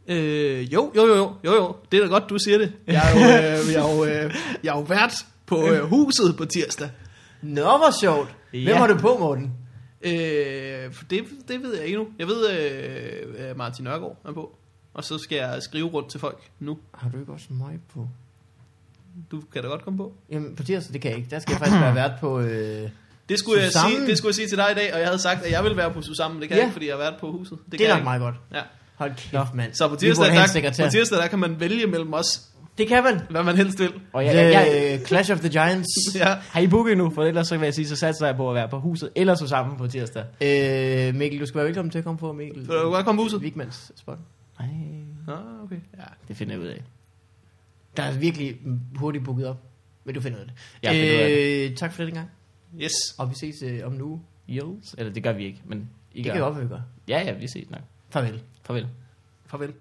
[0.08, 1.76] Øh, jo, jo, jo, jo, jo, jo.
[1.92, 2.72] Det er da godt, du siger det.
[2.86, 4.34] Jeg er jo, øh, jeg er jo, øh,
[4.64, 5.12] jeg er jo vært
[5.46, 6.90] på øh, huset på tirsdag.
[7.42, 8.34] Nå, hvor sjovt.
[8.50, 8.76] Hvem Ja.
[8.76, 9.52] har du på, Morten?
[10.02, 12.08] Øh, for det, det ved jeg ikke nu.
[12.18, 14.56] Jeg ved, øh, øh, Martin Nørgaard er på.
[14.94, 16.78] Og så skal jeg skrive rundt til folk nu.
[16.94, 18.08] Har du ikke også mig på?
[19.30, 20.12] Du kan da godt komme på.
[20.30, 21.30] Jamen, på tirsdag, det kan jeg ikke.
[21.30, 22.40] Der skal jeg faktisk være vært på...
[22.40, 22.88] Øh,
[23.28, 23.94] Det skulle, jeg Susanne.
[23.96, 25.62] sige, det skulle jeg sige til dig i dag, og jeg havde sagt, at jeg
[25.62, 26.40] ville være på Susammen.
[26.40, 26.60] Det kan Ja.
[26.62, 27.58] jeg ikke, fordi jeg har været på huset.
[27.70, 28.04] Det, det, er nok ikke.
[28.04, 28.34] meget godt.
[28.54, 28.60] Ja.
[28.94, 29.44] Hold kæft, Nå.
[29.54, 29.74] mand.
[29.74, 32.42] Så på tirsdag, der, på tirsdag, der kan man vælge mellem os,
[32.78, 33.20] Det kan man.
[33.30, 33.92] hvad man helst vil.
[34.12, 35.88] Og The jeg, jeg, jeg, Clash of the Giants.
[36.14, 36.34] Ja.
[36.50, 37.10] har I booket nu?
[37.14, 39.34] For ellers så vil jeg sige, så satser jeg på at være på huset, eller
[39.34, 40.24] så sammen på tirsdag.
[40.40, 42.66] Øh, Mikkel, du skal være velkommen til at komme på, Mikkel.
[42.66, 43.42] Så du kan godt komme på huset.
[43.42, 44.18] Vigmans spot.
[44.60, 44.68] Nej,
[45.26, 45.32] Nå,
[45.64, 45.76] okay.
[45.98, 46.82] ja, det finder jeg ud af.
[47.96, 48.56] Der er virkelig
[48.96, 49.56] hurtigt booket op.
[50.04, 50.56] Men du finder ud af det.
[50.82, 52.30] Jeg finder ud af øh, tak for den gang.
[52.82, 52.92] Yes.
[53.18, 54.20] Og vi ses øh, om nu.
[54.50, 54.94] Yes.
[54.98, 56.52] Eller det gør vi ikke, men I det gør.
[56.52, 56.82] kan vi godt.
[57.08, 57.80] Ja, ja, vi ses nok.
[58.10, 58.42] Farvel.
[58.62, 58.86] Farvel.
[59.46, 59.72] Farvel.